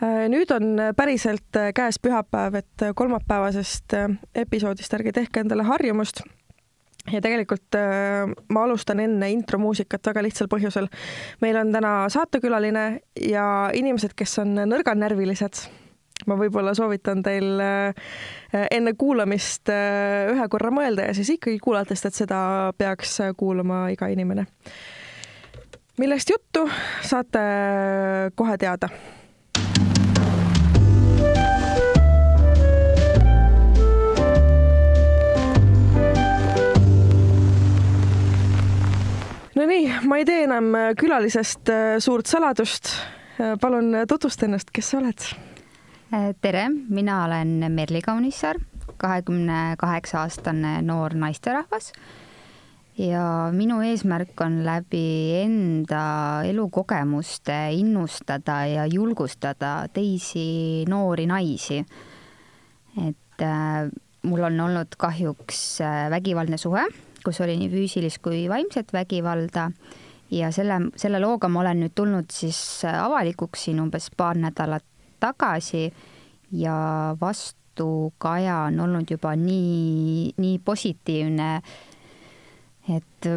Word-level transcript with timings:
nüüd 0.00 0.50
on 0.54 0.78
päriselt 0.96 1.56
käes 1.76 1.98
pühapäev, 2.02 2.60
et 2.62 2.84
kolmapäevasest 2.96 3.96
episoodist 4.34 4.94
ärge 4.96 5.12
tehke 5.12 5.42
endale 5.44 5.66
harjumust 5.68 6.22
ja 7.12 7.20
tegelikult 7.20 7.76
ma 8.52 8.64
alustan 8.64 9.00
enne 9.00 9.30
intromuusikat 9.32 10.10
väga 10.12 10.22
lihtsal 10.24 10.48
põhjusel. 10.52 10.88
meil 11.40 11.56
on 11.56 11.72
täna 11.72 12.08
saatekülaline 12.08 12.86
ja 13.28 13.44
inimesed, 13.74 14.14
kes 14.16 14.38
on 14.42 14.54
nõrganärvilised, 14.68 15.62
ma 16.28 16.36
võib-olla 16.40 16.74
soovitan 16.76 17.22
teil 17.22 17.60
enne 18.52 18.94
kuulamist 18.98 19.72
ühe 19.72 20.48
korra 20.48 20.72
mõelda 20.74 21.08
ja 21.08 21.14
siis 21.16 21.32
ikkagi 21.36 21.58
kuulata, 21.58 21.94
sest 21.94 22.10
et 22.10 22.20
seda 22.24 22.42
peaks 22.78 23.18
kuulama 23.36 23.88
iga 23.92 24.08
inimene. 24.08 24.46
millest 25.98 26.30
juttu, 26.30 26.68
saate 27.04 27.40
kohe 28.36 28.56
teada 28.58 28.88
Nonii, 39.50 39.88
ma 40.06 40.20
ei 40.20 40.22
tee 40.22 40.44
enam 40.44 40.68
külalisest 40.94 41.70
äh, 41.74 41.96
suurt 41.98 42.30
saladust. 42.30 42.92
Äh, 43.34 43.56
palun 43.58 43.96
tutvusta 44.08 44.46
ennast, 44.46 44.70
kes 44.70 44.92
sa 44.92 45.00
oled? 45.00 45.24
Äh, 46.14 46.28
tere, 46.38 46.68
mina 46.70 47.24
olen 47.24 47.66
Merli 47.74 47.98
Kaunissaar, 48.04 48.60
kahekümne 49.02 49.74
kaheksa 49.80 50.22
aastane 50.22 50.78
noor 50.86 51.18
naisterahvas. 51.18 51.92
ja 53.00 53.48
minu 53.50 53.80
eesmärk 53.80 54.40
on 54.44 54.58
läbi 54.64 55.40
enda 55.40 56.42
elukogemuste 56.44 57.70
innustada 57.72 58.66
ja 58.68 58.86
julgustada 58.86 59.88
teisi 59.92 60.84
noori 60.88 61.26
naisi. 61.26 61.84
et 63.08 63.42
äh, 63.42 63.90
mul 64.22 64.42
on 64.46 64.60
olnud 64.60 64.94
kahjuks 64.98 65.80
vägivaldne 66.10 66.56
suhe 66.58 66.86
kus 67.24 67.40
oli 67.44 67.56
nii 67.60 67.70
füüsilist 67.72 68.22
kui 68.24 68.46
vaimset 68.50 68.92
vägivalda. 68.92 69.70
Ja 70.30 70.52
selle, 70.54 70.76
selle 71.00 71.18
looga 71.18 71.48
ma 71.50 71.64
olen 71.64 71.80
nüüd 71.82 71.94
tulnud 71.98 72.30
siis 72.30 72.58
avalikuks 72.86 73.66
siin 73.66 73.80
umbes 73.82 74.10
paar 74.16 74.38
nädalat 74.38 74.84
tagasi 75.20 75.88
ja 76.52 77.16
vastukaja 77.20 78.60
on 78.68 78.80
olnud 78.86 79.10
juba 79.10 79.34
nii, 79.36 80.30
nii 80.38 80.58
positiivne, 80.64 81.50
et 82.96 83.28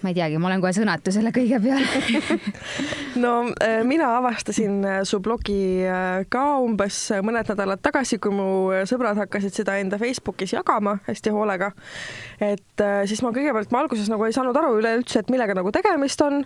ma 0.00 0.10
ei 0.10 0.16
teagi, 0.16 0.38
ma 0.40 0.48
olen 0.48 0.62
kohe 0.62 0.72
sõnatu 0.74 1.12
selle 1.12 1.32
kõige 1.34 1.58
peale 1.60 2.20
no 3.22 3.32
äh, 3.62 3.80
mina 3.86 4.08
avastasin 4.16 4.78
äh, 4.86 4.98
su 5.08 5.20
blogi 5.24 5.84
äh, 5.84 6.22
ka 6.32 6.44
umbes 6.64 6.98
mõned 7.24 7.50
nädalad 7.52 7.82
tagasi, 7.84 8.20
kui 8.22 8.32
mu 8.34 8.46
sõbrad 8.88 9.18
hakkasid 9.20 9.54
seda 9.60 9.76
enda 9.80 9.98
Facebookis 10.00 10.54
jagama 10.56 10.98
hästi 11.08 11.32
hoolega. 11.34 11.70
et 12.40 12.84
siis 13.10 13.20
ma 13.24 13.32
kõigepealt, 13.36 13.72
ma 13.74 13.82
alguses 13.84 14.08
nagu 14.12 14.24
ei 14.24 14.36
saanud 14.36 14.56
aru 14.56 14.78
üleüldse, 14.80 15.20
et 15.20 15.32
millega 15.32 15.56
nagu 15.58 15.72
tegemist 15.74 16.22
on, 16.24 16.40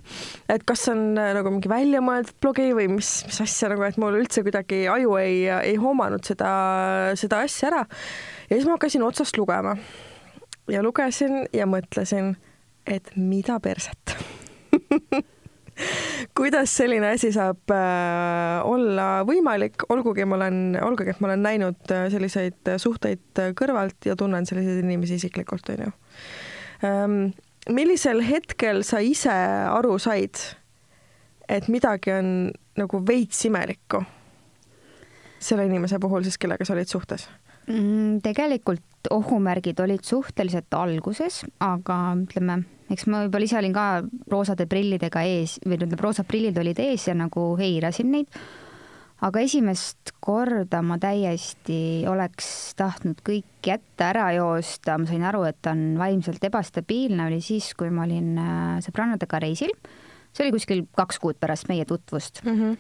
et 0.50 0.64
kas 0.66 0.88
on 0.92 1.14
nagu 1.14 1.52
mingi 1.55 1.70
väljamõeldud 1.70 2.41
blogi 2.42 2.72
või 2.75 2.88
mis, 2.97 3.12
mis 3.28 3.42
asja 3.44 3.70
nagu, 3.70 3.84
et 3.86 4.00
mul 4.02 4.19
üldse 4.19 4.42
kuidagi 4.47 4.84
aju 4.91 5.14
ei, 5.22 5.44
ei 5.47 5.78
hoomanud 5.80 6.27
seda, 6.27 6.50
seda 7.20 7.44
asja 7.47 7.70
ära. 7.70 7.84
ja 8.48 8.56
siis 8.56 8.66
ma 8.66 8.75
hakkasin 8.78 9.06
otsast 9.06 9.38
lugema 9.38 9.78
ja 10.68 10.82
lugesin 10.82 11.44
ja 11.52 11.66
mõtlesin 11.66 12.34
et 12.86 13.14
mida 13.16 13.58
perset 13.60 14.16
kuidas 16.38 16.72
selline 16.76 17.14
asi 17.14 17.32
saab 17.34 17.72
äh, 17.74 18.60
olla 18.68 19.08
võimalik, 19.26 19.86
olgugi 19.90 20.26
ma 20.28 20.38
olen, 20.38 20.78
olgugi 20.84 21.14
et 21.14 21.22
ma 21.22 21.30
olen 21.30 21.44
näinud 21.44 21.94
äh, 21.94 22.06
selliseid 22.12 22.74
suhteid 22.80 23.42
kõrvalt 23.58 24.08
ja 24.08 24.16
tunnen 24.18 24.46
selliseid 24.46 24.84
inimesi 24.84 25.18
isiklikult, 25.20 25.72
onju 25.74 25.90
ähm,. 26.86 27.32
millisel 27.69 28.20
hetkel 28.24 28.82
sa 28.84 29.00
ise 29.00 29.34
aru 29.72 29.97
said, 29.98 30.36
et 31.48 31.69
midagi 31.72 32.12
on 32.12 32.28
nagu 32.78 33.00
veits 33.06 33.44
imelikku 33.48 34.03
selle 35.44 35.66
inimese 35.69 35.98
puhul 36.00 36.24
siis, 36.24 36.38
kellega 36.41 36.64
sa 36.64 36.76
olid 36.76 36.91
suhtes 36.91 37.28
mm,? 37.66 38.20
tegelikult 38.24 38.94
ohumärgid 39.10 39.81
olid 39.81 40.04
suhteliselt 40.06 40.75
alguses, 40.75 41.42
aga 41.60 41.98
ütleme 42.20 42.62
eks 42.92 43.06
ma 43.09 43.25
võib-olla 43.25 43.48
ise 43.48 43.59
olin 43.59 43.75
ka 43.75 43.87
roosade 44.32 44.66
prillidega 44.70 45.25
ees 45.26 45.59
või 45.65 45.78
ütleme, 45.78 45.98
roosad 46.00 46.28
prillid 46.28 46.59
olid 46.60 46.81
ees 46.82 47.09
ja 47.09 47.16
nagu 47.16 47.54
eirasin 47.62 48.12
neid. 48.12 48.41
aga 49.25 49.41
esimest 49.41 50.12
korda 50.20 50.82
ma 50.84 50.98
täiesti 51.00 52.04
oleks 52.10 52.75
tahtnud 52.76 53.22
kõik 53.25 53.65
jätta, 53.65 54.10
ära 54.10 54.26
joosta, 54.37 54.98
ma 54.98 55.09
sain 55.09 55.25
aru, 55.25 55.44
et 55.48 55.60
ta 55.62 55.72
on 55.72 55.94
vaimselt 55.97 56.44
ebastabiilne, 56.44 57.31
oli 57.31 57.41
siis, 57.41 57.71
kui 57.78 57.88
ma 57.94 58.04
olin 58.04 58.34
äh, 58.36 58.82
sõbrannadega 58.84 59.41
reisil. 59.47 59.72
see 60.34 60.44
oli 60.44 60.53
kuskil 60.56 60.84
kaks 60.97 61.22
kuud 61.22 61.41
pärast 61.41 61.71
meie 61.71 61.84
tutvust 61.88 62.42
mm. 62.44 62.60
-hmm. 62.60 62.76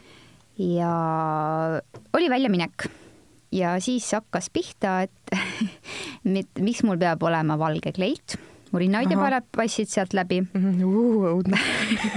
ja 0.74 0.92
oli 2.12 2.30
väljaminek 2.30 2.90
ja 3.54 3.76
siis 3.82 4.10
hakkas 4.16 4.50
pihta, 4.50 5.04
et 5.06 5.38
miks 6.66 6.82
mul 6.82 6.98
peab 6.98 7.22
olema 7.22 7.58
valge 7.60 7.94
kleit 7.94 8.36
mu 8.74 8.82
rinnahoidjapaelad 8.82 9.46
paistsid 9.54 9.88
sealt 9.88 10.14
läbi. 10.18 10.40
-hmm. 10.42 10.82
Uh, 10.82 11.30
õudne 11.30 11.58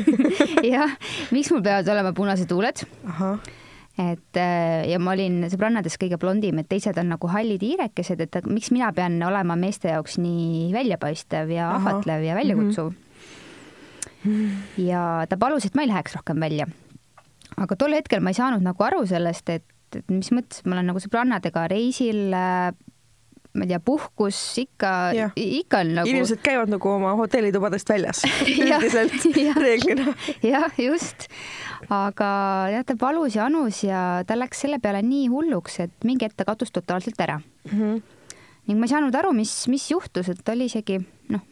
jah, 0.73 0.97
miks 1.31 1.51
mul 1.53 1.61
peavad 1.61 1.87
olema 1.93 2.13
punased 2.17 2.51
huuled? 2.51 2.81
et 3.97 4.37
äh, 4.37 4.89
ja 4.89 4.99
ma 5.01 5.13
olin 5.13 5.45
sõbrannadest 5.49 5.97
kõige 6.01 6.17
blondim, 6.21 6.59
et 6.61 6.69
teised 6.69 6.97
on 6.97 7.09
nagu 7.13 7.29
hallid 7.33 7.61
hiirekesed, 7.61 8.21
et 8.21 8.49
miks 8.49 8.71
mina 8.71 8.91
pean 8.93 9.21
olema 9.25 9.55
meeste 9.57 9.89
jaoks 9.93 10.17
nii 10.21 10.73
väljapaistev 10.73 11.53
ja 11.53 11.69
Aha. 11.69 11.77
ahvatlev 11.77 12.25
ja 12.25 12.35
väljakutsuv 12.37 12.91
mm. 12.91 12.97
-hmm. 14.25 14.83
ja 14.85 15.25
ta 15.29 15.37
palus, 15.37 15.65
et 15.65 15.75
ma 15.75 15.81
ei 15.81 15.93
läheks 15.93 16.15
rohkem 16.15 16.39
välja. 16.39 16.67
aga 17.57 17.75
tol 17.75 17.93
hetkel 17.93 18.21
ma 18.21 18.29
ei 18.29 18.41
saanud 18.41 18.61
nagu 18.61 18.83
aru 18.83 19.05
sellest, 19.05 19.49
et, 19.49 19.65
et 19.95 20.11
mis 20.11 20.31
mõttes 20.35 20.65
ma 20.65 20.75
olen 20.75 20.91
nagu 20.91 20.99
sõbrannadega 20.99 21.67
reisil 21.71 22.35
äh, 22.35 22.71
ma 23.57 23.65
ei 23.65 23.71
tea, 23.71 23.79
puhkus 23.83 24.37
ikka, 24.61 24.91
ikka 25.35 25.81
on 25.83 25.93
nagu. 25.97 26.09
inimesed 26.11 26.41
käivad 26.45 26.71
nagu 26.71 26.91
oma 26.91 27.13
hotellitubadest 27.17 27.89
väljas 27.89 28.21
üldiselt 28.53 29.25
reeglina. 29.57 30.13
jah, 30.45 30.67
just. 30.81 31.27
aga 31.89 32.29
jah, 32.73 32.85
ta 32.87 32.97
palus 32.99 33.37
ja 33.37 33.47
anus 33.47 33.81
ja 33.85 34.03
ta 34.27 34.37
läks 34.37 34.65
selle 34.65 34.81
peale 34.83 35.01
nii 35.05 35.27
hulluks, 35.33 35.79
et 35.87 36.07
mingi 36.07 36.27
hetk 36.27 36.37
ta 36.37 36.47
kadus 36.47 36.73
totaalselt 36.75 37.19
ära 37.23 37.39
mm. 37.39 37.73
-hmm. 37.73 38.01
ning 38.69 38.79
ma 38.79 38.89
ei 38.89 38.93
saanud 38.93 39.15
aru, 39.15 39.33
mis, 39.33 39.53
mis 39.71 39.89
juhtus, 39.91 40.29
et 40.29 40.43
ta 40.43 40.53
oli 40.53 40.69
isegi 40.69 40.99
noh, 41.33 41.43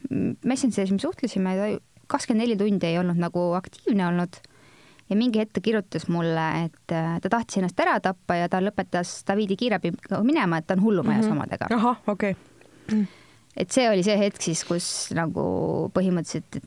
Messengeris 0.44 0.94
me 0.94 1.02
suhtlesime, 1.02 1.56
ta 1.58 1.70
kakskümmend 2.06 2.44
neli 2.44 2.58
tundi 2.58 2.86
ei 2.86 3.00
olnud 3.00 3.18
nagu 3.18 3.50
aktiivne 3.58 4.06
olnud 4.12 4.38
ja 5.10 5.16
mingi 5.16 5.40
hetk 5.42 5.56
ta 5.56 5.62
kirjutas 5.64 6.08
mulle, 6.12 6.46
et 6.66 6.94
äh, 6.94 7.16
ta 7.22 7.32
tahtis 7.32 7.60
ennast 7.60 7.80
ära 7.82 7.98
tappa 8.02 8.38
ja 8.40 8.50
ta 8.52 8.60
lõpetas, 8.64 9.18
ta 9.26 9.36
viidi 9.38 9.58
kiirabiga 9.58 10.22
minema, 10.26 10.60
et 10.60 10.66
ta 10.68 10.76
on 10.76 10.84
hullumajas 10.84 11.26
mm 11.26 11.30
-hmm. 11.30 11.36
omadega. 11.36 11.66
ahah, 11.70 12.00
okei 12.06 12.36
okay.. 12.36 13.04
et 13.56 13.70
see 13.70 13.90
oli 13.90 14.02
see 14.02 14.18
hetk 14.18 14.42
siis, 14.42 14.64
kus 14.64 15.12
nagu 15.14 15.90
põhimõtteliselt 15.94 16.62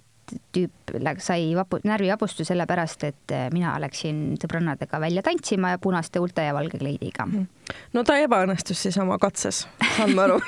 tüüp 0.53 0.91
läks, 1.01 1.25
sai 1.25 1.55
vapu-, 1.57 1.79
närvivapustuse 1.83 2.53
sellepärast, 2.53 3.03
et 3.03 3.31
äh, 3.33 3.47
mina 3.51 3.73
läksin 3.81 4.38
sõbrannadega 4.38 5.00
välja 5.01 5.23
tantsima 5.25 5.71
ja 5.73 5.79
punaste 5.81 6.19
huulte 6.19 6.45
ja 6.45 6.53
valge 6.53 6.77
kleidiga. 6.77 7.25
Mhm. 7.25 7.47
no 7.94 8.03
ta 8.03 8.17
ebaõnnestus 8.17 8.81
siis 8.81 8.97
oma 8.97 9.17
katses, 9.17 9.67
saan 9.97 10.16
ma 10.16 10.29
aru 10.29 10.39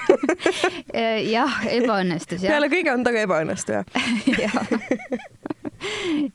jah, 1.35 1.59
ebaõnnestus 1.65 2.43
jah. 2.43 2.53
peale 2.53 2.69
kõige 2.69 2.93
on 2.93 3.03
ta 3.03 3.11
ka 3.11 3.25
ebaõnnestuja 3.25 3.83
jah, 4.43 4.63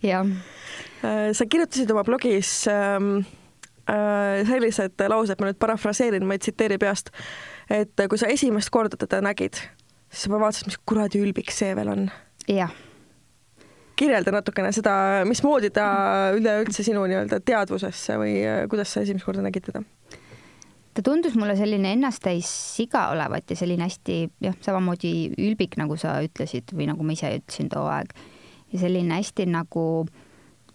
jah 0.03 0.27
Äh, 0.27 0.56
sa 1.03 1.47
kirjutasid 1.51 1.91
oma 1.93 2.05
blogis 2.07 2.67
ähm, 2.71 3.19
äh, 3.91 4.47
sellised 4.47 5.06
laused, 5.11 5.41
ma 5.41 5.50
nüüd 5.50 5.61
parafraseerin, 5.62 6.26
ma 6.26 6.37
ei 6.37 6.43
tsiteeri 6.43 6.79
peast, 6.82 7.12
et 7.73 8.06
kui 8.11 8.20
sa 8.20 8.31
esimest 8.32 8.73
korda 8.75 8.99
teda 9.00 9.23
nägid, 9.25 9.61
siis 10.11 10.26
sa 10.26 10.32
vaatasid, 10.35 10.70
mis 10.70 10.81
kuradi 10.88 11.23
ülbik 11.23 11.53
see 11.55 11.75
veel 11.79 11.93
on. 11.93 12.06
jah. 12.50 12.73
kirjelda 13.97 14.35
natukene 14.35 14.73
seda, 14.76 15.25
mismoodi 15.25 15.70
ta 15.75 15.87
üleüldse 16.37 16.85
sinu 16.85 17.06
nii-öelda 17.09 17.41
teadvusesse 17.41 18.19
või 18.20 18.41
äh, 18.44 18.65
kuidas 18.70 18.93
sa 18.93 19.05
esimest 19.06 19.26
korda 19.26 19.44
nägid 19.47 19.70
teda? 19.70 19.85
ta 20.97 21.03
tundus 21.05 21.35
mulle 21.37 21.56
selline 21.56 21.93
ennasttäis 21.93 22.49
siga 22.76 23.11
olevat 23.12 23.50
ja 23.50 23.56
selline 23.56 23.85
hästi 23.85 24.20
jah, 24.41 24.55
samamoodi 24.65 25.12
ülbik, 25.37 25.76
nagu 25.76 25.99
sa 26.00 26.19
ütlesid 26.25 26.73
või 26.73 26.88
nagu 26.88 27.05
ma 27.05 27.12
ise 27.12 27.35
ütlesin 27.37 27.69
too 27.73 27.85
aeg. 27.93 28.15
ja 28.73 28.81
selline 28.87 29.20
hästi 29.20 29.49
nagu 29.53 29.85
äh, 30.06 30.23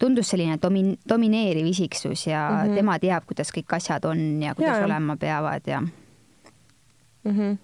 tundus 0.02 0.34
selline 0.34 0.58
domin-, 0.62 0.96
domineeriv 1.10 1.66
isiksus 1.72 2.28
ja 2.28 2.50
mm 2.50 2.70
-hmm. 2.70 2.76
tema 2.76 3.00
teab, 3.00 3.26
kuidas 3.30 3.54
kõik 3.54 3.76
asjad 3.78 4.06
on 4.06 4.44
ja 4.44 4.56
kuidas 4.56 4.78
ja, 4.78 4.86
olema 4.86 5.18
peavad 5.18 5.68
ja 5.68 5.82
mm. 5.82 7.32
-hmm. 7.32 7.58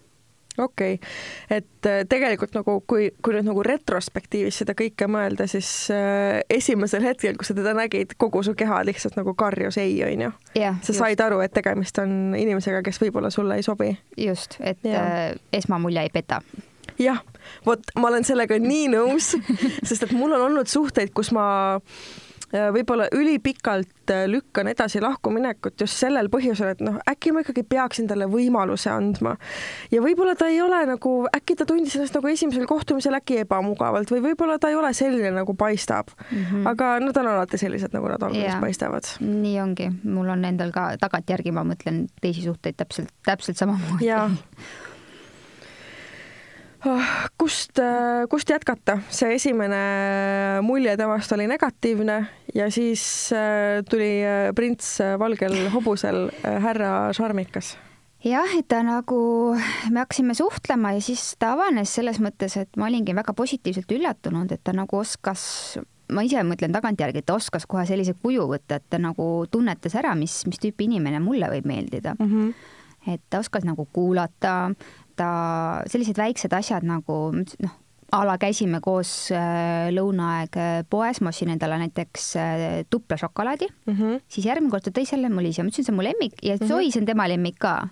okei 0.58 0.94
okay., 0.94 1.58
et 1.58 1.86
äh, 1.86 2.06
tegelikult 2.10 2.54
nagu 2.54 2.84
kui, 2.88 3.12
kui 3.22 3.34
nüüd 3.34 3.50
nagu 3.50 3.64
retrospektiivis 3.64 4.62
seda 4.62 4.76
kõike 4.82 5.10
mõelda, 5.10 5.48
siis 5.48 5.90
äh, 5.92 6.42
esimesel 6.50 7.04
hetkel, 7.04 7.38
kui 7.38 7.46
sa 7.46 7.54
teda 7.58 7.74
nägid, 7.74 8.14
kogu 8.18 8.44
su 8.44 8.54
keha 8.54 8.84
lihtsalt 8.86 9.16
nagu 9.16 9.34
karjus 9.34 9.78
ei, 9.78 10.04
onju. 10.04 10.32
sa 10.54 10.94
just. 10.94 11.00
said 11.00 11.20
aru, 11.20 11.40
et 11.40 11.54
tegemist 11.54 11.98
on 11.98 12.36
inimesega, 12.38 12.82
kes 12.82 13.02
võib-olla 13.02 13.30
sulle 13.30 13.56
ei 13.56 13.64
sobi. 13.64 13.98
just, 14.18 14.58
et 14.60 14.86
äh, 14.86 15.34
esmamulje 15.54 16.02
ei 16.02 16.10
peta 16.10 16.42
jah, 17.00 17.20
vot 17.66 17.82
ma 17.96 18.08
olen 18.08 18.24
sellega 18.24 18.58
nii 18.60 18.88
nõus, 18.88 19.36
sest 19.88 20.04
et 20.04 20.12
mul 20.12 20.32
on 20.34 20.42
olnud 20.42 20.68
suhteid, 20.68 21.10
kus 21.14 21.32
ma 21.32 21.50
äh, 21.76 21.84
võib-olla 22.54 23.08
ülipikalt 23.12 24.12
äh, 24.12 24.24
lükkan 24.28 24.68
edasi 24.72 25.02
lahkuminekut 25.04 25.82
just 25.82 26.00
sellel 26.00 26.30
põhjusel, 26.32 26.72
et 26.76 26.84
noh, 26.86 27.00
äkki 27.10 27.34
ma 27.36 27.44
ikkagi 27.44 27.64
peaksin 27.68 28.08
talle 28.08 28.30
võimaluse 28.32 28.92
andma. 28.92 29.36
ja 29.92 30.02
võib-olla 30.04 30.36
ta 30.40 30.48
ei 30.52 30.62
ole 30.64 30.80
nagu, 30.88 31.14
äkki 31.36 31.58
ta 31.60 31.68
tundis 31.68 31.98
ennast 32.00 32.16
nagu 32.16 32.32
esimesel 32.32 32.68
kohtumisel 32.70 33.20
äkki 33.20 33.42
ebamugavalt 33.44 34.12
või 34.14 34.24
võib-olla 34.30 34.58
ta 34.60 34.72
ei 34.72 34.80
ole 34.80 34.94
selline, 34.96 35.32
nagu 35.36 35.56
paistab 35.60 36.14
mm. 36.16 36.44
-hmm. 36.44 36.68
aga 36.72 36.92
nad 37.04 37.18
on 37.18 37.32
alati 37.34 37.60
sellised, 37.60 37.92
nagu 37.94 38.08
nad 38.14 38.24
alguses 38.24 38.48
yeah. 38.48 38.62
paistavad. 38.62 39.12
nii 39.20 39.60
ongi, 39.62 39.92
mul 40.04 40.30
on 40.30 40.46
endal 40.46 40.72
ka 40.72 40.94
tagantjärgi, 41.02 41.52
ma 41.52 41.68
mõtlen 41.68 42.06
teisi 42.22 42.48
suhteid 42.48 42.80
täpselt, 42.80 43.12
täpselt 43.26 43.60
samamoodi 43.60 44.08
Ah, 44.18 44.32
kust, 47.38 47.80
äh, 47.80 48.28
kust 48.30 48.50
jätkata, 48.50 49.00
see 49.10 49.36
esimene 49.38 49.82
mulje 50.66 50.98
temast 50.98 51.32
oli 51.34 51.48
negatiivne 51.50 52.18
ja 52.56 52.70
siis 52.72 53.34
äh, 53.34 53.82
tuli 53.90 54.22
äh, 54.22 54.54
prints 54.56 54.98
valgel 55.20 55.68
hobusel, 55.74 56.28
härra 56.44 57.12
Šarmikas 57.18 57.76
jah, 58.26 58.54
et 58.58 58.68
ta 58.70 58.82
nagu, 58.86 59.20
me 59.92 60.02
hakkasime 60.02 60.36
suhtlema 60.38 60.96
ja 60.98 61.04
siis 61.04 61.36
ta 61.40 61.54
avanes 61.56 61.92
selles 61.98 62.22
mõttes, 62.24 62.58
et 62.60 62.80
ma 62.80 62.90
olingi 62.90 63.16
väga 63.16 63.36
positiivselt 63.38 63.92
üllatunud, 63.94 64.52
et 64.52 64.64
ta 64.64 64.74
nagu 64.76 65.00
oskas, 65.00 65.78
ma 66.14 66.24
ise 66.26 66.42
mõtlen 66.48 66.74
tagantjärgi, 66.76 67.22
et 67.22 67.30
ta 67.30 67.38
oskas 67.38 67.68
kohe 67.70 67.86
sellise 67.90 68.16
kuju 68.22 68.48
võtta, 68.50 68.80
et 68.80 68.88
ta 68.90 69.00
nagu 69.02 69.46
tunnetas 69.52 69.96
ära, 70.00 70.16
mis, 70.18 70.40
mis 70.50 70.62
tüüpi 70.64 70.90
inimene 70.90 71.22
mulle 71.24 71.50
võib 71.54 71.70
meeldida 71.70 72.16
mm. 72.18 72.32
-hmm. 72.32 73.14
et 73.14 73.22
ta 73.30 73.42
oskas 73.44 73.68
nagu 73.68 73.88
kuulata, 73.94 74.74
ta, 75.18 75.30
sellised 75.92 76.18
väiksed 76.20 76.54
asjad 76.54 76.86
nagu 76.88 77.18
noh, 77.36 77.76
a 78.16 78.24
la 78.24 78.38
käisime 78.40 78.80
koos 78.84 79.12
äh, 79.36 79.90
lõunaaeg 79.92 80.60
äh, 80.62 80.80
poes, 80.90 81.20
ma 81.22 81.34
ostsin 81.34 81.52
endale 81.52 81.80
näiteks 81.82 82.28
äh, 82.40 82.66
tupla 82.90 83.18
šokolaadi 83.20 83.68
mm, 83.68 83.94
-hmm. 83.94 84.22
siis 84.28 84.48
järgmine 84.48 84.72
kord 84.72 84.88
ta 84.88 84.96
tõi 84.96 85.08
selle 85.10 85.30
mulle 85.30 85.52
ise, 85.52 85.64
ma 85.64 85.74
ütlesin, 85.74 85.90
see 85.90 85.96
on 85.96 86.00
mu 86.00 86.08
lemmik 86.08 86.40
ja 86.42 86.56
mm 86.56 86.66
-hmm. 86.66 86.76
oi, 86.76 86.92
see 86.92 87.02
on 87.02 87.10
tema 87.10 87.28
lemmik 87.28 87.60
ka. 87.60 87.88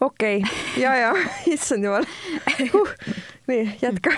okei 0.00 0.38
okay., 0.38 0.82
ja, 0.82 0.94
ja 0.94 1.14
issand 1.54 1.84
jumal 1.84 2.06
huh 2.72 2.94
nii, 3.48 3.64
jätka 3.82 4.12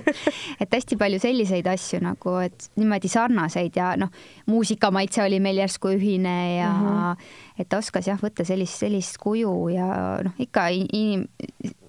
et 0.62 0.72
hästi 0.72 0.96
palju 1.00 1.18
selliseid 1.22 1.66
asju 1.70 2.00
nagu, 2.04 2.36
et 2.44 2.68
niimoodi 2.78 3.10
sarnaseid 3.10 3.76
ja 3.76 3.92
noh, 4.00 4.12
muusikamaitse 4.50 5.24
oli 5.24 5.40
meil 5.42 5.60
järsku 5.62 5.94
ühine 5.96 6.36
ja 6.58 6.70
mm 6.70 6.86
-hmm. 6.86 7.16
et 7.64 7.78
oskas 7.78 8.06
jah, 8.06 8.20
võtta 8.22 8.44
sellist, 8.44 8.78
sellist 8.84 9.18
kuju 9.18 9.68
ja 9.74 9.86
noh, 10.24 10.34
ikka 10.38 10.68
inim, 10.70 11.26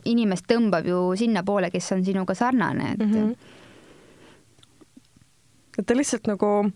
inimest 0.06 0.46
tõmbab 0.50 0.88
ju 0.88 1.16
sinnapoole, 1.16 1.72
kes 1.72 1.92
on 1.92 2.06
sinuga 2.06 2.36
sarnane, 2.36 2.92
et 2.94 3.00
mm. 3.00 3.12
-hmm. 3.14 3.36
et 5.78 5.86
ta 5.86 5.96
lihtsalt 5.96 6.28
nagu 6.28 6.72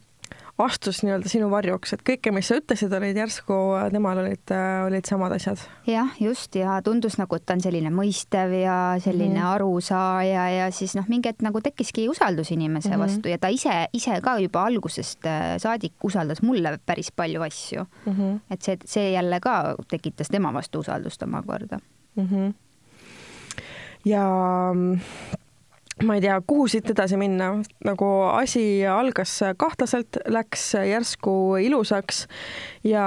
astus 0.58 1.02
nii-öelda 1.04 1.28
sinu 1.28 1.50
varjuks, 1.52 1.94
et 1.96 2.04
kõike, 2.08 2.32
mis 2.32 2.48
sa 2.48 2.56
ütlesid, 2.62 2.94
olid 2.96 3.18
järsku, 3.20 3.56
temal 3.92 4.22
olid, 4.22 4.54
olid 4.88 5.08
samad 5.08 5.34
asjad. 5.36 5.60
jah, 5.90 6.14
just 6.22 6.56
ja 6.56 6.78
tundus 6.84 7.18
nagu, 7.20 7.36
et 7.36 7.44
ta 7.44 7.58
on 7.58 7.64
selline 7.64 7.92
mõistev 7.92 8.56
ja 8.62 8.78
selline 9.04 9.40
mm 9.40 9.44
arusaaja 9.46 10.46
ja 10.50 10.66
siis 10.74 10.96
noh, 10.98 11.06
mingi 11.12 11.30
hetk 11.30 11.44
nagu 11.46 11.60
tekkiski 11.64 12.08
usaldus 12.10 12.50
inimese 12.52 12.90
mm 12.90 12.96
-hmm. 12.96 13.04
vastu 13.04 13.30
ja 13.30 13.38
ta 13.38 13.48
ise, 13.52 13.74
ise 13.94 14.20
ka 14.24 14.38
juba 14.40 14.64
algusest 14.66 15.26
äh, 15.26 15.58
saadik 15.62 15.94
usaldas 16.04 16.42
mulle 16.42 16.80
päris 16.86 17.12
palju 17.12 17.42
asju 17.42 17.86
mm. 18.06 18.14
-hmm. 18.14 18.40
et 18.50 18.62
see, 18.62 18.78
see 18.86 19.12
jälle 19.12 19.40
ka 19.40 19.76
tekitas 19.88 20.28
tema 20.28 20.54
vastu 20.54 20.80
usaldust 20.80 21.24
omakorda 21.24 21.80
mm. 22.16 22.28
-hmm. 22.28 22.54
ja 24.06 24.26
ma 26.04 26.16
ei 26.16 26.22
tea, 26.22 26.36
kuhu 26.48 26.68
siit 26.68 26.90
edasi 26.92 27.18
minna, 27.20 27.52
nagu 27.88 28.08
asi 28.28 28.84
algas 28.90 29.38
kahtlaselt, 29.58 30.20
läks 30.28 30.74
järsku 30.90 31.56
ilusaks 31.64 32.26
ja, 32.84 33.06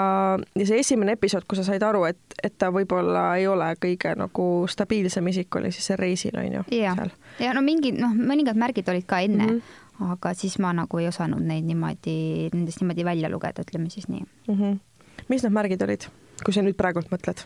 ja 0.56 0.68
see 0.68 0.80
esimene 0.80 1.18
episood, 1.18 1.44
kus 1.48 1.60
sa 1.60 1.66
said 1.68 1.84
aru, 1.84 2.06
et, 2.08 2.38
et 2.42 2.56
ta 2.58 2.70
võib-olla 2.72 3.26
ei 3.40 3.44
ole 3.50 3.68
kõige 3.82 4.14
nagu 4.16 4.48
stabiilsem 4.72 5.28
isik, 5.34 5.60
oli 5.60 5.72
siis 5.74 5.90
see 5.92 6.00
reisil 6.00 6.40
on 6.40 6.58
ju. 6.58 6.64
ja, 6.78 6.96
ja 7.42 7.52
no 7.56 7.64
mingid 7.66 8.00
noh, 8.00 8.16
mõningad 8.16 8.56
märgid 8.60 8.88
olid 8.88 9.08
ka 9.08 9.20
enne 9.26 9.44
mm, 9.44 9.60
-hmm. 9.60 10.10
aga 10.14 10.32
siis 10.34 10.56
ma 10.58 10.72
nagu 10.72 11.02
ei 11.02 11.12
osanud 11.12 11.44
neid 11.44 11.68
niimoodi, 11.68 12.48
nendest 12.54 12.80
niimoodi 12.80 13.04
välja 13.04 13.28
lugeda, 13.28 13.68
ütleme 13.68 13.92
siis 13.92 14.08
nii 14.08 14.24
mm. 14.24 14.54
-hmm. 14.54 14.80
mis 15.28 15.44
need 15.44 15.52
märgid 15.52 15.84
olid, 15.84 16.08
kui 16.44 16.56
sa 16.56 16.64
nüüd 16.64 16.80
praegult 16.80 17.12
mõtled? 17.12 17.44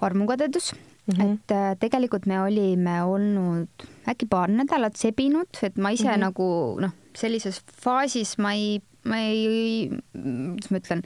armukadedus 0.00 0.74
mm, 1.06 1.14
-hmm. 1.14 1.34
et 1.34 1.50
äh, 1.50 1.76
tegelikult 1.80 2.26
me 2.26 2.40
olime 2.42 3.02
olnud 3.04 3.86
äkki 4.08 4.26
paar 4.30 4.50
nädalat 4.50 4.96
sebinud, 4.96 5.48
et 5.62 5.76
ma 5.76 5.90
ise 5.90 6.04
mm 6.04 6.14
-hmm. 6.14 6.18
nagu 6.18 6.78
noh, 6.80 6.90
sellises 7.16 7.62
faasis 7.82 8.38
ma 8.38 8.52
ei, 8.52 8.82
ma 9.04 9.18
ei, 9.18 9.90
kuidas 10.12 10.70
ma 10.70 10.78
ütlen, 10.78 11.02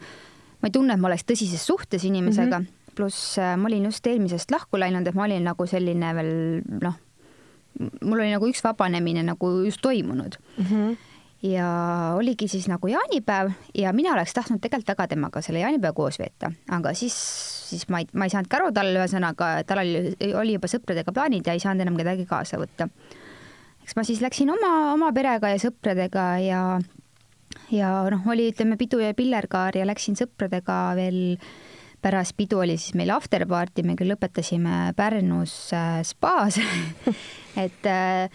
ma 0.62 0.66
ei 0.66 0.70
tunne, 0.70 0.94
et 0.94 1.00
ma 1.00 1.08
oleks 1.08 1.24
tõsises 1.24 1.66
suhtes 1.66 2.04
inimesega 2.04 2.58
mm 2.58 2.64
-hmm., 2.64 2.94
pluss 2.94 3.38
äh, 3.38 3.56
ma 3.56 3.66
olin 3.66 3.84
just 3.84 4.06
eelmisest 4.06 4.50
lahku 4.50 4.78
läinud, 4.78 5.06
et 5.06 5.14
ma 5.14 5.24
olin 5.24 5.44
nagu 5.44 5.66
selline 5.66 6.14
veel 6.14 6.62
noh, 6.82 6.94
mul 8.02 8.20
oli 8.20 8.30
nagu 8.30 8.48
üks 8.48 8.64
vabanemine 8.64 9.22
nagu 9.22 9.50
just 9.64 9.80
toimunud 9.82 10.38
mm. 10.58 10.64
-hmm 10.64 10.96
ja 11.42 11.66
oligi 12.16 12.48
siis 12.48 12.68
nagu 12.68 12.86
jaanipäev 12.86 13.50
ja 13.74 13.92
mina 13.92 14.12
oleks 14.12 14.34
tahtnud 14.34 14.60
tegelikult 14.60 14.88
väga 14.88 15.06
temaga 15.08 15.42
selle 15.42 15.62
jaanipäeva 15.62 15.94
koos 15.94 16.18
veeta, 16.18 16.50
aga 16.70 16.94
siis, 16.94 17.14
siis 17.68 17.86
ma 17.92 18.02
ei, 18.02 18.08
ma 18.12 18.28
ei 18.28 18.32
saanudki 18.32 18.58
aru 18.58 18.70
tal, 18.74 18.90
ühesõnaga 18.96 19.50
tal 19.68 19.82
oli, 19.82 20.12
oli 20.32 20.56
juba 20.56 20.70
sõpradega 20.70 21.14
plaanid 21.14 21.48
ja 21.48 21.56
ei 21.56 21.62
saanud 21.62 21.84
enam 21.84 21.98
kedagi 22.00 22.26
kaasa 22.28 22.60
võtta. 22.60 22.88
eks 23.84 23.96
ma 23.96 24.04
siis 24.06 24.22
läksin 24.24 24.52
oma, 24.54 24.72
oma 24.94 25.12
perega 25.16 25.52
ja 25.52 25.60
sõpradega 25.62 26.26
ja, 26.44 26.62
ja 27.74 27.92
noh, 28.14 28.28
oli, 28.32 28.50
ütleme, 28.52 28.78
pidu 28.80 29.02
ja 29.04 29.14
pillerkaar 29.16 29.78
ja 29.78 29.86
läksin 29.88 30.18
sõpradega 30.18 30.80
veel 30.98 31.38
pärast 32.02 32.36
pidu 32.38 32.60
oli 32.62 32.76
siis 32.78 32.94
meil 32.98 33.10
afterparty, 33.10 33.82
me 33.82 33.96
küll 33.98 34.12
lõpetasime 34.12 34.92
Pärnus 34.96 35.54
äh, 35.74 36.00
spaas 36.06 36.60
et, 37.64 37.88
äh, 37.90 38.28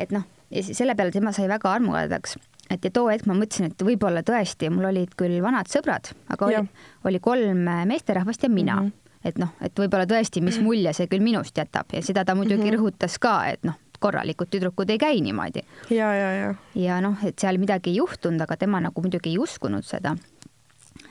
et 0.00 0.14
noh, 0.14 0.24
ja 0.50 0.64
selle 0.66 0.96
peale 0.96 1.14
tema 1.14 1.34
sai 1.36 1.48
väga 1.50 1.74
armukadedaks 1.76 2.38
et 2.70 2.84
ja 2.84 2.92
too 2.94 3.10
hetk 3.10 3.26
ma 3.28 3.36
mõtlesin, 3.38 3.70
et 3.70 3.84
võib-olla 3.84 4.22
tõesti, 4.26 4.70
mul 4.72 4.90
olid 4.92 5.14
küll 5.18 5.40
vanad 5.42 5.70
sõbrad, 5.70 6.12
aga 6.30 6.48
oli, 6.48 6.64
oli 7.10 7.20
kolm 7.22 7.68
meesterahvast 7.90 8.46
ja 8.46 8.50
mina 8.52 8.80
mm. 8.80 8.88
-hmm. 8.88 9.14
et 9.30 9.38
noh, 9.38 9.52
et 9.60 9.78
võib-olla 9.78 10.06
tõesti, 10.10 10.42
mis 10.44 10.60
mulje 10.62 10.92
see 10.96 11.10
küll 11.10 11.24
minust 11.24 11.56
jätab 11.56 11.92
ja 11.92 12.02
seda 12.02 12.24
ta 12.24 12.34
muidugi 12.34 12.62
mm 12.62 12.68
-hmm. 12.68 12.78
rõhutas 12.78 13.18
ka, 13.18 13.36
et 13.52 13.64
noh, 13.64 13.78
korralikud 14.00 14.48
tüdrukud 14.50 14.90
ei 14.90 14.98
käi 14.98 15.20
niimoodi. 15.20 15.62
ja, 15.90 16.14
ja, 16.14 16.32
ja. 16.32 16.54
ja 16.74 17.00
noh, 17.00 17.16
et 17.24 17.38
seal 17.38 17.58
midagi 17.58 17.90
ei 17.90 17.96
juhtunud, 17.96 18.40
aga 18.40 18.56
tema 18.56 18.80
nagu 18.80 19.02
muidugi 19.02 19.30
ei 19.30 19.38
uskunud 19.38 19.84
seda. 19.84 20.16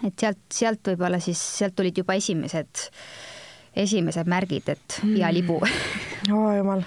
et 0.03 0.13
sealt, 0.19 0.39
sealt 0.53 0.87
võib-olla 0.87 1.19
siis, 1.19 1.41
sealt 1.57 1.75
tulid 1.75 1.97
juba 1.97 2.13
esimesed 2.13 2.89
esimesed 3.75 4.27
märgid, 4.29 4.69
et 4.69 4.99
hea 5.03 5.29
libu 5.33 5.59
oh 6.33 6.49
jumal, 6.57 6.83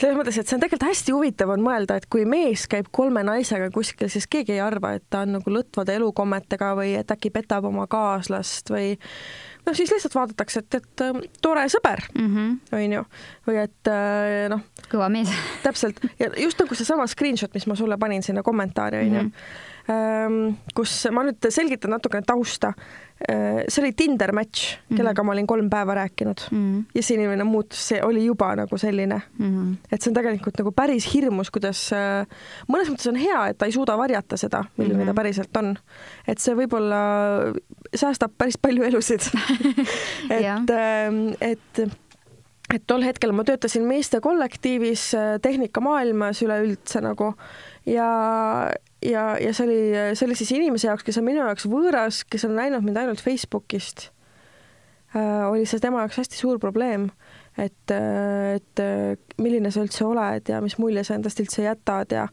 selles 0.00 0.16
mõttes, 0.16 0.38
et 0.40 0.48
see 0.48 0.56
on 0.56 0.62
tegelikult 0.62 0.88
hästi 0.88 1.14
huvitav 1.14 1.52
on 1.52 1.64
mõelda, 1.64 1.98
et 2.00 2.06
kui 2.12 2.24
mees 2.28 2.64
käib 2.70 2.88
kolme 2.94 3.22
naisega 3.26 3.68
kuskil, 3.74 4.08
siis 4.12 4.26
keegi 4.30 4.56
ei 4.56 4.62
arva, 4.64 4.94
et 4.96 5.04
ta 5.12 5.24
on 5.26 5.36
nagu 5.36 5.52
lõtvade 5.52 5.94
elukommetega 5.98 6.72
või 6.78 6.94
et 7.00 7.12
äkki 7.12 7.32
petab 7.34 7.68
oma 7.68 7.86
kaaslast 7.90 8.72
või 8.72 8.94
noh, 9.66 9.76
siis 9.76 9.92
lihtsalt 9.92 10.14
vaadatakse, 10.14 10.64
et, 10.64 10.74
et 10.80 11.06
ähm, 11.06 11.22
tore 11.42 11.66
sõber 11.72 12.04
mm, 12.14 12.28
-hmm. 12.36 12.76
on 12.78 12.92
ju, 12.98 13.04
või 13.48 13.62
et 13.64 13.92
äh, 13.92 14.46
noh. 14.52 14.62
kõva 14.92 15.10
mees 15.12 15.32
täpselt 15.66 16.00
ja 16.18 16.30
just 16.36 16.60
nagu 16.60 16.74
seesama 16.74 17.06
screenshot, 17.06 17.54
mis 17.54 17.66
ma 17.66 17.74
sulle 17.74 17.98
panin 17.98 18.22
sinna 18.22 18.42
kommentaari 18.42 19.04
on 19.06 19.14
ju 19.14 19.20
-hmm 19.20 19.68
Ehm, 19.90 20.56
kus 20.76 20.92
ma 21.14 21.22
nüüd 21.26 21.46
selgitan 21.52 21.94
natukene 21.94 22.26
tausta. 22.26 22.72
Ehm, 23.20 23.62
see 23.68 23.82
oli 23.82 23.92
Tinder 23.96 24.32
match, 24.36 24.76
kellega 24.88 25.12
mm 25.12 25.16
-hmm. 25.16 25.26
ma 25.26 25.32
olin 25.32 25.46
kolm 25.46 25.70
päeva 25.70 25.94
rääkinud 25.94 26.40
mm 26.50 26.58
-hmm. 26.58 26.84
ja 26.94 27.02
see 27.02 27.16
inimene 27.16 27.44
muutus, 27.44 27.88
see 27.88 28.02
oli 28.02 28.24
juba 28.24 28.54
nagu 28.56 28.78
selline 28.78 29.20
mm, 29.38 29.46
-hmm. 29.46 29.76
et 29.92 30.02
see 30.02 30.10
on 30.10 30.14
tegelikult 30.14 30.58
nagu 30.58 30.72
päris 30.72 31.14
hirmus, 31.14 31.50
kuidas 31.50 31.92
äh, 31.92 32.26
mõnes 32.72 32.88
mõttes 32.88 33.08
on 33.08 33.16
hea, 33.16 33.48
et 33.48 33.58
ta 33.58 33.66
ei 33.66 33.72
suuda 33.72 33.98
varjata 33.98 34.36
seda, 34.36 34.64
milline 34.76 34.94
mm 34.94 35.02
-hmm. 35.02 35.06
ta 35.06 35.14
päriselt 35.14 35.56
on. 35.56 35.78
et 36.28 36.38
see 36.38 36.54
võib-olla 36.54 37.00
säästab 37.96 38.36
päris 38.38 38.58
palju 38.60 38.84
elusid. 38.86 39.26
Et, 40.30 40.70
ähm, 40.70 41.32
et 41.40 41.82
et 42.70 42.84
tol 42.86 43.02
hetkel 43.02 43.32
ma 43.34 43.42
töötasin 43.42 43.82
meeste 43.82 44.20
kollektiivis 44.22 45.08
äh, 45.18 45.32
tehnikamaailmas 45.42 46.38
üleüldse 46.46 47.00
nagu. 47.02 47.32
Ja, 47.88 48.10
ja, 49.02 49.24
ja 49.42 49.54
see 49.56 49.66
oli, 49.66 49.80
see 50.14 50.28
oli 50.28 50.36
siis 50.38 50.52
inimese 50.54 50.86
jaoks, 50.86 51.02
kes 51.06 51.18
on 51.18 51.26
minu 51.26 51.42
jaoks 51.42 51.66
võõras, 51.66 52.22
kes 52.30 52.46
on 52.46 52.54
näinud 52.60 52.86
mind 52.86 53.00
ainult 53.02 53.22
Facebookist. 53.24 54.10
Oli 55.16 55.64
see 55.66 55.82
tema 55.82 56.04
jaoks 56.04 56.20
hästi 56.20 56.38
suur 56.38 56.60
probleem, 56.62 57.08
et, 57.60 57.94
et 57.94 58.84
milline 59.38 59.70
sa 59.70 59.84
üldse 59.84 60.04
oled 60.06 60.48
ja 60.52 60.60
mis 60.64 60.78
mulje 60.80 61.04
sa 61.04 61.16
endast 61.18 61.40
üldse 61.42 61.64
jätad 61.64 62.12
ja 62.16 62.28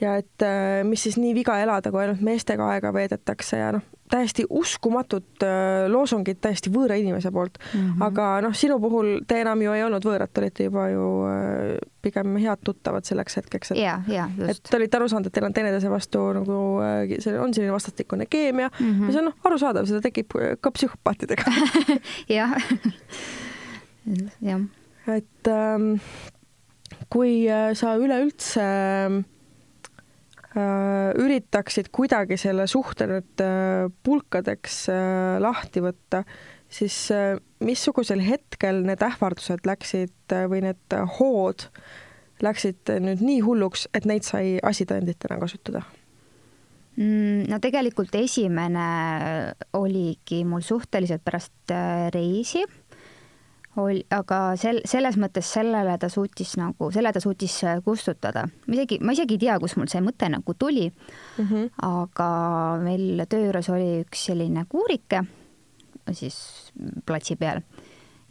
ja 0.00 0.16
et 0.16 0.44
mis 0.88 1.02
siis 1.02 1.18
nii 1.20 1.34
viga 1.36 1.58
elada, 1.60 1.90
kui 1.92 2.00
ainult 2.00 2.22
meestega 2.24 2.70
aega 2.72 2.92
veedetakse 2.94 3.58
ja 3.60 3.72
noh, 3.76 3.84
täiesti 4.10 4.44
uskumatud 4.50 5.44
äh, 5.44 5.86
loosungid 5.88 6.40
täiesti 6.42 6.70
võõra 6.72 6.96
inimese 6.98 7.30
poolt 7.34 7.58
mm. 7.60 7.80
-hmm. 7.80 8.04
aga 8.06 8.28
noh, 8.44 8.54
sinu 8.56 8.78
puhul 8.82 9.20
te 9.28 9.40
enam 9.44 9.62
ju 9.62 9.74
ei 9.76 9.84
olnud 9.86 10.06
võõrad, 10.06 10.32
te 10.32 10.42
olite 10.42 10.66
juba 10.66 10.88
ju 10.90 11.06
äh, 11.30 11.76
pigem 12.02 12.36
head 12.42 12.64
tuttavad 12.64 13.06
selleks 13.06 13.36
hetkeks, 13.36 13.74
et 13.74 13.82
ja, 13.82 14.00
ja, 14.08 14.28
et 14.48 14.62
te 14.70 14.76
olite 14.76 14.98
aru 14.98 15.08
saanud, 15.08 15.26
et 15.26 15.36
teil 15.36 15.46
on 15.46 15.54
teineteise 15.56 15.92
vastu 15.92 16.24
nagu 16.36 16.56
äh, 16.86 17.14
see 17.18 17.38
on 17.38 17.54
selline 17.54 17.72
vastastikune 17.72 18.26
keemia 18.26 18.70
mm 18.72 18.90
-hmm. 18.90 19.12
see 19.12 19.22
on 19.22 19.30
noh, 19.30 19.38
arusaadav, 19.44 19.86
seda 19.86 20.00
tekib 20.00 20.34
ka 20.60 20.70
psühhopaatidega 20.70 21.52
jah, 22.38 22.56
jah. 24.06 24.64
et 25.06 25.50
ähm, 25.50 25.92
kui 27.10 27.44
sa 27.74 27.96
üleüldse 27.98 28.64
äh, 28.64 29.20
Äh, 30.50 31.12
üritaksid 31.14 31.92
kuidagi 31.94 32.34
selle 32.40 32.64
suhte 32.66 33.06
nüüd 33.06 33.42
äh, 33.44 33.86
pulkadeks 34.02 34.80
äh, 34.90 35.36
lahti 35.38 35.78
võtta, 35.84 36.24
siis 36.66 36.96
missugusel 37.62 38.18
hetkel 38.26 38.80
need 38.82 39.02
ähvardused 39.06 39.62
läksid 39.66 40.34
või 40.50 40.64
need 40.64 40.96
hood 41.18 41.68
läksid 42.42 42.90
nüüd 42.98 43.22
nii 43.22 43.38
hulluks, 43.46 43.86
et 43.94 44.08
neid 44.10 44.26
sai 44.26 44.56
asitõenditena 44.58 45.38
kasutada? 45.38 45.84
Mm, 46.98 47.46
no 47.46 47.60
tegelikult 47.62 48.14
esimene 48.18 48.90
oligi 49.78 50.42
mul 50.42 50.66
suhteliselt 50.66 51.22
pärast 51.26 51.74
reisi 52.14 52.64
oli, 53.78 54.02
aga 54.10 54.38
sel, 54.58 54.80
selles 54.88 55.16
mõttes 55.20 55.46
sellele 55.54 55.94
ta 56.02 56.08
suutis 56.10 56.56
nagu, 56.58 56.90
selle 56.90 57.12
ta 57.14 57.22
suutis 57.22 57.54
äh, 57.64 57.78
kustutada. 57.84 58.46
ma 58.66 58.74
isegi, 58.74 58.98
ma 59.00 59.14
isegi 59.14 59.36
ei 59.36 59.44
tea, 59.46 59.58
kust 59.62 59.78
mul 59.78 59.90
see 59.92 60.02
mõte 60.02 60.28
nagu 60.28 60.54
tuli 60.58 60.88
mm. 60.90 61.44
-hmm. 61.44 61.68
aga 61.86 62.30
meil 62.82 63.24
töö 63.28 63.46
juures 63.46 63.68
oli 63.68 64.00
üks 64.04 64.26
selline 64.30 64.64
kuurike 64.68 65.22
siis 66.12 66.72
platsi 67.06 67.36
peal 67.36 67.62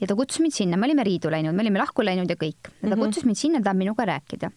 ja 0.02 0.08
ta 0.08 0.16
kutsus 0.16 0.40
mind 0.40 0.56
sinna, 0.56 0.78
me 0.78 0.88
olime 0.88 1.04
riidu 1.04 1.32
läinud, 1.32 1.56
me 1.56 1.64
olime 1.64 1.80
lahku 1.80 2.04
läinud 2.04 2.30
ja 2.30 2.36
kõik. 2.36 2.60
ja 2.68 2.72
ta 2.72 2.88
mm 2.88 2.94
-hmm. 2.94 3.06
kutsus 3.06 3.26
mind 3.26 3.38
sinna, 3.38 3.62
tahab 3.62 3.78
minuga 3.78 4.06
rääkida. 4.06 4.52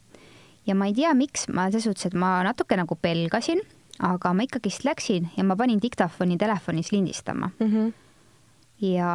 ja 0.67 0.75
ma 0.75 0.87
ei 0.87 0.95
tea, 0.95 1.15
miks, 1.15 1.49
ma 1.49 1.71
selles 1.71 1.85
suhtes, 1.85 2.07
et 2.07 2.15
ma 2.15 2.43
natuke 2.43 2.77
nagu 2.77 2.95
pelgasin, 2.95 3.61
aga 3.99 4.33
ma 4.35 4.43
ikkagist 4.43 4.85
läksin 4.85 5.31
ja 5.37 5.45
ma 5.45 5.57
panin 5.57 5.81
diktafoni 5.83 6.39
telefonis 6.39 6.93
lindistama 6.93 7.51
mm. 7.61 7.67
-hmm 7.67 7.93
ja 8.83 9.11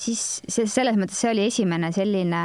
siis 0.00 0.40
see, 0.48 0.66
selles 0.70 0.98
mõttes 0.98 1.20
see 1.20 1.32
oli 1.34 1.46
esimene 1.50 1.92
selline 1.94 2.42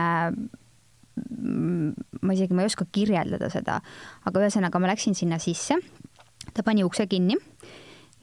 ma 1.18 2.36
isegi, 2.36 2.54
ma 2.54 2.64
ei 2.64 2.70
oska 2.70 2.86
kirjeldada 2.94 3.50
seda, 3.50 3.80
aga 4.28 4.44
ühesõnaga 4.44 4.82
ma 4.82 4.92
läksin 4.92 5.18
sinna 5.18 5.40
sisse, 5.42 5.80
ta 6.54 6.66
pani 6.66 6.86
ukse 6.86 7.08
kinni 7.10 7.38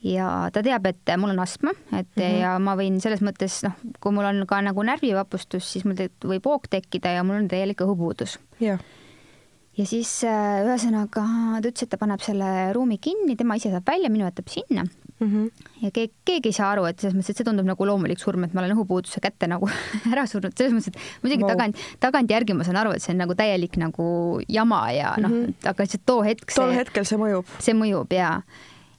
ja 0.04 0.50
ta 0.54 0.62
teab, 0.62 0.86
et 0.86 1.14
mul 1.18 1.32
on 1.32 1.42
astma, 1.42 1.72
et 1.90 2.06
mm 2.14 2.22
-hmm. 2.22 2.40
ja 2.42 2.58
ma 2.62 2.76
võin 2.78 3.00
selles 3.00 3.24
mõttes, 3.24 3.62
noh, 3.66 3.74
kui 4.00 4.12
mul 4.12 4.28
on 4.28 4.44
ka 4.46 4.60
nagu 4.62 4.82
närvivapustus, 4.82 5.72
siis 5.72 5.84
mul 5.84 5.96
võib 6.22 6.44
hoog 6.46 6.68
tekkida 6.70 7.16
ja 7.16 7.24
mul 7.24 7.42
on 7.42 7.48
täielik 7.48 7.80
õhupuudus 7.80 8.38
yeah 8.60 8.78
ja 9.78 9.86
siis 9.88 10.10
äh, 10.28 10.60
ühesõnaga 10.64 11.24
ta 11.24 11.62
ütles, 11.62 11.86
et 11.86 11.90
ta 11.90 11.98
paneb 12.00 12.22
selle 12.24 12.50
ruumi 12.76 13.00
kinni, 13.02 13.36
tema 13.38 13.56
ise 13.58 13.72
saab 13.72 13.86
välja, 13.88 14.10
minu 14.12 14.26
jätab 14.28 14.50
sinna 14.52 14.84
mm. 14.84 15.26
-hmm. 15.26 15.50
ja 15.82 15.90
keegi, 15.90 16.12
keegi 16.24 16.50
ei 16.52 16.56
saa 16.56 16.70
aru, 16.74 16.84
et 16.90 17.00
selles 17.00 17.16
mõttes, 17.16 17.30
et 17.30 17.40
see 17.40 17.48
tundub 17.48 17.66
nagu 17.66 17.86
loomulik 17.88 18.20
surm, 18.22 18.44
et 18.44 18.54
ma 18.54 18.62
olen 18.62 18.76
õhupuuduse 18.76 19.22
kätte 19.24 19.48
nagu 19.50 19.68
ära 20.12 20.26
surnud, 20.30 20.54
selles 20.58 20.74
mõttes, 20.76 20.94
et 20.94 21.24
muidugi 21.24 21.46
wow. 21.46 21.54
tagant, 21.54 21.84
tagantjärgi 22.00 22.56
ma 22.56 22.66
saan 22.66 22.80
aru, 22.82 22.94
et 22.94 23.04
see 23.04 23.14
on 23.14 23.22
nagu 23.24 23.36
täielik 23.38 23.78
nagu 23.80 24.06
jama 24.48 24.84
ja 24.94 25.14
noh 25.18 25.30
mm 25.30 25.44
-hmm., 25.44 25.70
aga 25.72 25.86
see 25.86 26.02
too 26.06 26.22
hetk. 26.22 26.54
tol 26.54 26.74
hetkel 26.74 27.04
see 27.04 27.18
mõjub. 27.18 27.54
see 27.58 27.74
mõjub 27.74 28.14
ja, 28.14 28.42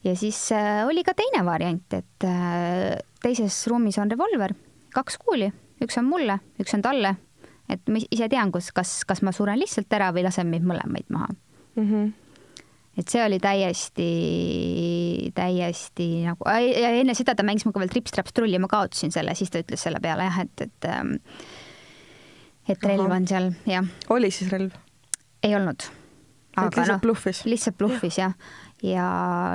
ja 0.03 0.15
siis 0.15 0.39
äh, 0.51 0.85
oli 0.87 1.03
ka 1.03 1.13
teine 1.13 1.45
variant, 1.45 1.93
et 1.93 2.23
äh, 2.23 2.97
teises 3.21 3.67
ruumis 3.67 3.97
on 3.97 4.11
revolver, 4.11 4.53
kaks 4.93 5.17
kuuli, 5.17 5.51
üks 5.81 5.97
on 5.97 6.05
mulle, 6.05 6.39
üks 6.59 6.73
on 6.73 6.81
talle. 6.81 7.15
Et 7.69 7.81
ma 7.89 8.01
ise 8.03 8.29
tean, 8.29 8.51
kus, 8.51 8.71
kas, 8.75 8.99
kas 9.07 9.23
ma 9.25 9.33
suren 9.35 9.59
lihtsalt 9.59 9.93
ära 9.97 10.11
või 10.15 10.25
lasen 10.27 10.51
meid 10.51 10.67
mõlemaid 10.67 11.09
maha 11.09 11.31
mm. 11.31 11.89
-hmm 11.89 12.13
et 12.95 13.11
see 13.11 13.19
oli 13.19 13.41
täiesti, 13.43 14.09
täiesti 15.35 16.05
nagu, 16.23 16.47
ja 16.47 16.93
enne 16.95 17.11
seda 17.17 17.33
ta 17.35 17.43
mängis 17.43 17.65
minuga 17.65 17.81
veel 17.83 17.91
trips-traps-trulli, 17.91 18.59
ma 18.63 18.69
kaotasin 18.71 19.11
selle, 19.11 19.35
siis 19.35 19.51
ta 19.51 19.59
ütles 19.59 19.83
selle 19.83 19.99
peale 19.99 20.29
jah, 20.29 20.37
et, 20.45 20.63
et 20.63 20.87
ähm, 20.87 21.17
et 22.71 22.87
relv 22.87 23.11
on 23.11 23.27
seal, 23.29 23.51
jah. 23.69 23.85
oli 24.13 24.31
siis 24.33 24.51
relv? 24.53 24.73
ei 25.43 25.55
olnud. 25.57 25.87
aga 26.55 26.69
lihtsalt 26.71 26.93
noh, 26.95 27.01
bluffis? 27.03 27.43
lihtsalt 27.45 27.77
bluffis 27.77 28.19
jah. 28.21 28.33
ja 28.83 29.09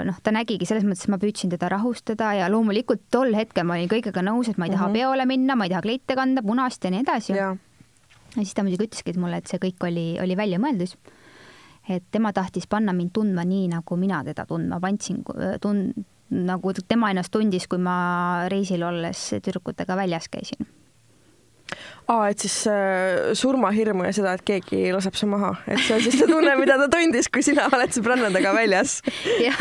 noh, 0.06 0.20
ta 0.22 0.34
nägigi 0.34 0.68
selles 0.68 0.86
mõttes, 0.86 1.08
ma 1.10 1.18
püüdsin 1.22 1.52
teda 1.52 1.70
rahustada 1.72 2.34
ja 2.38 2.50
loomulikult 2.52 3.08
tol 3.10 3.34
hetkel 3.36 3.66
ma 3.66 3.78
olin 3.78 3.90
kõigega 3.90 4.24
nõus, 4.26 4.52
et 4.52 4.60
ma 4.60 4.68
ei 4.68 4.76
taha 4.76 4.88
mm 4.88 4.94
-hmm. 4.94 5.00
peole 5.00 5.26
minna, 5.26 5.56
ma 5.56 5.66
ei 5.66 5.74
taha 5.74 5.86
kleite 5.88 6.18
kanda, 6.18 6.44
punast 6.44 6.84
ja 6.84 6.92
nii 6.92 7.02
edasi. 7.06 7.34
Ja 8.36 8.42
siis 8.42 8.54
ta 8.54 8.64
muidugi 8.66 8.88
ütleski 8.88 9.16
mulle, 9.18 9.40
et 9.40 9.50
see 9.50 9.60
kõik 9.62 9.86
oli, 9.88 10.06
oli 10.22 10.36
väljamõeldis. 10.38 10.96
Et 11.90 12.04
tema 12.12 12.32
tahtis 12.36 12.68
panna 12.70 12.92
mind 12.94 13.14
tundma 13.16 13.42
nii, 13.48 13.70
nagu 13.72 13.96
mina 13.98 14.20
teda 14.26 14.44
tundma 14.46 14.78
pandsin, 14.82 15.24
tund-, 15.64 16.04
nagu 16.30 16.74
tema 16.82 17.10
ennast 17.10 17.32
tundis, 17.34 17.66
kui 17.66 17.80
ma 17.82 17.96
reisil 18.52 18.84
olles 18.86 19.30
tüdrukutega 19.40 19.96
väljas 19.98 20.30
käisin 20.30 20.68
aa, 22.10 22.28
et 22.30 22.42
siis 22.42 22.56
äh, 22.70 23.30
surmahirmu 23.38 24.04
ja 24.06 24.12
seda, 24.14 24.34
et 24.36 24.42
keegi 24.46 24.90
laseb 24.94 25.16
su 25.18 25.28
maha, 25.30 25.52
et 25.70 25.80
see 25.84 25.96
on 25.96 26.02
siis 26.04 26.16
see 26.18 26.28
tunne, 26.30 26.54
mida 26.58 26.76
ta 26.80 26.88
tundis, 26.92 27.28
kui 27.32 27.44
sina 27.46 27.68
oled 27.70 27.94
sõbrannadega 27.94 28.52
väljas. 28.56 28.96
jah, 29.46 29.60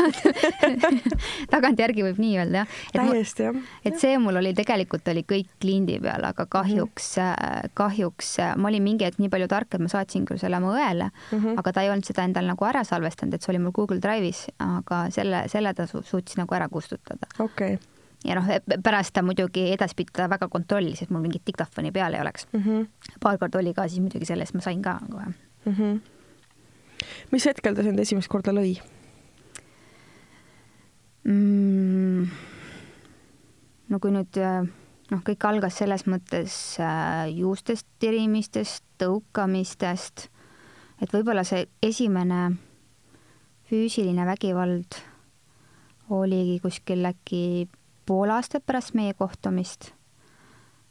tagantjärgi 1.54 2.06
võib 2.08 2.22
nii 2.22 2.40
öelda 2.42 2.64
jah. 2.64 2.72
täiesti 2.96 3.50
jah. 3.50 3.60
et 3.86 4.00
see 4.02 4.18
mul 4.22 4.42
oli 4.42 4.54
tegelikult 4.58 5.08
oli 5.14 5.26
kõik 5.30 5.52
kliendi 5.62 6.00
peal, 6.04 6.26
aga 6.32 6.48
kahjuks 6.50 7.12
mm, 7.20 7.36
-hmm. 7.36 7.76
kahjuks 7.78 8.32
äh, 8.46 8.56
ma 8.58 8.72
olin 8.72 8.86
mingi 8.86 9.08
hetk 9.08 9.22
nii 9.22 9.32
palju 9.34 9.50
tark, 9.52 9.74
et 9.74 9.86
ma 9.86 9.92
saatsin 9.92 10.26
küll 10.30 10.42
selle 10.42 10.58
oma 10.58 10.74
õele 10.74 11.12
mm, 11.12 11.38
-hmm. 11.38 11.62
aga 11.62 11.76
ta 11.76 11.86
ei 11.86 11.94
olnud 11.94 12.08
seda 12.08 12.26
endal 12.26 12.50
nagu 12.50 12.66
ära 12.66 12.84
salvestanud, 12.84 13.34
et 13.34 13.46
see 13.46 13.54
oli 13.54 13.64
mul 13.64 13.76
Google 13.76 14.02
Drive'is, 14.02 14.48
aga 14.64 15.06
selle, 15.14 15.46
selle 15.52 15.74
ta 15.74 15.88
su 15.88 16.02
suutis 16.04 16.38
nagu 16.38 16.56
ära 16.56 16.70
kustutada. 16.70 17.30
okei 17.40 17.74
okay 17.76 17.99
ja 18.26 18.36
noh, 18.36 18.48
pärast 18.84 19.14
ta 19.16 19.24
muidugi 19.24 19.70
edaspidi 19.74 20.12
ta 20.14 20.30
väga 20.30 20.50
kontrollis, 20.52 21.02
et 21.04 21.12
mul 21.14 21.24
mingit 21.24 21.46
diktofoni 21.48 21.92
peal 21.96 22.14
ei 22.14 22.22
oleks 22.22 22.48
mm. 22.52 22.64
-hmm. 22.64 22.88
paar 23.20 23.38
korda 23.38 23.60
oli 23.60 23.74
ka, 23.74 23.88
siis 23.88 24.02
muidugi 24.04 24.26
selle 24.26 24.44
eest 24.44 24.54
ma 24.54 24.62
sain 24.62 24.82
ka 24.82 25.00
kohe 25.12 25.26
mm. 25.26 25.74
-hmm. 25.74 26.00
mis 27.32 27.46
hetkel 27.46 27.76
ta 27.76 27.84
sind 27.84 28.00
esimest 28.00 28.28
korda 28.28 28.52
lõi 28.52 28.80
mm,? 31.24 32.28
no 33.90 34.00
kui 34.00 34.12
nüüd 34.12 34.38
noh, 35.12 35.22
kõik 35.26 35.46
algas 35.50 35.80
selles 35.82 36.06
mõttes 36.10 36.54
äh, 36.84 37.30
juustest 37.34 37.88
tirimistest, 38.00 38.84
tõukamistest, 39.02 40.28
et 41.02 41.14
võib-olla 41.14 41.44
see 41.48 41.66
esimene 41.82 42.50
füüsiline 43.70 44.26
vägivald 44.26 45.00
oligi 46.10 46.58
kuskil 46.64 47.06
äkki 47.06 47.70
pool 48.10 48.32
aastat 48.34 48.66
pärast 48.66 48.96
meie 48.98 49.14
kohtumist. 49.14 49.94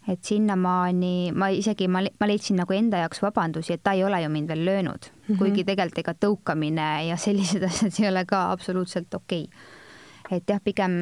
et 0.08 0.24
sinnamaani 0.24 1.34
ma 1.36 1.50
isegi, 1.52 1.84
ma, 1.92 2.00
ma 2.00 2.26
leidsin 2.30 2.56
nagu 2.56 2.72
enda 2.72 3.02
jaoks 3.02 3.20
vabandusi, 3.20 3.74
et 3.74 3.82
ta 3.84 3.92
ei 3.92 4.06
ole 4.06 4.22
ju 4.22 4.30
mind 4.32 4.48
veel 4.48 4.64
löönud 4.64 5.08
mm, 5.10 5.24
-hmm. 5.26 5.38
kuigi 5.38 5.64
tegelikult 5.68 5.98
ega 5.98 6.14
tõukamine 6.24 6.86
ja 7.08 7.16
sellised 7.16 7.66
asjad 7.68 7.98
ei 8.00 8.08
ole 8.08 8.24
ka 8.24 8.46
absoluutselt 8.52 9.14
okei 9.14 9.44
okay.. 9.50 10.38
et 10.38 10.48
jah, 10.48 10.62
pigem 10.64 10.94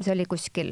see 0.00 0.12
oli 0.12 0.28
kuskil 0.30 0.70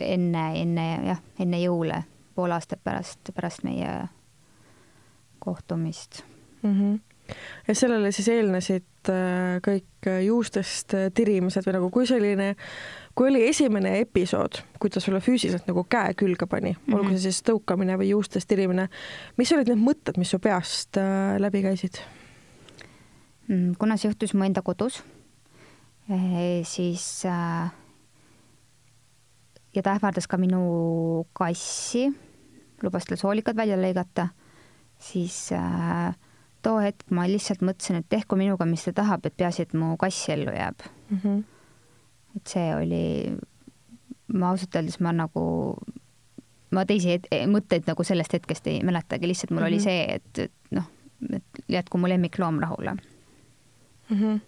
enne, 0.00 0.44
enne 0.60 0.86
jah, 1.06 1.22
enne 1.38 1.62
jõule, 1.62 2.02
pool 2.34 2.52
aastat 2.52 2.84
pärast, 2.84 3.32
pärast 3.34 3.64
meie 3.64 3.96
kohtumist 5.38 6.24
mm. 6.62 6.80
-hmm 6.80 7.13
ja 7.68 7.74
sellele 7.74 8.12
siis 8.12 8.28
eelnesid 8.28 9.10
äh, 9.12 9.60
kõik 9.64 10.10
juustest 10.24 10.94
tirimised 11.14 11.64
või 11.66 11.76
nagu 11.78 11.90
kui 11.90 12.06
selline 12.06 12.54
kui 13.14 13.30
oli 13.30 13.44
esimene 13.48 13.98
episood, 14.02 14.58
kui 14.82 14.90
ta 14.90 15.00
sulle 15.02 15.20
füüsiliselt 15.22 15.68
nagu 15.70 15.84
käe 15.90 16.14
külge 16.18 16.46
pani 16.50 16.72
mm, 16.72 16.80
-hmm. 16.86 16.98
olgu 16.98 17.14
see 17.14 17.30
siis 17.30 17.42
tõukamine 17.46 17.98
või 17.98 18.10
juustest 18.10 18.48
tirimine, 18.48 18.88
mis 19.36 19.52
olid 19.52 19.70
need 19.70 19.82
mõtted, 19.82 20.18
mis 20.18 20.30
su 20.30 20.38
peast 20.38 20.98
äh, 20.98 21.38
läbi 21.38 21.62
käisid? 21.62 22.00
Mm, 23.48 23.74
kuna 23.78 23.96
see 23.96 24.08
juhtus 24.08 24.34
mu 24.34 24.44
enda 24.44 24.62
kodus, 24.62 25.02
eh, 26.10 26.64
siis 26.64 27.24
äh, 27.24 27.70
ja 29.74 29.82
ta 29.82 29.94
ähvardas 29.94 30.26
ka 30.26 30.36
minu 30.36 31.26
kassi, 31.32 32.08
lubas 32.82 33.04
tal 33.04 33.18
soolikad 33.18 33.56
välja 33.56 33.76
lõigata, 33.76 34.28
siis 34.98 35.52
äh, 35.52 36.14
too 36.64 36.80
hetk 36.82 37.10
ma 37.14 37.26
lihtsalt 37.28 37.62
mõtlesin, 37.64 38.00
et 38.00 38.08
tehku 38.08 38.36
minuga, 38.40 38.66
mis 38.68 38.84
ta 38.88 38.92
tahab, 39.02 39.26
et 39.28 39.36
peaasi, 39.36 39.68
et 39.68 39.74
mu 39.78 39.96
kass 40.00 40.28
ellu 40.32 40.52
jääb 40.54 40.86
mm. 41.10 41.18
-hmm 41.18 41.42
et 42.36 42.50
see 42.50 42.70
oli, 42.74 43.04
ma 44.34 44.50
ausalt 44.52 44.74
öeldes 44.78 44.98
ma 45.04 45.12
nagu 45.14 45.44
ma 46.74 46.84
teisi 46.88 47.14
et, 47.14 47.28
mõtteid 47.50 47.86
nagu 47.86 48.06
sellest 48.06 48.34
hetkest 48.34 48.66
ei 48.70 48.80
mäletagi, 48.86 49.28
lihtsalt 49.30 49.54
mul 49.54 49.62
mm 49.62 49.66
-hmm. 49.66 49.68
oli 49.68 49.76
mhm. 49.76 49.84
see, 49.84 50.14
et, 50.14 50.38
et 50.38 50.74
noh, 50.74 50.88
et 51.32 51.62
jätku 51.68 51.98
mu 51.98 52.08
lemmikloom 52.08 52.58
rahule 52.60 52.96
mm. 52.96 54.18
-hmm 54.18 54.40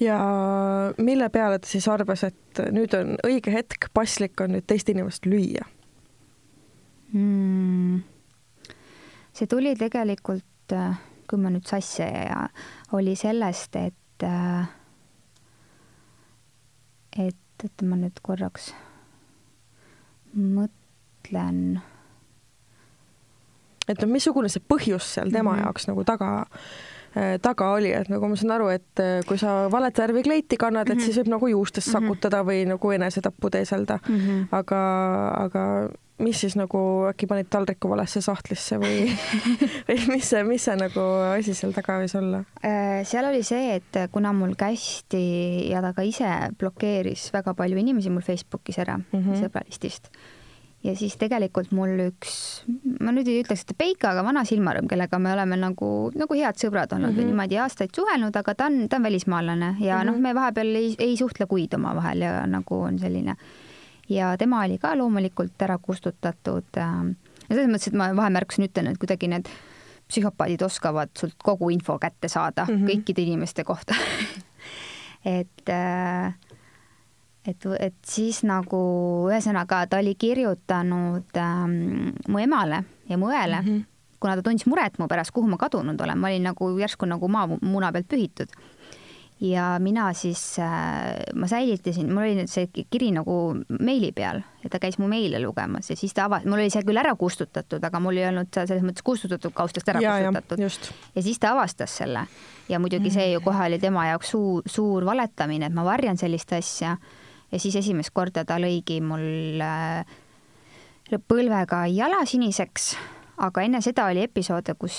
ja 0.00 0.18
mille 0.98 1.28
peale 1.28 1.58
ta 1.58 1.68
siis 1.68 1.88
arvas, 1.88 2.24
et 2.24 2.58
nüüd 2.70 2.94
on 2.98 3.16
õige 3.26 3.52
hetk, 3.52 3.86
paslik 3.94 4.40
on 4.40 4.50
nüüd 4.50 4.64
teist 4.66 4.88
inimest 4.88 5.26
lüüa 5.26 5.62
mm.? 7.12 8.02
see 9.32 9.46
tuli 9.46 9.76
tegelikult, 9.76 10.44
kui 11.28 11.40
ma 11.40 11.52
nüüd 11.52 11.66
sassi 11.68 12.02
ja 12.02 12.48
oli 12.92 13.16
sellest, 13.16 13.76
et 13.76 14.26
et, 17.18 17.64
et 17.64 17.82
ma 17.82 17.98
nüüd 17.98 18.20
korraks 18.22 18.72
mõtlen. 20.36 21.80
et 23.88 23.98
noh, 23.98 24.08
missugune 24.08 24.48
see 24.48 24.62
põhjus 24.62 25.14
seal 25.14 25.30
tema 25.30 25.52
mm 25.52 25.58
-hmm. 25.58 25.64
jaoks 25.64 25.88
nagu 25.90 26.04
taga 26.04 26.32
Äh, 27.12 27.36
taga 27.44 27.74
oli, 27.76 27.90
et 27.92 28.08
nagu 28.08 28.24
ma 28.24 28.36
saan 28.40 28.54
aru, 28.54 28.70
et 28.72 29.00
äh, 29.04 29.18
kui 29.28 29.36
sa 29.36 29.66
valet 29.72 29.98
värvi 30.00 30.22
kleiti 30.24 30.56
kannad, 30.56 30.88
et 30.88 30.94
mm 30.94 31.00
-hmm. 31.00 31.04
siis 31.04 31.18
võib 31.18 31.28
nagu 31.28 31.46
juustest 31.46 31.88
-hmm. 31.88 31.92
sakutada 31.92 32.40
või 32.40 32.64
nagu 32.64 32.90
enesetappu 32.90 33.50
teeselda 33.50 33.98
mm. 34.08 34.16
-hmm. 34.16 34.46
aga, 34.52 34.80
aga 35.44 35.64
mis 36.22 36.40
siis 36.44 36.56
nagu 36.58 36.80
äkki 37.10 37.28
panid 37.30 37.50
taldriku 37.52 37.90
valesse 37.92 38.22
sahtlisse 38.24 38.78
või 38.82 39.06
või 39.88 39.98
mis 40.14 40.28
see, 40.32 40.42
mis 40.48 40.66
see 40.68 40.76
nagu 40.78 41.06
asi 41.32 41.54
seal 41.58 41.74
taga 41.76 41.98
võis 42.02 42.14
olla? 42.18 42.44
Äh, 42.64 43.02
seal 43.08 43.28
oli 43.30 43.42
see, 43.46 43.78
et 43.78 44.02
kuna 44.12 44.34
mul 44.36 44.54
kästi 44.58 45.24
ja 45.70 45.82
ta 45.84 45.94
ka 45.96 46.06
ise 46.06 46.30
blokeeris 46.58 47.30
väga 47.34 47.56
palju 47.58 47.80
inimesi 47.82 48.12
mul 48.12 48.24
Facebookis 48.26 48.78
ära 48.82 48.98
mm 48.98 49.18
-hmm. 49.18 49.42
sõbralistist 49.42 50.12
ja 50.82 50.94
siis 50.98 51.14
tegelikult 51.20 51.72
mul 51.74 51.94
üks, 52.08 52.34
ma 53.02 53.14
nüüd 53.14 53.28
ei 53.30 53.42
ütleks, 53.42 53.64
et 53.66 53.74
peika, 53.78 54.12
aga 54.12 54.24
vana 54.26 54.44
silmarõmm, 54.48 54.90
kellega 54.90 55.20
me 55.22 55.32
oleme 55.34 55.58
nagu, 55.60 55.88
nagu 56.18 56.38
head 56.38 56.58
sõbrad 56.58 56.94
olnud 56.96 57.12
mm 57.12 57.18
-hmm. 57.18 57.32
niimoodi 57.32 57.58
aastaid 57.62 57.94
suhelnud, 57.94 58.36
aga 58.36 58.54
ta 58.54 58.66
on, 58.70 58.88
ta 58.88 58.98
on 58.98 59.08
välismaalane 59.08 59.76
ja 59.80 59.96
mm 59.96 60.00
-hmm. 60.00 60.10
noh, 60.10 60.18
me 60.18 60.34
vahepeal 60.34 60.74
ei, 60.76 60.94
ei 60.98 61.16
suhtle 61.16 61.46
kuid 61.46 61.74
omavahel 61.74 62.20
ja 62.20 62.46
nagu 62.46 62.80
on 62.80 62.98
selline. 62.98 63.36
Ja 64.08 64.36
tema 64.38 64.64
oli 64.64 64.78
ka 64.78 64.96
loomulikult 64.98 65.62
ära 65.62 65.78
kustutatud. 65.78 66.68
Ähm, 66.76 67.14
ja 67.48 67.56
selles 67.56 67.70
mõttes, 67.70 67.88
et 67.88 67.98
ma 67.98 68.10
vahemärkusena 68.16 68.70
ütlen, 68.70 68.92
et 68.92 68.98
kuidagi 68.98 69.28
need 69.28 69.50
psühhopaadid 70.08 70.62
oskavad 70.62 71.12
sult 71.18 71.38
kogu 71.42 71.70
info 71.70 71.98
kätte 71.98 72.28
saada 72.28 72.66
mm 72.68 72.74
-hmm. 72.74 72.90
kõikide 72.90 73.22
inimeste 73.22 73.64
kohta 73.64 73.94
et 75.38 75.68
äh, 75.68 76.34
et, 77.46 77.66
et 77.78 77.94
siis 78.06 78.42
nagu 78.46 78.82
ühesõnaga 79.30 79.86
ta 79.90 79.98
oli 80.02 80.14
kirjutanud 80.14 81.38
ähm, 81.38 82.12
mu 82.28 82.42
emale 82.42 82.84
ja 83.08 83.18
mu 83.18 83.30
õele 83.30 83.62
mm, 83.62 83.68
-hmm. 83.68 83.84
kuna 84.20 84.36
ta 84.36 84.42
tundis 84.42 84.66
muret 84.66 84.98
mu 84.98 85.08
pärast, 85.08 85.30
kuhu 85.30 85.48
ma 85.48 85.58
kadunud 85.58 86.00
olen, 86.00 86.18
ma 86.18 86.30
olin 86.30 86.42
nagu 86.50 86.70
järsku 86.78 87.06
nagu 87.06 87.28
maamuna 87.28 87.92
pealt 87.92 88.08
pühitud. 88.08 88.54
Ja 89.42 89.76
mina 89.82 90.12
siis 90.14 90.58
äh,, 90.62 91.22
ma 91.34 91.48
säilitasin, 91.50 92.10
mul 92.12 92.22
oli 92.28 92.34
nüüd 92.38 92.50
see 92.50 92.68
kiri 92.70 93.10
nagu 93.14 93.36
meili 93.82 94.12
peal 94.14 94.38
ja 94.62 94.70
ta 94.70 94.78
käis 94.82 95.00
mu 95.02 95.08
meile 95.10 95.40
lugemas 95.42 95.90
ja 95.90 95.96
siis 95.98 96.14
ta 96.14 96.28
avas, 96.28 96.44
mul 96.46 96.60
oli 96.60 96.70
see 96.70 96.84
küll 96.86 97.00
ära 97.00 97.14
kustutatud, 97.18 97.82
aga 97.82 98.00
mul 98.02 98.20
ei 98.20 98.28
olnud 98.28 98.52
selles 98.54 98.84
mõttes 98.86 99.02
kustutatud 99.06 99.54
kaustast 99.56 99.90
ära 99.90 100.02
ja, 100.04 100.14
kustutatud. 100.28 100.92
ja 101.16 101.24
siis 101.26 101.42
ta 101.42 101.56
avastas 101.56 101.96
selle. 102.02 102.26
Ja 102.70 102.78
muidugi 102.78 103.10
see 103.10 103.32
ju 103.32 103.40
kohe 103.42 103.66
oli 103.66 103.80
tema 103.82 104.06
jaoks 104.12 104.30
suur, 104.32 104.62
suur 104.66 105.04
valetamine, 105.04 105.66
et 105.66 105.74
ma 105.74 105.84
varjan 105.84 106.16
sellist 106.20 106.52
asja. 106.56 106.96
Ja 107.52 107.58
siis 107.60 107.74
esimest 107.76 108.14
korda 108.14 108.46
ta 108.48 108.56
lõigi 108.62 109.00
mul 109.04 109.60
äh, 109.60 110.06
põlvega 111.28 111.82
jala 111.92 112.22
siniseks, 112.28 112.92
aga 113.42 113.64
enne 113.66 113.80
seda 113.82 114.06
oli 114.10 114.22
episoode, 114.22 114.74
kus, 114.78 114.96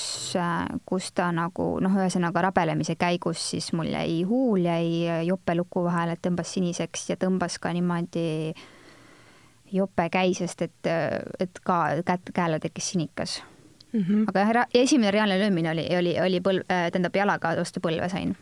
kus 0.86 1.10
ta 1.16 1.30
nagu 1.36 1.68
noh, 1.84 1.98
ühesõnaga 2.02 2.48
rabelemise 2.50 2.98
käigus 3.00 3.42
siis 3.54 3.72
mul 3.78 3.92
jäi 3.94 4.22
huul 4.28 4.68
jäi 4.68 5.26
jope 5.28 5.56
luku 5.56 5.86
vahele, 5.86 6.18
tõmbas 6.22 6.52
siniseks 6.58 7.10
ja 7.14 7.20
tõmbas 7.20 7.60
ka 7.64 7.72
niimoodi 7.76 8.54
jope 9.74 10.10
käisest, 10.14 10.62
et, 10.62 10.92
et 11.40 11.66
ka 11.66 11.80
kätt, 12.06 12.30
käele 12.36 12.60
tekkis 12.62 12.94
sinikas 12.94 13.42
mm. 13.94 14.01
-hmm. 14.01 14.25
aga 14.27 14.40
jah, 14.40 14.68
esimene 14.74 15.12
reaalne 15.12 15.40
löömine 15.40 15.72
oli, 15.72 15.88
oli, 15.98 16.16
oli 16.22 16.40
põlv, 16.40 16.66
äh, 16.72 16.90
tähendab 16.92 17.16
jalaga 17.16 17.56
vastu 17.58 17.79
põlve 17.79 18.10
sain 18.10 18.36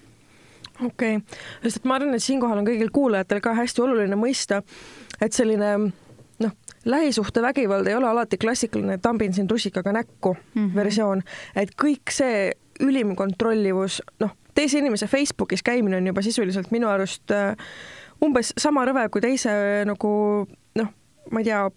okei 0.85 1.15
okay., 1.15 1.39
sest 1.63 1.77
et 1.77 1.85
ma 1.85 1.95
arvan, 1.95 2.15
et 2.15 2.23
siinkohal 2.23 2.57
on 2.61 2.67
kõigil 2.67 2.91
kuulajatel 2.91 3.41
ka 3.41 3.53
hästi 3.53 3.81
oluline 3.81 4.15
mõista, 4.15 4.61
et 5.21 5.33
selline 5.33 5.91
noh, 6.41 6.51
lähisuhtevägivald 6.85 7.87
ei 7.87 7.95
ole 7.95 8.09
alati 8.09 8.37
klassikaline 8.37 8.97
tambin 8.97 9.33
sind 9.33 9.51
rusikaga 9.51 9.91
näkku 9.91 10.33
mm 10.33 10.67
-hmm. 10.67 10.75
versioon, 10.75 11.23
et 11.55 11.69
kõik 11.83 12.11
see 12.11 12.51
ülim 12.79 13.15
kontrollivus, 13.15 14.01
noh, 14.19 14.31
teise 14.55 14.79
inimese 14.79 15.07
Facebookis 15.07 15.63
käimine 15.63 15.97
on 15.97 16.07
juba 16.07 16.21
sisuliselt 16.21 16.71
minu 16.71 16.87
arust 16.87 17.31
äh, 17.31 17.55
umbes 18.21 18.53
sama 18.57 18.85
rõve 18.85 19.09
kui 19.09 19.21
teise 19.21 19.51
nagu 19.85 20.47
noh, 20.75 20.89
ma 21.31 21.39
ei 21.39 21.45
tea, 21.45 21.69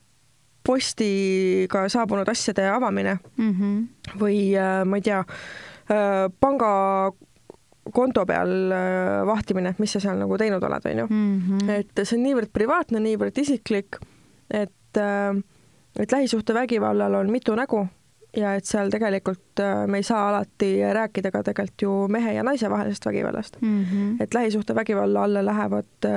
postiga 0.64 1.88
saabunud 1.92 2.28
asjade 2.28 2.68
avamine 2.70 3.18
mm 3.36 3.52
-hmm. 3.52 4.18
või 4.20 4.56
äh, 4.56 4.84
ma 4.84 4.96
ei 4.96 5.02
tea, 5.02 5.18
äh, 5.18 6.32
panga 6.40 7.12
konto 7.92 8.26
peal 8.26 8.72
äh, 8.72 9.26
vahtimine, 9.26 9.68
et 9.68 9.78
mis 9.78 9.92
sa 9.92 10.00
seal 10.00 10.18
nagu 10.18 10.38
teinud 10.38 10.62
oled, 10.62 10.86
onju. 10.90 11.06
Mhm. 11.10 11.70
et 11.70 12.00
see 12.02 12.18
on 12.18 12.24
niivõrd 12.24 12.52
privaatne, 12.52 13.00
niivõrd 13.00 13.38
isiklik, 13.40 13.98
et, 14.50 14.96
äh, 14.96 15.36
et 15.98 16.12
lähisuhtevägivallal 16.12 17.14
on 17.14 17.30
mitu 17.30 17.54
nägu 17.54 17.86
ja 18.36 18.54
et 18.58 18.66
seal 18.66 18.90
tegelikult 18.90 19.62
äh, 19.62 19.86
me 19.86 20.02
ei 20.02 20.06
saa 20.06 20.28
alati 20.28 20.76
rääkida 20.92 21.30
ka 21.30 21.42
tegelikult 21.42 21.82
ju 21.86 21.94
mehe 22.08 22.34
ja 22.34 22.42
naise 22.42 22.70
vahelisest 22.70 23.06
vägivallast 23.06 23.56
mm. 23.60 23.84
-hmm. 23.84 24.22
et 24.22 24.34
lähisuhtevägivalla 24.34 25.24
alla 25.24 25.44
lähevad 25.44 26.10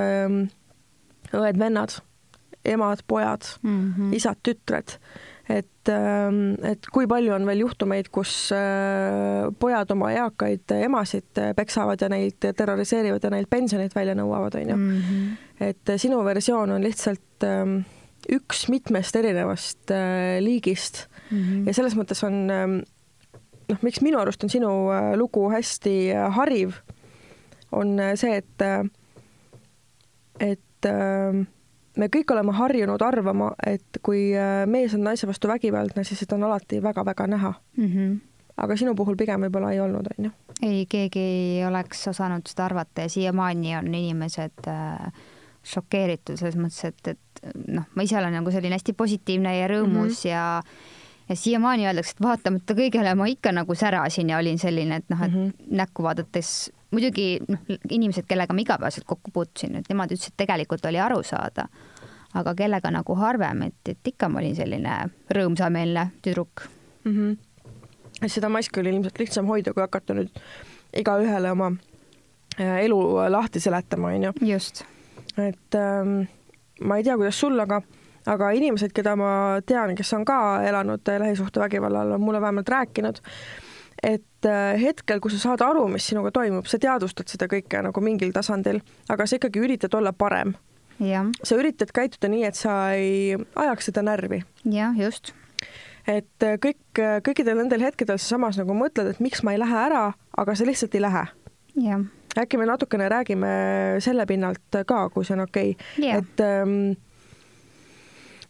õed-vennad, 1.32 2.00
emad-pojad 2.64 3.42
mm, 3.62 3.94
-hmm. 3.94 4.14
isad-tütred 4.14 4.98
et, 5.48 5.88
ähm, 5.88 6.56
et 6.62 6.86
kui 6.92 7.08
palju 7.08 7.32
on 7.34 7.46
veel 7.48 7.62
juhtumeid, 7.64 8.10
kus 8.12 8.50
äh, 8.54 9.48
pojad 9.58 9.90
oma 9.94 10.10
eakaid 10.12 10.74
emasid 10.76 11.42
peksavad 11.56 12.00
ja 12.04 12.10
neid 12.12 12.38
terroriseerivad 12.42 13.24
ja 13.24 13.32
neilt 13.32 13.50
pensionit 13.50 13.96
välja 13.96 14.16
nõuavad, 14.18 14.58
onju. 14.60 14.76
Mhm. 14.76 15.30
et 15.60 15.94
sinu 15.96 16.20
versioon 16.24 16.70
on 16.76 16.84
lihtsalt 16.84 17.46
ähm, 17.46 17.80
üks 18.28 18.66
mitmest 18.68 19.16
erinevast 19.16 19.90
äh, 19.90 20.38
liigist 20.44 21.06
mm 21.30 21.38
-hmm. 21.38 21.66
ja 21.66 21.74
selles 21.74 21.96
mõttes 21.96 22.24
on 22.26 22.50
ähm, 22.50 22.78
noh, 23.68 23.78
miks 23.82 24.00
minu 24.00 24.18
arust 24.18 24.44
on 24.44 24.50
sinu 24.50 24.90
äh, 24.92 25.12
lugu 25.16 25.50
hästi 25.50 26.12
hariv, 26.36 26.80
on 27.72 28.00
see, 28.16 28.36
et, 28.36 28.62
et 30.40 30.86
me 31.98 32.08
kõik 32.12 32.32
oleme 32.32 32.54
harjunud 32.56 33.02
arvama, 33.02 33.52
et 33.66 34.00
kui 34.04 34.30
äh, 34.36 34.62
mees 34.70 34.94
on 34.96 35.04
naise 35.06 35.28
vastu 35.28 35.50
vägivaldne, 35.50 36.04
siis 36.06 36.22
seda 36.22 36.36
on 36.38 36.46
alati 36.48 36.82
väga-väga 36.82 37.26
näha 37.26 37.52
mm. 37.76 37.86
-hmm. 37.86 38.18
aga 38.56 38.76
sinu 38.76 38.94
puhul 38.94 39.16
pigem 39.16 39.46
võib-olla 39.46 39.72
ei 39.72 39.80
olnud, 39.80 40.06
on 40.18 40.24
ju? 40.24 40.30
ei, 40.62 40.86
keegi 40.86 41.20
ei 41.20 41.66
oleks 41.66 42.08
osanud 42.08 42.46
seda 42.46 42.64
arvata 42.64 43.06
ja 43.06 43.08
siiamaani 43.08 43.76
on 43.76 43.94
inimesed 43.94 44.68
äh, 44.68 45.12
šokeeritud 45.68 46.38
selles 46.40 46.56
mõttes, 46.56 46.84
et, 46.84 47.12
et 47.14 47.52
noh, 47.68 47.84
ma 47.94 48.06
ise 48.06 48.16
olen 48.18 48.34
nagu 48.38 48.52
selline 48.54 48.78
hästi 48.78 48.94
positiivne 48.98 49.58
ja 49.58 49.68
rõõmus 49.70 50.24
mm 50.24 50.24
-hmm. 50.24 50.30
ja 50.30 50.62
ja 51.28 51.36
siiamaani 51.36 51.86
öeldakse, 51.86 52.14
et 52.16 52.22
vaatamata 52.24 52.74
kõigele 52.74 53.14
ma 53.14 53.26
ikka 53.28 53.52
nagu 53.52 53.74
särasin 53.74 54.30
ja 54.30 54.38
olin 54.38 54.58
selline, 54.58 54.96
et 54.96 55.10
noh, 55.10 55.22
et 55.22 55.32
mm 55.32 55.48
-hmm. 55.48 55.76
näkku 55.76 56.02
vaadates 56.02 56.72
muidugi 56.90 57.38
noh, 57.48 57.60
inimesed, 57.90 58.24
kellega 58.28 58.54
ma 58.54 58.60
igapäevaselt 58.60 59.06
kokku 59.06 59.30
puutusin, 59.30 59.76
et 59.76 59.88
nemad 59.88 60.12
ütlesid, 60.12 60.32
et 60.32 60.36
tegelikult 60.44 60.86
oli 60.86 61.00
aru 61.00 61.22
saada, 61.22 61.68
aga 62.34 62.54
kellega 62.54 62.90
nagu 62.90 63.14
harvem, 63.14 63.62
et, 63.62 63.80
et 63.88 64.12
ikka 64.12 64.28
ma 64.28 64.40
olin 64.42 64.56
selline 64.56 64.96
rõõmsameelne 65.30 66.08
tüdruk 66.22 66.68
mm. 67.04 67.12
-hmm. 67.12 68.28
seda 68.28 68.48
maski 68.48 68.80
oli 68.80 68.88
ilmselt 68.88 69.18
lihtsam 69.18 69.46
hoida, 69.46 69.72
kui 69.72 69.80
hakata 69.80 70.14
nüüd 70.14 70.30
igaühele 70.96 71.50
oma 71.50 71.72
äh, 72.60 72.84
elu 72.84 73.00
lahti 73.28 73.60
seletama, 73.60 74.08
onju. 74.08 74.32
just. 74.40 74.84
Et 75.42 75.78
ähm, 75.78 76.20
ma 76.80 76.98
ei 76.98 77.06
tea, 77.06 77.16
kuidas 77.16 77.40
sul, 77.40 77.58
aga 77.60 77.82
aga 78.28 78.50
inimesed, 78.56 78.92
keda 78.92 79.14
ma 79.16 79.30
tean, 79.66 79.94
kes 79.96 80.12
on 80.18 80.24
ka 80.28 80.38
elanud 80.68 81.08
lähisuhtevägivalla 81.24 82.04
all, 82.04 82.16
on 82.18 82.20
mulle 82.20 82.40
vähemalt 82.40 82.68
rääkinud, 82.68 83.20
et 84.02 84.46
äh, 84.46 84.80
hetkel, 84.80 85.20
kui 85.20 85.32
sa 85.32 85.40
saad 85.42 85.64
aru, 85.64 85.86
mis 85.88 86.06
sinuga 86.10 86.32
toimub, 86.34 86.68
sa 86.68 86.80
teadvustad 86.82 87.30
seda 87.30 87.48
kõike 87.50 87.82
nagu 87.82 88.04
mingil 88.04 88.32
tasandil, 88.34 88.82
aga 89.08 89.26
sa 89.26 89.38
ikkagi 89.38 89.62
üritad 89.64 89.94
olla 89.98 90.12
parem 90.12 90.54
sa 91.42 91.58
üritad 91.58 91.92
käituda 91.94 92.30
nii, 92.30 92.44
et 92.48 92.58
sa 92.58 92.78
ei 92.98 93.36
ajaks 93.36 93.90
seda 93.90 94.02
närvi. 94.06 94.42
jah, 94.64 94.96
just. 94.98 95.32
et 96.06 96.44
äh, 96.44 96.58
kõik, 96.62 96.82
äh, 96.98 97.18
kõikidel 97.24 97.62
nendel 97.62 97.84
hetkedel 97.86 98.18
sa 98.18 98.36
samas 98.36 98.60
nagu 98.60 98.76
mõtled, 98.76 99.12
et 99.12 99.24
miks 99.24 99.44
ma 99.46 99.54
ei 99.54 99.62
lähe 99.62 99.82
ära, 99.88 100.04
aga 100.36 100.54
sa 100.54 100.66
lihtsalt 100.68 100.94
ei 100.94 101.04
lähe. 101.04 101.26
Äkki 102.44 102.60
me 102.60 102.68
natukene 102.68 103.08
räägime 103.10 103.50
selle 104.04 104.26
pinnalt 104.26 104.80
ka, 104.86 105.08
kui 105.14 105.26
see 105.26 105.36
on 105.36 105.44
okei 105.46 105.74
okay., 105.76 106.18
et 106.18 106.44
ähm, 106.44 106.96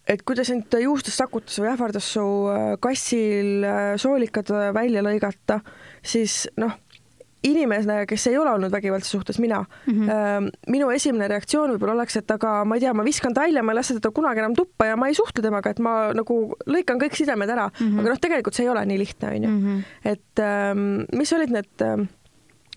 et 0.09 0.24
kui 0.24 0.37
ta 0.38 0.44
sind 0.46 0.72
juustest 0.83 1.20
sakutas 1.20 1.59
või 1.61 1.72
ähvardas 1.74 2.12
su 2.16 2.24
äh, 2.53 2.74
kassil 2.81 3.64
äh, 3.64 3.94
soolikad 4.01 4.53
välja 4.74 5.05
lõigata, 5.05 5.61
siis 6.03 6.46
noh, 6.57 6.77
inimesena, 7.46 8.03
kes 8.09 8.27
ei 8.31 8.38
ole 8.38 8.51
olnud 8.51 8.72
vägivaldse 8.72 9.11
suhtes, 9.11 9.38
mina 9.38 9.61
mm, 9.87 9.94
-hmm. 9.94 10.48
minu 10.74 10.90
esimene 10.90 11.29
reaktsioon 11.29 11.70
võib-olla 11.70 11.94
oleks, 11.94 12.16
et 12.16 12.31
aga 12.35 12.64
ma 12.64 12.74
ei 12.74 12.83
tea, 12.83 12.94
ma 12.94 13.05
viskan 13.07 13.35
ta 13.35 13.44
välja, 13.46 13.62
ma 13.62 13.72
ei 13.72 13.79
lase 13.79 13.94
teda 13.94 14.11
kunagi 14.14 14.42
enam 14.42 14.57
tuppa 14.59 14.88
ja 14.90 14.96
ma 14.96 15.09
ei 15.09 15.14
suhtle 15.14 15.42
temaga, 15.42 15.70
et 15.70 15.79
ma 15.79 16.12
nagu 16.14 16.38
lõikan 16.66 16.98
kõik 16.98 17.14
sidemed 17.14 17.51
ära 17.51 17.68
mm, 17.68 17.87
-hmm. 17.87 18.01
aga 18.01 18.14
noh, 18.14 18.20
tegelikult 18.20 18.59
see 18.59 18.66
ei 18.66 18.72
ole 18.74 18.85
nii 18.87 18.98
lihtne, 18.98 19.35
onju. 19.37 19.48
Mhm. 19.48 19.79
et 20.05 20.42
ähm, 20.42 21.05
mis 21.14 21.33
olid 21.33 21.55
need, 21.55 21.87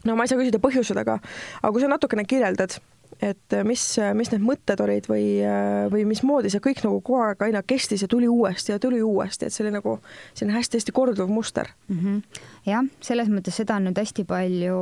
no 0.05 0.15
ma 0.15 0.25
ei 0.25 0.31
saa 0.31 0.39
küsida 0.39 0.61
põhjused, 0.63 0.97
aga, 0.97 1.19
aga 1.61 1.71
kui 1.71 1.83
sa 1.83 1.91
natukene 1.91 2.25
kirjeldad 2.25 2.79
et 3.21 3.53
äh, 3.53 3.63
mis, 3.63 3.83
äh, 3.99 4.13
mis 4.17 4.31
need 4.31 4.43
mõtted 4.45 4.81
olid 4.81 5.07
või, 5.09 5.25
äh, 5.45 5.85
või 5.91 6.05
mismoodi 6.09 6.51
see 6.51 6.63
kõik 6.63 6.81
nagu 6.85 7.01
kogu 7.05 7.21
aeg 7.21 7.43
aina 7.45 7.61
kestis 7.67 8.01
ja 8.01 8.09
tuli 8.09 8.29
uuesti 8.31 8.73
ja 8.73 8.79
tuli 8.81 9.01
uuesti, 9.05 9.45
et 9.45 9.53
see 9.53 9.65
oli 9.65 9.73
nagu 9.75 9.97
selline 10.33 10.57
hästi-hästi 10.57 10.95
korduv 10.95 11.29
muster 11.29 11.69
mm. 11.87 11.99
-hmm. 11.99 12.45
jah, 12.65 12.87
selles 13.01 13.29
mõttes 13.29 13.57
seda 13.61 13.77
on 13.77 13.89
nüüd 13.89 14.01
hästi 14.01 14.25
palju 14.29 14.79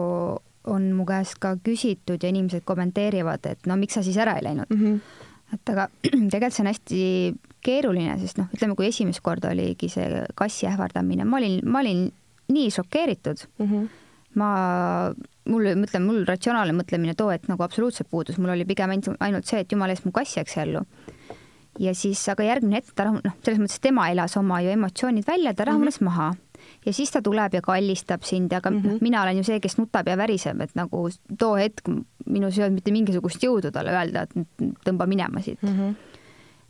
on 0.69 0.91
mu 0.93 1.05
käest 1.07 1.39
ka 1.39 1.55
küsitud 1.63 2.23
ja 2.23 2.29
inimesed 2.29 2.63
kommenteerivad, 2.67 3.45
et 3.45 3.67
no 3.67 3.75
miks 3.79 3.97
sa 3.97 4.03
siis 4.03 4.17
ära 4.17 4.37
ei 4.37 4.45
läinud 4.47 4.69
mm. 4.69 4.85
-hmm. 4.85 4.99
et 5.53 5.73
aga 5.75 5.89
tegelikult 6.31 6.53
see 6.53 6.63
on 6.63 6.73
hästi 6.73 7.01
keeruline, 7.61 8.19
sest 8.19 8.37
noh, 8.37 8.47
ütleme, 8.55 8.75
kui 8.75 8.87
esimest 8.87 9.19
korda 9.21 9.51
oligi 9.51 9.89
see 9.89 10.25
kassi 10.35 10.67
ähvardamine, 10.67 11.25
ma 11.25 11.37
olin, 11.37 11.59
ma 11.65 11.79
olin 11.83 12.11
nii 12.49 12.69
šokeeritud 12.71 13.47
mm. 13.57 13.65
-hmm 13.65 13.98
ma, 14.37 14.49
mul, 15.49 15.69
ma 15.75 15.87
ütlen, 15.87 16.05
mul 16.05 16.25
ratsionaalne 16.27 16.75
mõtlemine 16.77 17.15
too 17.17 17.31
hetk 17.33 17.49
nagu 17.49 17.63
absoluutselt 17.65 18.09
puudus, 18.11 18.37
mul 18.37 18.53
oli 18.53 18.67
pigem 18.69 18.93
ainult, 18.93 19.47
see, 19.49 19.63
et 19.63 19.71
jumala 19.71 19.95
eest 19.95 20.05
mu 20.05 20.13
kass 20.15 20.37
jääks 20.37 20.57
ellu. 20.65 20.83
ja 21.79 21.93
siis, 21.95 22.21
aga 22.29 22.43
järgmine 22.43 22.81
hetk 22.81 22.93
ta 22.95 23.07
rahun-, 23.07 23.23
noh, 23.23 23.35
selles 23.45 23.61
mõttes 23.61 23.81
tema 23.81 24.09
elas 24.11 24.35
oma 24.37 24.59
ju 24.61 24.69
emotsioonid 24.73 25.27
välja, 25.27 25.53
ta 25.53 25.65
rahunes 25.69 26.01
mm 26.01 26.07
-hmm. 26.07 26.11
maha 26.11 26.35
ja 26.85 26.93
siis 26.93 27.11
ta 27.11 27.21
tuleb 27.21 27.53
ja 27.53 27.61
kallistab 27.61 28.23
sind, 28.23 28.53
aga 28.53 28.71
mm 28.71 28.81
-hmm. 28.81 28.97
mina 29.01 29.21
olen 29.21 29.37
ju 29.37 29.43
see, 29.43 29.59
kes 29.59 29.77
nutab 29.77 30.07
ja 30.07 30.17
väriseb, 30.17 30.61
et 30.61 30.75
nagu 30.75 31.09
too 31.37 31.55
hetk 31.55 31.87
minus 32.25 32.57
ei 32.57 32.63
olnud 32.63 32.75
mitte 32.75 32.91
mingisugust 32.91 33.43
jõudu 33.43 33.71
talle 33.71 33.91
öelda, 33.91 34.21
et 34.21 34.63
tõmba 34.85 35.07
minema 35.07 35.41
siit 35.41 35.61
mm. 35.63 35.69
-hmm. 35.69 35.95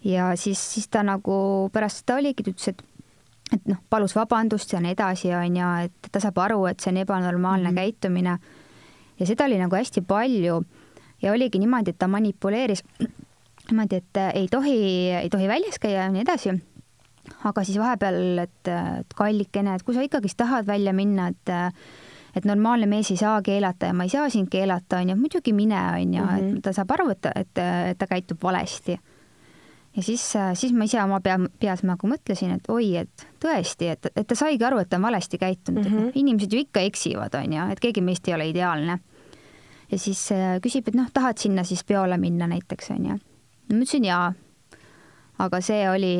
ja 0.03 0.35
siis, 0.35 0.73
siis 0.73 0.87
ta 0.87 1.03
nagu 1.03 1.69
pärast 1.73 1.97
seda 1.97 2.15
oligi, 2.15 2.43
ta 2.43 2.51
ütles, 2.51 2.67
et 2.67 2.83
et 3.53 3.69
noh, 3.69 3.79
palus 3.89 4.15
vabandust 4.17 4.73
ja 4.73 4.81
nii 4.83 4.93
edasi, 4.95 5.31
on 5.35 5.57
ju, 5.57 5.69
et 5.85 6.11
ta 6.11 6.21
saab 6.23 6.37
aru, 6.45 6.63
et 6.69 6.79
see 6.79 6.91
on 6.93 7.01
ebanormaalne 7.03 7.71
mm 7.71 7.77
-hmm. 7.77 7.81
käitumine. 7.81 8.37
ja 9.19 9.25
seda 9.25 9.45
oli 9.45 9.57
nagu 9.57 9.75
hästi 9.75 10.01
palju 10.01 10.63
ja 11.21 11.31
oligi 11.31 11.59
niimoodi, 11.59 11.89
et 11.89 11.99
ta 11.99 12.07
manipuleeris 12.07 12.83
niimoodi, 13.71 13.95
et 13.95 14.17
ei 14.33 14.47
tohi, 14.47 15.09
ei 15.11 15.29
tohi 15.29 15.47
väljas 15.47 15.79
käia 15.79 16.03
ja 16.03 16.11
nii 16.11 16.21
edasi. 16.21 16.49
aga 17.43 17.63
siis 17.63 17.77
vahepeal, 17.77 18.37
et, 18.37 18.67
et 18.99 19.13
kallikene, 19.15 19.75
et 19.75 19.83
kui 19.83 19.93
sa 19.95 20.01
ikkagist 20.01 20.37
tahad 20.37 20.67
välja 20.67 20.93
minna, 20.93 21.27
et 21.27 21.49
et 22.35 22.45
normaalne 22.45 22.85
mees 22.85 23.11
ei 23.11 23.17
saa 23.17 23.41
keelata 23.41 23.85
ja 23.85 23.93
ma 23.93 24.03
ei 24.03 24.09
saa 24.09 24.29
sind 24.29 24.49
keelata, 24.49 24.97
on 24.97 25.09
ju, 25.09 25.15
muidugi 25.15 25.53
mine, 25.53 25.79
on 25.93 26.13
ju, 26.13 26.23
et 26.23 26.43
mhm. 26.43 26.61
ta 26.61 26.73
saab 26.73 26.91
aru, 26.91 27.09
et, 27.09 27.25
et, 27.35 27.57
et 27.57 27.97
ta 27.97 28.07
käitub 28.07 28.43
valesti 28.43 28.99
ja 29.99 30.03
siis, 30.03 30.23
äh, 30.35 30.53
siis 30.55 30.73
ma 30.73 30.87
ise 30.87 31.01
oma 31.03 31.19
pea, 31.23 31.35
peas 31.59 31.83
nagu 31.87 32.07
mõtlesin, 32.07 32.55
et 32.55 32.67
oi, 32.71 32.93
et 33.01 33.25
tõesti, 33.43 33.91
et, 33.91 34.09
et 34.15 34.27
ta 34.27 34.37
saigi 34.37 34.63
aru, 34.65 34.79
et 34.79 34.89
ta 34.89 34.99
on 34.99 35.07
valesti 35.09 35.39
käitunud 35.41 35.83
mm, 35.83 35.85
-hmm. 35.85 35.87
et 35.87 35.99
noh, 35.99 36.09
mhm. 36.09 36.19
inimesed 36.23 36.53
ju 36.53 36.59
ikka 36.63 36.83
eksivad, 36.87 37.35
on 37.35 37.55
ju, 37.57 37.69
et 37.73 37.79
keegi 37.83 38.01
meist 38.01 38.27
ei 38.27 38.33
ole 38.33 38.49
ideaalne. 38.49 38.99
ja 39.91 39.97
siis 39.97 40.31
äh, 40.31 40.59
küsib, 40.63 40.87
et 40.87 40.95
noh, 40.95 41.09
tahad 41.13 41.37
sinna 41.37 41.63
siis 41.63 41.83
peole 41.83 42.17
minna 42.17 42.47
näiteks, 42.47 42.91
on 42.91 43.05
ju. 43.05 43.17
ma 43.69 43.75
ütlesin 43.75 44.05
jaa. 44.05 44.33
aga 45.39 45.61
see 45.61 45.89
oli, 45.89 46.15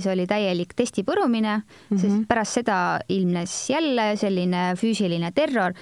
see 0.00 0.12
oli 0.12 0.26
täielik 0.26 0.74
testi 0.74 1.02
põrumine 1.02 1.56
mm, 1.58 1.96
-hmm. 1.96 2.00
sest 2.00 2.28
pärast 2.28 2.52
seda 2.52 3.00
ilmnes 3.08 3.70
jälle 3.70 4.16
selline 4.16 4.74
füüsiline 4.74 5.32
terror 5.34 5.74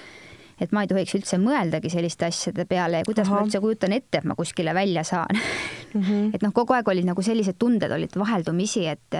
et 0.61 0.73
ma 0.75 0.83
ei 0.83 0.91
tohiks 0.91 1.15
üldse 1.17 1.39
mõeldagi 1.41 1.91
selliste 1.93 2.27
asjade 2.29 2.65
peale 2.69 3.01
ja 3.01 3.07
kuidas 3.07 3.29
Aha. 3.29 3.37
ma 3.37 3.45
üldse 3.47 3.61
kujutan 3.63 3.95
ette, 3.95 4.21
et 4.21 4.27
ma 4.27 4.35
kuskile 4.35 4.73
välja 4.75 5.03
saan 5.07 5.35
mm. 5.93 6.01
-hmm. 6.01 6.29
et 6.33 6.45
noh, 6.45 6.53
kogu 6.53 6.75
aeg 6.77 6.87
olid 6.87 7.07
nagu 7.07 7.21
sellised 7.21 7.59
tunded 7.59 7.91
olid 7.91 8.15
vaheldumisi, 8.19 8.85
et, 8.87 9.19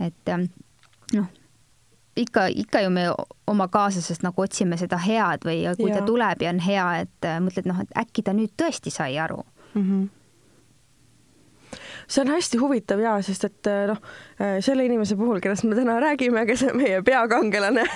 et 0.00 0.34
noh, 1.14 1.26
ikka, 2.16 2.46
ikka 2.46 2.80
ju 2.80 2.90
me 2.90 3.08
oma 3.46 3.68
kaaslasest 3.68 4.22
nagu 4.22 4.42
otsime 4.42 4.76
seda 4.76 4.98
head 4.98 5.44
või 5.44 5.64
kui 5.76 5.90
ja. 5.90 5.98
ta 5.98 6.06
tuleb 6.06 6.42
ja 6.42 6.54
on 6.54 6.62
hea, 6.64 6.86
et 7.06 7.30
mõtled 7.40 7.68
noh, 7.68 7.80
et 7.80 7.98
äkki 7.98 8.22
ta 8.22 8.32
nüüd 8.36 8.54
tõesti 8.56 8.90
sai 8.90 9.18
aru 9.18 9.44
mm. 9.74 9.82
-hmm 9.82 10.08
see 12.10 12.24
on 12.24 12.32
hästi 12.34 12.58
huvitav 12.58 13.00
ja, 13.02 13.14
sest 13.22 13.46
et 13.46 13.68
noh, 13.86 14.00
selle 14.64 14.84
inimese 14.86 15.16
puhul, 15.16 15.38
kellest 15.42 15.66
me 15.68 15.78
täna 15.78 16.00
räägime, 16.02 16.42
kes 16.48 16.66
on 16.66 16.80
meie 16.80 17.02
peakangelane 17.06 17.84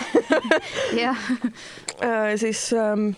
äh, 1.08 2.36
siis 2.38 2.68
ähm, 2.78 3.10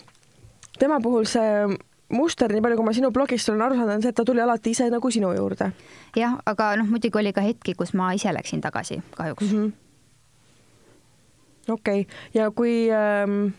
tema 0.79 0.99
puhul 1.03 1.25
see 1.29 1.67
muster, 2.13 2.51
nii 2.53 2.63
palju 2.63 2.79
kui 2.79 2.87
ma 2.87 2.93
sinu 2.95 3.11
blogist 3.11 3.49
olen 3.51 3.65
aru 3.65 3.79
saanud, 3.79 3.93
on 3.97 4.05
see, 4.05 4.13
et 4.13 4.17
ta 4.17 4.25
tuli 4.27 4.43
alati 4.43 4.71
ise 4.75 4.87
nagu 4.91 5.11
sinu 5.11 5.33
juurde. 5.35 5.71
jah, 6.15 6.37
aga 6.45 6.75
noh, 6.79 6.89
muidugi 6.89 7.19
oli 7.19 7.33
ka 7.35 7.43
hetki, 7.43 7.75
kus 7.77 7.93
ma 7.97 8.13
ise 8.15 8.33
läksin 8.33 8.61
tagasi, 8.63 9.01
kahjuks 9.17 9.51
mm 9.51 9.63
-hmm.. 9.63 9.71
okei 11.73 12.01
okay., 12.01 12.15
ja 12.33 12.51
kui 12.51 12.87
ähm, 12.91 13.53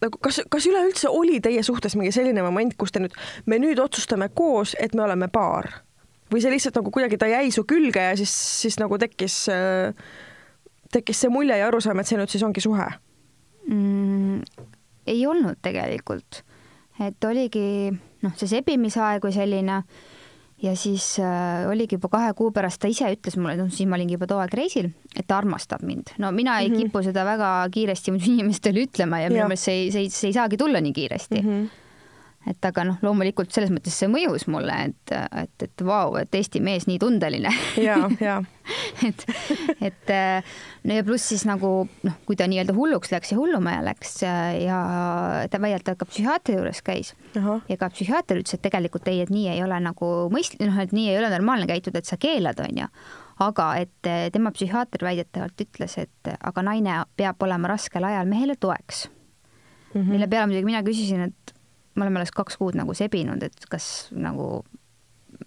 nagu 0.00 0.18
kas, 0.22 0.40
kas 0.50 0.66
üleüldse 0.66 1.08
oli 1.08 1.40
teie 1.40 1.62
suhtes 1.62 1.96
mingi 1.96 2.12
selline 2.12 2.42
moment, 2.42 2.74
kus 2.78 2.92
te 2.92 3.00
nüüd, 3.00 3.14
me 3.46 3.58
nüüd 3.58 3.78
otsustame 3.82 4.28
koos, 4.28 4.76
et 4.80 4.94
me 4.94 5.02
oleme 5.02 5.28
paar 5.28 5.85
või 6.32 6.42
see 6.42 6.54
lihtsalt 6.54 6.80
nagu 6.80 6.92
kuidagi 6.94 7.18
ta 7.20 7.28
jäi 7.30 7.50
su 7.54 7.64
külge 7.68 8.02
ja 8.02 8.16
siis, 8.18 8.32
siis 8.62 8.80
nagu 8.82 8.98
tekkis 8.98 9.46
äh,, 9.52 9.94
tekkis 10.92 11.24
see 11.24 11.32
mulje 11.32 11.58
ja 11.58 11.68
arusaam, 11.68 12.00
et 12.00 12.08
see 12.08 12.18
nüüd 12.18 12.32
siis 12.32 12.44
ongi 12.46 12.64
suhe 12.64 12.88
mm,? 13.68 14.42
ei 15.06 15.22
olnud 15.26 15.60
tegelikult 15.62 16.42
et 17.02 17.28
oligi 17.28 17.92
noh, 18.24 18.34
see 18.36 18.50
sebimisaeg 18.50 19.24
või 19.24 19.34
selline 19.34 19.80
ja 20.64 20.72
siis 20.78 21.18
äh, 21.20 21.66
oligi 21.68 21.98
juba 21.98 22.08
kahe 22.14 22.32
kuu 22.36 22.50
pärast, 22.54 22.80
ta 22.80 22.88
ise 22.88 23.10
ütles 23.12 23.36
mulle, 23.36 23.58
noh 23.60 23.68
siis 23.72 23.88
ma 23.88 23.98
olingi 23.98 24.16
juba 24.16 24.28
too 24.30 24.40
aeg 24.40 24.54
reisil, 24.56 24.88
et 25.12 25.26
ta 25.28 25.40
armastab 25.42 25.84
mind. 25.84 26.14
no 26.18 26.32
mina 26.32 26.60
ei 26.60 26.70
mm 26.70 26.74
-hmm. 26.74 26.92
kipu 26.92 27.02
seda 27.04 27.24
väga 27.28 27.68
kiiresti 27.70 28.16
inimestele 28.32 28.86
ütlema 28.88 29.20
ja 29.20 29.30
minu 29.30 29.48
meelest 29.48 29.68
see 29.68 29.82
ei, 29.82 29.90
see 29.92 30.06
ei, 30.06 30.10
see 30.10 30.28
ei 30.30 30.38
saagi 30.38 30.56
tulla 30.56 30.80
nii 30.80 30.92
kiiresti 30.92 31.42
mm. 31.42 31.48
-hmm 31.48 31.84
et 32.46 32.68
aga 32.68 32.84
noh, 32.86 32.98
loomulikult 33.02 33.50
selles 33.54 33.72
mõttes 33.74 33.96
see 33.98 34.08
mõjus 34.10 34.46
mulle, 34.50 34.74
et, 34.90 35.14
et, 35.42 35.64
et 35.66 35.84
vau, 35.86 36.14
et 36.20 36.34
Eesti 36.38 36.62
mees 36.62 36.86
nii 36.86 37.00
tundeline. 37.02 37.50
ja, 37.88 37.98
ja 38.22 38.38
et, 39.08 39.24
et 39.84 40.12
no 40.86 40.96
ja 40.96 41.04
pluss 41.06 41.28
siis 41.30 41.44
nagu 41.46 41.70
noh, 42.06 42.16
kui 42.26 42.38
ta 42.38 42.48
nii-öelda 42.50 42.74
hulluks 42.76 43.12
läks 43.14 43.30
ja 43.32 43.38
hullumaja 43.38 43.84
läks 43.86 44.16
ja 44.22 44.78
ta 45.50 45.60
väidetavalt 45.62 46.00
ka 46.00 46.08
psühhiaatri 46.08 46.56
juures 46.58 46.82
käis 46.86 47.12
Aha. 47.38 47.60
ja 47.68 47.76
ka 47.78 47.90
psühhiaater 47.94 48.40
ütles, 48.42 48.56
et 48.58 48.64
tegelikult 48.64 49.06
ei, 49.12 49.20
et 49.22 49.30
nii 49.30 49.52
ei 49.54 49.62
ole 49.62 49.78
nagu 49.82 50.10
mõistlik, 50.34 50.64
noh, 50.66 50.80
et 50.82 50.94
nii 50.96 51.12
ei 51.12 51.20
ole 51.20 51.30
normaalne 51.34 51.68
käituda, 51.70 52.02
et 52.02 52.10
sa 52.10 52.18
keelad, 52.20 52.62
onju 52.62 52.90
aga 53.46 53.66
et 53.82 54.10
tema 54.32 54.52
psühhiaater 54.54 55.04
väidetavalt 55.04 55.66
ütles, 55.66 55.98
et 56.00 56.32
aga 56.34 56.64
naine 56.64 57.02
peab 57.20 57.42
olema 57.44 57.74
raskel 57.74 58.06
ajal 58.08 58.28
mehele 58.30 58.56
toeks 58.56 59.06
mm. 59.08 60.00
-hmm. 60.00 60.10
mille 60.10 60.26
peale 60.26 60.46
muidugi 60.46 60.70
mina 60.70 60.82
küsisin, 60.82 61.28
et 61.28 61.55
me 61.96 62.06
oleme 62.06 62.20
alles 62.20 62.34
kaks 62.36 62.58
kuud 62.60 62.76
nagu 62.78 62.94
sebinud, 62.96 63.42
et 63.46 63.68
kas 63.70 64.08
nagu 64.14 64.48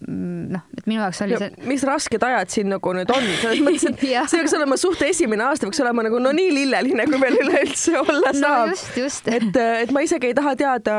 mm, 0.08 0.50
noh, 0.56 0.66
et 0.76 0.90
minu 0.90 1.00
jaoks 1.00 1.22
oli 1.26 1.38
see. 1.40 1.50
mis 1.70 1.84
rasked 1.86 2.26
ajad 2.26 2.52
siin 2.52 2.70
nagu 2.72 2.94
nüüd 2.96 3.10
on, 3.14 3.30
selles 3.42 3.62
mõttes, 3.66 3.88
et 3.90 4.04
see 4.04 4.42
peaks 4.42 4.54
olema 4.58 4.78
suhte 4.80 5.10
esimene 5.10 5.46
aasta, 5.46 5.68
peaks 5.68 5.82
olema 5.84 6.06
nagu 6.06 6.20
no 6.22 6.34
nii 6.36 6.54
lilleline, 6.58 7.08
kui 7.10 7.22
veel 7.22 7.40
üleüldse 7.44 7.98
olla 8.02 8.34
saab 8.36 8.74
no,. 8.74 9.10
et, 9.36 9.60
et 9.86 9.94
ma 9.94 10.04
isegi 10.06 10.32
ei 10.32 10.38
taha 10.38 10.56
teada, 10.58 10.96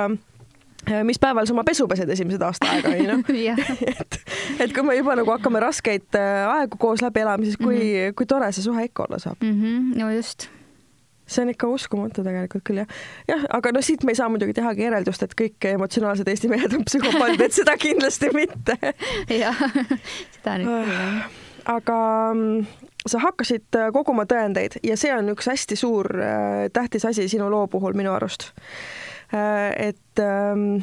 mis 1.07 1.19
päeval 1.21 1.49
sa 1.49 1.55
oma 1.55 1.65
pesu 1.67 1.87
pesed 1.91 2.09
esimesed 2.15 2.41
aasta 2.47 2.71
aega, 2.71 2.95
onju. 2.95 3.57
et, 3.91 4.21
et 4.65 4.73
kui 4.73 4.87
me 4.87 4.95
juba 4.97 5.19
nagu 5.19 5.35
hakkame 5.35 5.61
raskeid 5.63 6.07
äh, 6.17 6.47
aegu 6.55 6.79
koos 6.81 7.03
läbi 7.05 7.25
elama, 7.25 7.45
siis 7.45 7.59
kui 7.59 7.75
mm, 7.75 7.83
-hmm. 7.83 8.17
kui 8.17 8.25
tore 8.25 8.51
see 8.51 8.65
suhe 8.65 8.87
ikka 8.89 9.07
olla 9.09 9.19
saab 9.19 9.43
mm. 9.43 9.61
-hmm. 9.61 9.99
no 9.99 10.11
just 10.15 10.49
see 11.31 11.45
on 11.45 11.53
ikka 11.53 11.69
uskumatu 11.71 12.25
tegelikult 12.25 12.65
küll 12.67 12.83
jah. 12.83 12.95
jah, 13.29 13.45
aga 13.57 13.73
no 13.75 13.83
siit 13.85 14.05
me 14.07 14.15
ei 14.15 14.19
saa 14.19 14.29
muidugi 14.31 14.55
tehagi 14.57 14.85
järeldust, 14.87 15.23
et 15.25 15.35
kõik 15.37 15.69
emotsionaalsed 15.73 16.27
Eesti 16.31 16.51
mehed 16.51 16.75
on 16.77 16.85
psühhopaadid, 16.87 17.45
et 17.47 17.55
seda 17.55 17.77
kindlasti 17.79 18.31
mitte. 18.35 18.77
jah, 19.43 19.65
seda 20.37 20.57
nüüd 20.61 20.71
küll 20.71 20.95
jah. 20.95 21.41
aga 21.75 21.97
mm, 22.35 22.87
sa 23.07 23.21
hakkasid 23.23 23.79
äh, 23.79 23.89
koguma 23.95 24.27
tõendeid 24.29 24.79
ja 24.85 24.97
see 24.99 25.13
on 25.15 25.33
üks 25.33 25.49
hästi 25.49 25.77
suur 25.79 26.09
äh, 26.17 26.67
tähtis 26.73 27.05
asi 27.09 27.27
sinu 27.31 27.49
loo 27.51 27.67
puhul 27.71 27.97
minu 27.97 28.13
arust. 28.13 28.51
Äh, 29.33 29.89
et 29.89 30.21
ähm, 30.21 30.81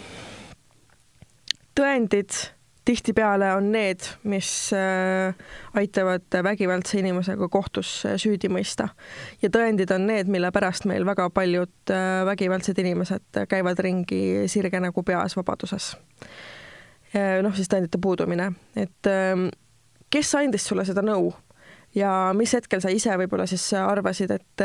tõendid 1.79 2.49
tihtipeale 2.89 3.51
on 3.55 3.73
need, 3.73 4.01
mis 4.25 4.71
äh, 4.73 5.35
aitavad 5.77 6.39
vägivaldse 6.43 6.99
inimesega 7.03 7.49
kohtus 7.53 7.91
äh, 8.07 8.17
süüdi 8.17 8.49
mõista. 8.53 8.89
ja 9.43 9.51
tõendid 9.53 9.93
on 9.93 10.07
need, 10.09 10.31
mille 10.33 10.49
pärast 10.55 10.89
meil 10.89 11.05
väga 11.07 11.29
paljud 11.35 11.93
äh, 11.93 12.25
vägivaldsed 12.29 12.81
inimesed 12.81 13.43
käivad 13.51 13.83
ringi 13.85 14.49
sirge 14.49 14.81
nägu 14.81 15.05
peas 15.05 15.37
vabaduses. 15.37 15.97
noh, 17.43 17.55
siis 17.57 17.69
tõendite 17.73 18.01
puudumine, 18.01 18.51
et 18.77 19.09
ähm, 19.09 19.49
kes 20.13 20.35
andis 20.37 20.67
sulle 20.69 20.85
seda 20.85 21.05
nõu 21.05 21.31
ja 21.97 22.33
mis 22.37 22.53
hetkel 22.57 22.81
sa 22.85 22.93
ise 22.93 23.17
võib-olla 23.21 23.47
siis 23.49 23.65
arvasid, 23.81 24.33
et 24.33 24.65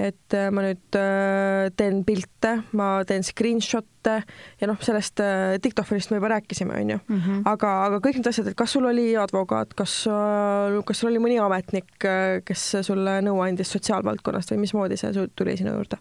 et 0.00 0.34
äh, 0.36 0.48
ma 0.54 0.64
nüüd 0.64 0.96
äh, 0.96 1.68
teen 1.76 2.02
pilte, 2.08 2.54
ma 2.76 2.88
teen 3.08 3.24
screenshot'e 3.26 4.16
ja 4.60 4.68
noh, 4.70 4.78
sellest 4.84 5.20
äh, 5.20 5.56
diktofonist 5.62 6.12
me 6.12 6.20
juba 6.20 6.32
rääkisime, 6.34 6.78
onju. 6.80 7.00
Mhm. 7.10 7.42
aga, 7.50 7.72
aga 7.88 8.00
kõik 8.04 8.20
need 8.20 8.30
asjad, 8.30 8.50
et 8.50 8.58
kas 8.58 8.76
sul 8.76 8.88
oli 8.88 9.10
advokaat, 9.20 9.74
kas, 9.78 9.96
kas 10.88 11.02
sul 11.02 11.10
oli 11.12 11.22
mõni 11.22 11.40
ametnik, 11.42 11.90
kes 12.48 12.68
sulle 12.86 13.20
nõu 13.26 13.42
andis 13.44 13.72
sotsiaalvaldkonnast 13.76 14.54
või 14.54 14.64
mismoodi 14.64 15.00
see 15.00 15.28
tuli 15.36 15.58
sinu 15.60 15.76
juurde? 15.76 16.00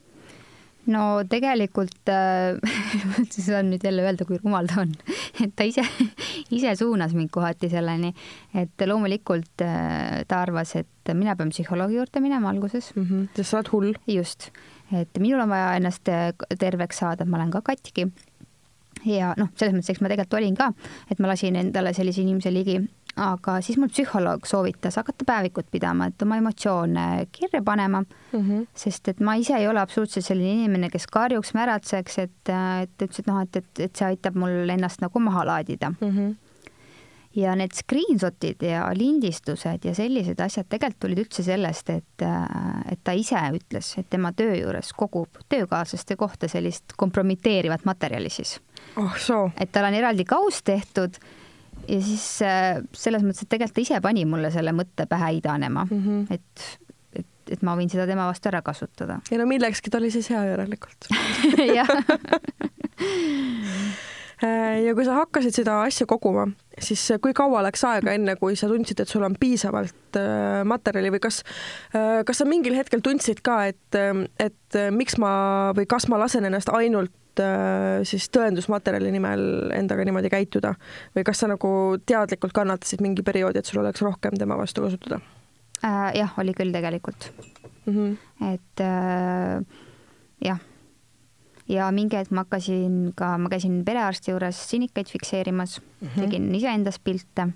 No 0.90 1.24
tegelikult 1.30 2.10
äh, 2.12 2.58
saan 3.30 3.70
nüüd 3.72 3.84
jälle 3.86 4.06
öelda, 4.06 4.26
kui 4.28 4.40
rumal 4.42 4.70
ta 4.70 4.82
on, 4.84 4.94
et 5.44 5.54
ta 5.58 5.68
ise, 5.68 5.84
ise 6.58 6.74
suunas 6.80 7.16
mind 7.18 7.32
kohati 7.34 7.70
selleni, 7.72 8.14
et 8.58 8.88
loomulikult 8.90 9.66
äh, 9.66 10.24
ta 10.30 10.44
arvas, 10.46 10.76
et 10.80 11.14
mina 11.18 11.36
pean 11.38 11.54
psühholoogi 11.54 12.00
juurde 12.00 12.22
minema 12.22 12.52
alguses 12.52 12.92
mm. 12.96 13.06
-hmm, 13.06 13.28
sest 13.36 13.50
sa 13.50 13.62
oled 13.62 13.72
hull. 13.74 13.94
just, 14.08 14.50
et 14.92 15.20
minul 15.20 15.42
on 15.46 15.50
vaja 15.50 15.76
ennast 15.78 16.10
äh, 16.10 16.34
terveks 16.60 17.04
saada, 17.04 17.26
ma 17.26 17.38
olen 17.38 17.52
ka 17.52 17.62
katki. 17.62 18.10
ja 19.06 19.34
noh, 19.38 19.50
selles 19.56 19.74
mõttes, 19.76 19.90
eks 19.94 20.02
ma 20.02 20.10
tegelikult 20.10 20.42
olin 20.42 20.56
ka, 20.56 20.74
et 21.12 21.20
ma 21.20 21.28
lasin 21.28 21.56
endale 21.56 21.94
sellise 21.94 22.22
inimese 22.22 22.54
ligi 22.54 22.80
aga 23.20 23.60
siis 23.66 23.78
mul 23.80 23.92
psühholoog 23.92 24.48
soovitas 24.48 25.00
hakata 25.00 25.26
päevikut 25.28 25.70
pidama, 25.72 26.10
et 26.10 26.22
oma 26.26 26.40
emotsioone 26.40 27.06
kirja 27.32 27.62
panema 27.66 28.02
mm, 28.02 28.40
-hmm. 28.40 28.68
sest 28.76 29.08
et 29.08 29.20
ma 29.20 29.36
ise 29.36 29.56
ei 29.58 29.68
ole 29.68 29.80
absoluutselt 29.80 30.26
selline 30.26 30.54
inimene, 30.54 30.90
kes 30.90 31.08
karjuks, 31.08 31.54
märatseks, 31.54 32.20
et, 32.20 32.54
et 32.82 33.02
ütles, 33.02 33.20
et 33.20 33.28
noh, 33.28 33.42
et, 33.42 33.56
et, 33.56 33.80
et 33.80 33.96
see 33.96 34.08
aitab 34.08 34.36
mul 34.36 34.70
ennast 34.70 35.02
nagu 35.02 35.20
maha 35.20 35.46
laadida 35.46 35.90
mm. 35.90 36.14
-hmm 36.18 36.36
ja 37.36 37.56
need 37.56 37.74
screenshot'id 37.76 38.64
ja 38.66 38.88
lindistused 38.98 39.86
ja 39.86 39.94
sellised 39.96 40.40
asjad 40.42 40.66
tegelikult 40.70 41.00
tulid 41.06 41.22
üldse 41.24 41.44
sellest, 41.46 41.90
et, 41.94 42.24
et 42.92 43.02
ta 43.04 43.14
ise 43.18 43.42
ütles, 43.56 43.92
et 44.02 44.10
tema 44.10 44.32
töö 44.34 44.56
juures 44.58 44.92
kogub 44.98 45.42
töökaaslaste 45.50 46.18
kohta 46.20 46.50
sellist 46.50 46.96
kompromiteerivat 46.98 47.86
materjali 47.86 48.30
siis. 48.34 48.58
oh 48.98 49.52
et 49.60 49.72
tal 49.72 49.86
on 49.86 49.94
eraldi 49.94 50.26
kauss 50.26 50.64
tehtud 50.64 51.20
ja 51.90 52.02
siis 52.04 52.28
äh, 52.46 52.82
selles 52.96 53.24
mõttes, 53.26 53.46
et 53.46 53.52
tegelikult 53.52 53.78
ta 53.80 53.86
ise 53.86 54.02
pani 54.04 54.26
mulle 54.30 54.52
selle 54.54 54.74
mõtte 54.76 55.08
pähe 55.10 55.34
idanema 55.40 55.86
mm, 55.90 56.04
-hmm. 56.06 56.22
et, 56.34 56.66
et, 57.22 57.56
et 57.56 57.66
ma 57.66 57.76
võin 57.80 57.90
seda 57.92 58.08
tema 58.10 58.28
vastu 58.30 58.52
ära 58.52 58.62
kasutada. 58.66 59.20
ja 59.32 59.42
no 59.42 59.48
millekski 59.50 59.90
ta 59.90 59.98
oli 60.02 60.12
siis 60.14 60.30
hea 60.30 60.44
järelikult 60.52 61.10
jah 61.80 61.92
äh, 64.44 64.82
ja 64.86 64.96
kui 64.96 65.06
sa 65.08 65.20
hakkasid 65.22 65.62
seda 65.62 65.82
asja 65.88 66.08
koguma, 66.10 66.48
siis 66.80 67.08
kui 67.22 67.34
kaua 67.34 67.64
läks 67.66 67.84
aega, 67.90 68.14
enne 68.14 68.36
kui 68.40 68.56
sa 68.60 68.70
tundsid, 68.72 69.00
et 69.00 69.10
sul 69.10 69.26
on 69.26 69.36
piisavalt 69.40 70.20
äh, 70.20 70.64
materjali 70.64 71.14
või 71.16 71.24
kas, 71.24 71.44
kas 72.26 72.38
sa 72.38 72.46
mingil 72.46 72.78
hetkel 72.78 73.02
tundsid 73.06 73.42
ka, 73.46 73.66
et, 73.74 74.02
et 74.40 74.82
miks 74.92 75.18
ma 75.18 75.32
või 75.78 75.90
kas 75.90 76.08
ma 76.12 76.22
lasen 76.22 76.46
ennast 76.46 76.70
ainult 76.74 77.14
siis 78.04 78.30
tõendusmaterjali 78.36 79.12
nimel 79.14 79.72
endaga 79.76 80.06
niimoodi 80.06 80.32
käituda 80.32 80.74
või 81.16 81.26
kas 81.28 81.44
sa 81.44 81.50
nagu 81.52 81.72
teadlikult 82.06 82.56
kannatasid 82.56 83.04
mingi 83.06 83.24
perioodi, 83.26 83.60
et 83.62 83.70
sul 83.70 83.82
oleks 83.84 84.02
rohkem 84.02 84.38
tema 84.40 84.58
vastu 84.60 84.84
kasutada 84.86 85.22
äh,? 85.84 86.16
jah, 86.20 86.34
oli 86.42 86.54
küll 86.58 86.74
tegelikult 86.76 87.30
mm. 87.86 87.94
-hmm. 87.94 88.18
et 88.54 88.84
äh, 88.84 89.64
jah, 90.46 90.60
ja 91.70 91.92
mingi 91.92 92.18
hetk 92.18 92.32
ma 92.32 92.44
hakkasin 92.46 93.14
ka, 93.16 93.38
ma 93.38 93.50
käisin 93.50 93.84
perearsti 93.86 94.32
juures 94.32 94.70
sinikaid 94.70 95.08
fikseerimas 95.08 95.80
mm, 95.82 96.08
-hmm. 96.08 96.22
tegin 96.22 96.56
iseendast 96.56 97.04
pilte 97.04 97.48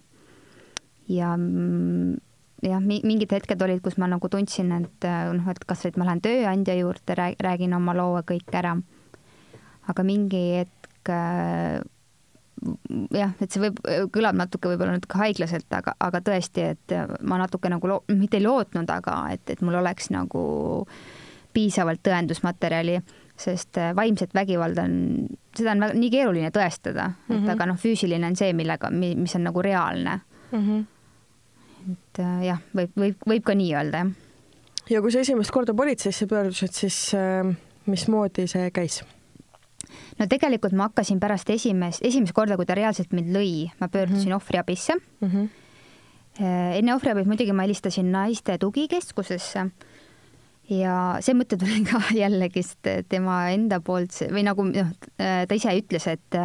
ja 1.10 1.38
mm, 1.38 2.16
jah, 2.64 2.82
mingid 2.82 3.32
hetked 3.32 3.62
olid, 3.62 3.82
kus 3.84 3.98
ma 3.98 4.08
nagu 4.08 4.30
tundsin, 4.30 4.72
et 4.72 5.08
noh, 5.34 5.50
et 5.52 5.66
kas, 5.68 5.86
et 5.86 5.98
ma 5.98 6.08
lähen 6.08 6.22
tööandja 6.22 6.76
juurde, 6.80 7.16
räägin 7.44 7.74
oma 7.76 7.96
loo 7.98 8.22
kõik 8.28 8.54
ära 8.56 8.78
aga 9.92 10.04
mingi 10.08 10.44
hetk 10.60 11.12
äh, 11.12 11.82
jah, 13.14 13.34
et 13.42 13.52
see 13.52 13.62
võib, 13.64 13.80
kõlab 14.14 14.38
natuke 14.40 14.72
võib-olla 14.72 14.98
natuke 14.98 15.20
haiglaselt, 15.20 15.68
aga, 15.76 15.96
aga 16.04 16.22
tõesti, 16.24 16.70
et 16.74 16.96
ma 17.26 17.40
natuke 17.42 17.72
nagu 17.72 17.90
loo-, 17.90 18.04
mitte 18.14 18.40
ei 18.40 18.46
lootnud, 18.46 18.90
aga 18.94 19.18
et, 19.34 19.44
et 19.54 19.64
mul 19.66 19.78
oleks 19.82 20.10
nagu 20.14 20.44
piisavalt 21.54 22.02
tõendusmaterjali, 22.06 22.98
sest 23.44 23.78
äh, 23.82 23.92
vaimset 23.98 24.34
vägivalda 24.36 24.86
on, 24.88 24.98
seda 25.58 25.74
on 25.74 25.86
väga, 25.86 25.98
nii 25.98 26.12
keeruline 26.14 26.52
tõestada 26.54 27.10
mm, 27.10 27.16
-hmm. 27.28 27.36
et 27.36 27.42
mhm. 27.42 27.54
aga 27.56 27.70
noh, 27.72 27.80
füüsiline 27.82 28.30
on 28.30 28.38
see, 28.38 28.54
millega, 28.54 28.92
mis 28.94 29.36
on 29.36 29.48
nagu 29.50 29.62
reaalne 29.62 30.20
mm. 30.52 30.60
-hmm. 30.60 30.86
et 31.94 32.22
äh, 32.22 32.46
jah, 32.50 32.62
võib, 32.76 32.94
võib, 32.98 33.26
võib 33.28 33.44
ka 33.44 33.58
nii 33.58 33.74
öelda, 33.74 34.06
jah. 34.06 34.14
ja 34.90 35.02
kui 35.02 35.12
sa 35.12 35.26
esimest 35.26 35.52
korda 35.52 35.74
politseisse 35.74 36.28
pöördusid, 36.28 36.74
siis 36.78 37.12
äh, 37.18 37.56
mismoodi 37.86 38.48
see 38.48 38.72
käis? 38.72 39.04
No 40.20 40.28
tegelikult 40.30 40.76
ma 40.78 40.90
hakkasin 40.90 41.20
pärast 41.24 41.50
esimest, 41.54 42.04
esimest 42.06 42.36
korda, 42.36 42.58
kui 42.60 42.68
ta 42.70 42.78
reaalselt 42.78 43.14
mind 43.16 43.34
lõi, 43.36 43.72
ma 43.80 43.88
pöördusin 43.88 44.30
mm 44.30 44.32
-hmm. 44.32 44.36
ohvriabisse 44.36 44.96
mm. 44.96 45.30
-hmm. 45.30 45.50
enne 46.80 46.96
ohvriabit 46.96 47.28
muidugi 47.28 47.54
ma 47.54 47.64
helistasin 47.68 48.12
naiste 48.12 48.58
tugikeskusesse 48.58 49.68
ja 50.70 51.18
see 51.20 51.36
mõte 51.36 51.58
tuli 51.60 51.84
ka 51.84 52.02
jällegist 52.24 52.88
tema 53.10 53.50
enda 53.50 53.80
poolt 53.80 54.12
või 54.32 54.44
nagu 54.44 54.64
noh, 54.64 54.94
ta 55.18 55.56
ise 55.56 55.76
ütles, 55.78 56.08
et 56.08 56.42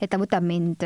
et 0.00 0.10
ta 0.10 0.18
võtab 0.18 0.44
mind, 0.46 0.84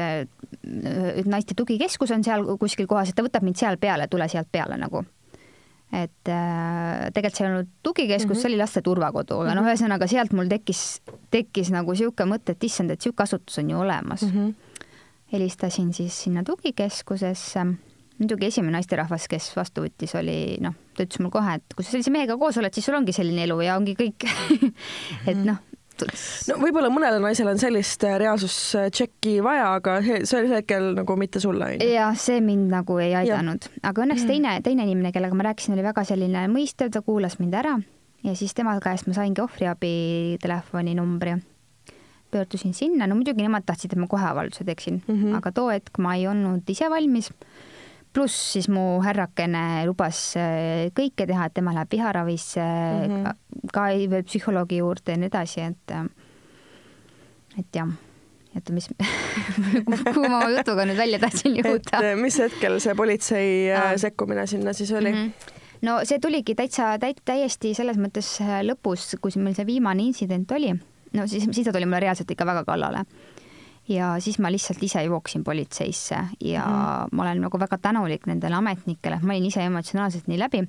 naiste 1.29 1.55
tugikeskus 1.55 2.11
on 2.11 2.25
seal 2.25 2.47
kuskil 2.57 2.87
kohas, 2.87 3.09
et 3.09 3.15
ta 3.15 3.23
võtab 3.23 3.43
mind 3.43 3.57
seal 3.57 3.77
peale, 3.77 4.09
tule 4.09 4.29
sealt 4.29 4.49
peale 4.53 4.79
nagu 4.81 5.05
et 5.93 6.29
äh, 6.33 7.11
tegelikult 7.13 7.37
see 7.37 7.45
ei 7.45 7.51
olnud 7.51 7.71
tugikeskus 7.85 8.27
mm, 8.27 8.33
-hmm. 8.33 8.43
see 8.43 8.51
oli 8.51 8.61
laste 8.61 8.83
turvakodu, 8.83 9.41
aga 9.41 9.45
mm 9.45 9.51
-hmm. 9.51 9.61
noh, 9.61 9.71
ühesõnaga 9.71 10.09
sealt 10.09 10.33
mul 10.33 10.49
tekkis, 10.49 11.03
tekkis 11.31 11.71
nagu 11.71 11.93
niisugune 11.93 12.33
mõte, 12.35 12.57
et 12.57 12.65
issand, 12.65 12.91
et 12.91 12.99
niisugune 12.99 13.25
asutus 13.25 13.59
on 13.59 13.71
ju 13.71 13.79
olemas 13.79 14.23
mm. 14.23 14.31
-hmm. 14.31 14.55
helistasin 15.33 15.93
siis 15.93 16.23
sinna 16.23 16.43
tugikeskusesse, 16.45 17.65
muidugi 18.19 18.47
esimene 18.47 18.73
naisterahvas, 18.73 19.29
kes 19.29 19.57
vastu 19.57 19.85
võttis, 19.85 20.17
oli 20.19 20.57
noh, 20.61 20.75
ta 20.97 21.05
ütles 21.05 21.21
mulle 21.21 21.31
kohe, 21.31 21.55
et 21.55 21.75
kui 21.77 21.85
sa 21.85 21.91
sellise 21.91 22.11
mehega 22.11 22.37
koos 22.39 22.57
oled, 22.57 22.75
siis 22.75 22.87
sul 22.87 22.95
ongi 22.95 23.13
selline 23.13 23.45
elu 23.45 23.61
ja 23.61 23.77
ongi 23.77 23.95
kõik 23.95 24.29
et 25.31 25.45
noh 25.45 25.61
no 26.49 26.59
võib-olla 26.63 26.91
mõnele 26.93 27.21
naisele 27.23 27.55
on 27.55 27.61
sellist 27.63 28.05
äh, 28.09 28.17
reaalsustšekki 28.23 29.39
vaja, 29.45 29.73
aga 29.79 29.99
sel 30.29 30.49
hetkel 30.51 30.93
nagu 30.99 31.17
mitte 31.21 31.43
sulle 31.43 31.75
jah, 31.79 32.15
see 32.19 32.41
mind 32.45 32.71
nagu 32.73 32.99
ei 33.03 33.15
aidanud, 33.23 33.69
aga 33.83 34.05
õnneks 34.07 34.25
mm. 34.25 34.31
teine, 34.33 34.55
teine 34.65 34.87
inimene, 34.89 35.13
kellega 35.15 35.39
ma 35.39 35.51
rääkisin, 35.51 35.77
oli 35.77 35.87
väga 35.87 36.05
selline 36.09 36.47
mõistev, 36.53 36.93
ta 36.95 37.05
kuulas 37.05 37.39
mind 37.43 37.59
ära 37.61 37.79
ja 38.25 38.37
siis 38.39 38.55
tema 38.55 38.75
käest 38.83 39.09
ma 39.11 39.17
saingi 39.17 39.43
ohvriabi 39.43 39.95
telefoninumbri. 40.43 41.39
pöördusin 42.33 42.73
sinna, 42.75 43.07
no 43.07 43.15
muidugi 43.15 43.45
nemad 43.45 43.67
tahtsid, 43.69 43.93
et 43.93 44.01
ma 44.01 44.07
kohe 44.09 44.25
avalduse 44.25 44.65
teeksin 44.65 45.03
mm, 45.07 45.15
-hmm. 45.15 45.37
aga 45.37 45.53
too 45.53 45.69
hetk 45.69 45.99
ma 45.99 46.15
ei 46.15 46.27
olnud 46.27 46.65
ise 46.69 46.91
valmis 46.91 47.29
pluss 48.13 48.53
siis 48.55 48.69
mu 48.73 49.01
härrakene 49.05 49.85
lubas 49.89 50.21
äh, 50.41 50.91
kõike 50.97 51.27
teha, 51.29 51.49
et 51.49 51.57
tema 51.57 51.75
läheb 51.77 51.93
viharavisse 51.93 52.63
mm, 52.63 53.17
-hmm. 53.17 53.69
ka 53.73 53.89
veel 54.13 54.25
psühholoogi 54.29 54.81
juurde 54.83 55.15
ja 55.15 55.21
nii 55.21 55.31
edasi, 55.33 55.61
et 55.61 55.95
äh, 55.97 56.05
et 57.59 57.77
jah, 57.77 57.89
oota, 58.55 58.73
mis 58.73 58.89
kuhu 60.15 60.29
ma 60.29 60.45
oma 60.45 60.53
jutuga 60.59 60.87
nüüd 60.89 61.01
välja 61.01 61.19
tahtsin 61.19 61.57
jõuda? 61.61 61.99
et 61.99 62.13
äh, 62.13 62.17
mis 62.21 62.39
hetkel 62.39 62.79
see 62.81 62.95
politsei 62.95 63.51
ah. 63.73 63.93
sekkumine 63.97 64.47
sinna 64.47 64.73
siis 64.73 64.93
oli 64.93 65.13
mm? 65.13 65.27
-hmm 65.27 65.59
no 65.83 66.01
see 66.07 66.19
tuligi 66.23 66.55
täitsa 66.55 66.99
täi, 66.99 67.15
täiesti 67.25 67.75
selles 67.75 67.97
mõttes 67.99 68.39
lõpus, 68.63 69.17
kui 69.21 69.33
meil 69.37 69.55
see 69.55 69.67
viimane 69.67 70.03
intsident 70.03 70.51
oli, 70.53 70.71
no 71.13 71.27
siis, 71.27 71.49
siis 71.51 71.67
ta 71.67 71.73
tuli 71.73 71.87
mulle 71.87 72.01
reaalselt 72.01 72.31
ikka 72.31 72.47
väga 72.47 72.65
kallale 72.65 73.03
ja 73.89 74.15
siis 74.21 74.39
ma 74.39 74.51
lihtsalt 74.53 74.83
ise 74.83 75.03
jooksin 75.03 75.45
politseisse 75.45 76.19
ja 76.41 76.65
mm. 76.67 77.17
ma 77.17 77.23
olen 77.23 77.41
nagu 77.47 77.59
väga 77.59 77.79
tänulik 77.79 78.27
nendele 78.27 78.55
ametnikele, 78.55 79.19
ma 79.23 79.35
olin 79.35 79.49
ise 79.51 79.65
emotsionaalselt 79.65 80.29
nii 80.31 80.39
läbi. 80.39 80.63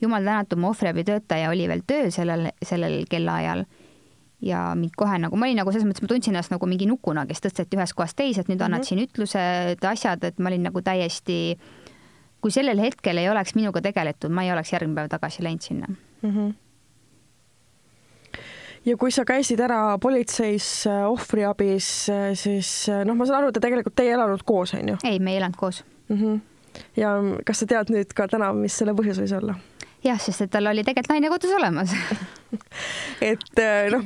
jumal 0.00 0.24
tänatud, 0.24 0.58
mu 0.58 0.68
ohvriabitöötaja 0.68 1.50
oli 1.50 1.68
veel 1.68 1.82
tööl 1.86 2.10
sellel, 2.14 2.50
sellel 2.62 3.04
kellaajal 3.10 3.64
ja 4.40 4.74
mind 4.78 4.94
kohe 4.96 5.18
nagu, 5.18 5.36
ma 5.36 5.48
olin 5.48 5.58
nagu 5.58 5.72
selles 5.72 5.88
mõttes, 5.88 6.04
ma 6.04 6.12
tundsin 6.12 6.34
ennast 6.34 6.54
nagu 6.54 6.66
mingi 6.70 6.86
nukuna, 6.86 7.26
kes 7.26 7.42
tõsteti 7.42 7.78
ühest 7.78 7.96
kohast 7.98 8.16
teise, 8.16 8.44
et 8.44 8.48
nüüd 8.52 8.62
annad 8.62 8.78
mm 8.78 8.82
-hmm. 8.82 8.88
siin 8.88 9.02
ütlused, 9.02 9.84
asjad, 9.90 10.24
et 10.24 10.38
ma 10.38 10.52
olin 10.52 10.62
nagu 10.70 10.82
täiesti, 10.82 11.58
kui 12.40 12.54
sellel 12.54 12.78
hetkel 12.78 13.18
ei 13.18 13.30
oleks 13.30 13.54
minuga 13.54 13.82
tegeletud, 13.82 14.30
ma 14.30 14.44
ei 14.44 14.52
oleks 14.52 14.72
järgmine 14.72 14.94
päev 14.94 15.10
tagasi 15.10 15.42
läinud 15.42 15.60
sinna 15.60 15.86
mm. 16.22 16.30
-hmm 16.30 16.54
ja 18.88 18.96
kui 19.00 19.12
sa 19.14 19.24
käisid 19.28 19.60
ära 19.62 19.80
politseis 20.02 20.68
äh, 20.88 21.04
ohvriabis, 21.08 21.88
äh, 22.12 22.28
siis 22.38 22.70
äh, 22.92 23.04
noh, 23.06 23.18
ma 23.18 23.26
saan 23.28 23.42
aru, 23.42 23.52
et 23.52 23.58
te 23.58 23.64
tegelikult 23.64 24.04
ei 24.04 24.12
elanud 24.14 24.44
koos, 24.48 24.74
on 24.78 24.94
ju? 24.94 25.00
ei, 25.08 25.18
me 25.22 25.34
ei 25.34 25.42
elanud 25.42 25.58
koos 25.58 25.82
mm. 26.08 26.20
-hmm. 26.20 26.38
ja 27.00 27.16
kas 27.46 27.64
sa 27.64 27.68
tead 27.68 27.92
nüüd 27.94 28.14
ka 28.16 28.28
täna, 28.30 28.52
mis 28.56 28.78
selle 28.78 28.96
põhjus 28.96 29.20
võis 29.22 29.34
olla? 29.36 29.58
jah, 30.04 30.20
sest 30.22 30.46
et 30.46 30.52
tal 30.54 30.70
oli 30.70 30.84
tegelikult 30.86 31.12
naine 31.12 31.30
kodus 31.32 31.52
olemas 31.58 31.92
et 33.32 33.62
noh, 33.92 34.04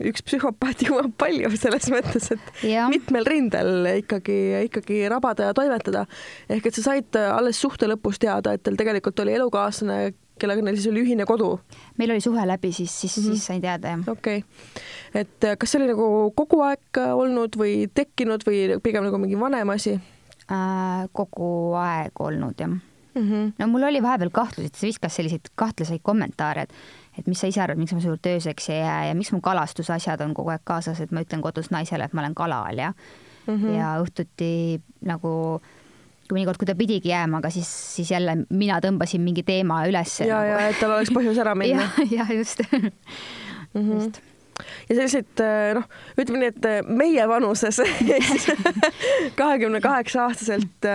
üks 0.00 0.24
psühhopaat 0.24 0.86
jõuab 0.86 1.12
palju 1.18 1.50
selles 1.58 1.90
mõttes, 1.92 2.30
et 2.32 2.64
ja. 2.70 2.86
mitmel 2.88 3.26
rindel 3.28 3.90
ikkagi, 3.98 4.38
ikkagi 4.70 5.02
rabada 5.12 5.50
ja 5.50 5.56
toimetada. 5.56 6.06
ehk 6.48 6.66
et 6.70 6.78
sa 6.78 6.88
said 6.88 7.20
alles 7.26 7.60
suhte 7.60 7.90
lõpus 7.90 8.22
teada, 8.22 8.54
et 8.54 8.62
teil 8.62 8.78
tegelikult 8.80 9.20
oli 9.26 9.34
elukaaslane, 9.34 10.14
kellega 10.40 10.62
neil 10.62 10.78
siis 10.78 10.90
oli 10.92 11.02
ühine 11.04 11.26
kodu? 11.28 11.60
meil 11.98 12.14
oli 12.14 12.20
suhe 12.24 12.46
läbi, 12.46 12.72
siis, 12.72 13.00
siis 13.00 13.16
mm, 13.16 13.22
-hmm. 13.22 13.34
siis 13.34 13.46
sain 13.46 13.60
teada, 13.60 13.88
jah. 13.88 14.08
okei 14.08 14.38
okay., 14.38 15.22
et 15.22 15.58
kas 15.58 15.70
see 15.70 15.82
oli 15.82 15.92
nagu 15.92 16.32
kogu 16.36 16.62
aeg 16.66 17.02
olnud 17.14 17.58
või 17.58 17.90
tekkinud 17.94 18.46
või 18.46 18.80
pigem 18.82 19.04
nagu 19.04 19.18
mingi 19.18 19.40
vanem 19.40 19.70
asi 19.70 19.98
äh,? 20.50 21.08
kogu 21.12 21.74
aeg 21.80 22.20
olnud, 22.20 22.58
jah 22.58 22.72
mm. 23.14 23.30
-hmm. 23.30 23.52
no 23.58 23.66
mul 23.66 23.82
oli 23.82 24.02
vahepeal 24.02 24.30
kahtlusi, 24.30 24.66
et 24.66 24.72
ta 24.72 24.86
viskas 24.86 25.16
selliseid 25.16 25.52
kahtlaseid 25.54 26.00
kommentaare, 26.02 26.62
et 26.62 26.72
et 27.18 27.26
mis 27.26 27.40
sa 27.40 27.46
ise 27.46 27.60
arvad, 27.60 27.76
miks 27.76 27.92
ma 27.92 28.00
su 28.00 28.08
juurde 28.08 28.36
ööseks 28.36 28.70
ei 28.70 28.78
jää 28.78 29.06
ja 29.08 29.14
miks 29.14 29.32
mu 29.32 29.40
kalastusasjad 29.40 30.20
on 30.24 30.34
kogu 30.34 30.48
aeg 30.54 30.62
kaasas, 30.64 31.00
et 31.00 31.12
ma 31.12 31.20
ütlen 31.20 31.42
kodus 31.44 31.70
naisele, 31.70 32.04
et 32.04 32.12
ma 32.12 32.20
olen 32.24 32.34
kalal 32.34 32.78
ja 32.78 32.92
mm 33.46 33.56
-hmm. 33.56 33.76
ja 33.78 33.96
õhtuti 34.00 34.80
nagu 35.00 35.60
kui 36.32 36.40
mõnikord, 36.40 36.60
kui 36.60 36.68
ta 36.70 36.76
pidigi 36.78 37.12
jääma, 37.12 37.42
aga 37.42 37.52
siis, 37.52 37.68
siis 37.98 38.10
jälle 38.14 38.38
mina 38.48 38.80
tõmbasin 38.82 39.20
mingi 39.24 39.44
teema 39.44 39.82
ülesse. 39.90 40.24
ja 40.24 40.40
nagu., 40.40 40.50
ja 40.50 40.68
et 40.72 40.80
tal 40.80 40.96
oleks 40.96 41.12
põhjus 41.12 41.40
ära 41.44 41.54
minna. 41.58 41.90
jah, 42.16 42.30
just 42.32 42.64
mm. 42.72 42.90
-hmm. 43.74 43.94
just 43.98 44.22
ja 44.88 44.94
selliseid 44.94 45.42
noh, 45.74 45.86
ütleme 46.20 46.42
nii, 46.42 46.50
et 46.52 46.88
meie 46.88 47.24
vanuses 47.28 47.80
kahekümne 49.40 49.80
kaheksa 49.80 50.28
aastaselt 50.28 50.88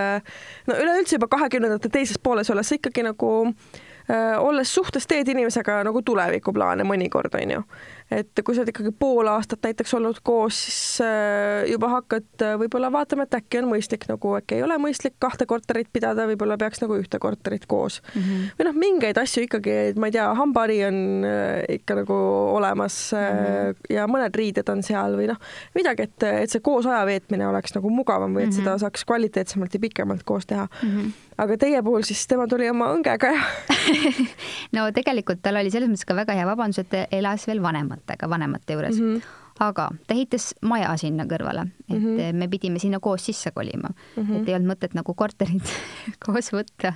no 0.66 0.78
üleüldse 0.78 1.18
juba 1.18 1.28
kahekümnendate 1.28 1.90
teises 1.92 2.18
pooles 2.22 2.50
olles 2.50 2.72
ikkagi 2.72 3.02
nagu 3.02 3.32
äh, 3.48 4.38
olles 4.40 4.74
suhtes 4.74 5.06
teed 5.06 5.28
inimesega 5.28 5.82
nagu 5.84 6.02
tulevikuplaane 6.02 6.86
mõnikord 6.86 7.34
onju 7.34 7.64
et 8.10 8.40
kui 8.44 8.56
sa 8.56 8.62
oled 8.62 8.70
ikkagi 8.72 8.92
pool 8.96 9.28
aastat 9.28 9.66
näiteks 9.66 9.92
olnud 9.98 10.20
koos, 10.24 10.56
siis 10.64 11.02
äh, 11.04 11.68
juba 11.68 11.90
hakkad 11.92 12.44
äh, 12.44 12.54
võib-olla 12.60 12.90
vaatama, 12.92 13.26
et 13.28 13.36
äkki 13.36 13.60
on 13.60 13.68
mõistlik 13.72 14.06
nagu, 14.08 14.32
äkki 14.38 14.58
ei 14.58 14.64
ole 14.64 14.78
mõistlik 14.80 15.18
kahte 15.20 15.44
korterit 15.48 15.90
pidada, 15.92 16.24
võib-olla 16.30 16.56
peaks 16.60 16.80
nagu 16.80 16.96
ühte 16.96 17.20
korterit 17.20 17.66
koos 17.68 18.00
mm. 18.00 18.22
-hmm. 18.22 18.48
või 18.58 18.68
noh, 18.70 18.78
mingeid 18.80 19.20
asju 19.20 19.44
ikkagi, 19.44 19.76
ma 20.00 20.08
ei 20.08 20.16
tea, 20.16 20.26
hambahari 20.40 20.80
on 20.88 21.00
äh, 21.28 21.62
ikka 21.78 22.00
nagu 22.00 22.18
olemas 22.56 22.98
mm 23.12 23.38
-hmm. 23.38 23.86
ja 23.98 24.08
mõned 24.08 24.40
riided 24.40 24.72
on 24.72 24.82
seal 24.82 25.18
või 25.20 25.28
noh, 25.28 25.40
midagi, 25.76 26.08
et, 26.08 26.28
et 26.44 26.50
see 26.50 26.64
koos 26.64 26.88
aja 26.88 27.04
veetmine 27.06 27.48
oleks 27.48 27.76
nagu 27.76 27.92
mugavam 27.92 28.32
või 28.32 28.46
et 28.46 28.54
mm 28.54 28.56
-hmm. 28.56 28.64
seda 28.64 28.78
saaks 28.78 29.04
kvaliteetsemalt 29.04 29.74
ja 29.74 29.80
pikemalt 29.80 30.24
koos 30.24 30.46
teha 30.46 30.68
mm. 30.82 30.88
-hmm 30.88 31.28
aga 31.38 31.56
teie 31.60 31.82
puhul 31.86 32.02
siis 32.06 32.26
tema 32.26 32.48
tuli 32.50 32.68
oma 32.70 32.90
õngega 32.94 33.30
ja 33.30 33.42
no 34.76 34.88
tegelikult 34.94 35.42
tal 35.42 35.60
oli 35.60 35.70
selles 35.70 35.90
mõttes 35.90 36.08
ka 36.08 36.16
väga 36.18 36.36
hea 36.38 36.46
vabandus, 36.48 36.82
et 36.82 37.14
elas 37.14 37.46
veel 37.48 37.62
vanematega, 37.98 38.30
vanemate 38.30 38.78
juures 38.78 39.00
mm. 39.00 39.14
-hmm 39.14 39.36
aga 39.58 39.88
ta 40.06 40.14
ehitas 40.14 40.52
maja 40.62 40.92
sinna 40.96 41.24
kõrvale, 41.26 41.64
et 41.88 41.96
mm 41.96 42.04
-hmm. 42.04 42.32
me 42.32 42.48
pidime 42.48 42.78
sinna 42.78 43.00
koos 43.00 43.24
sisse 43.26 43.50
kolima 43.50 43.88
mm, 43.88 44.22
-hmm. 44.22 44.40
et 44.40 44.48
ei 44.48 44.54
olnud 44.54 44.70
mõtet 44.70 44.94
nagu 44.94 45.14
korterit 45.14 45.72
koos 46.26 46.52
võtta, 46.52 46.92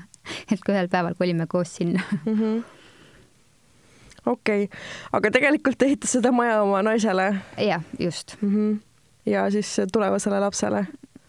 et 0.52 0.60
kui 0.60 0.74
ühel 0.74 0.88
päeval 0.88 1.14
kolime 1.18 1.46
koos 1.46 1.74
sinna 1.76 2.02
mm. 2.24 2.38
-hmm 2.38 2.62
okei 4.26 4.64
okay., 4.64 4.78
aga 5.12 5.30
tegelikult 5.30 5.82
ehitas 5.82 6.12
seda 6.12 6.32
maja 6.32 6.62
oma 6.62 6.82
naisele? 6.82 7.36
jah, 7.58 7.82
just 7.98 8.36
mm. 8.40 8.54
-hmm. 8.54 8.80
ja 9.26 9.50
siis 9.50 9.76
tulevasele 9.92 10.40
lapsele? 10.40 10.86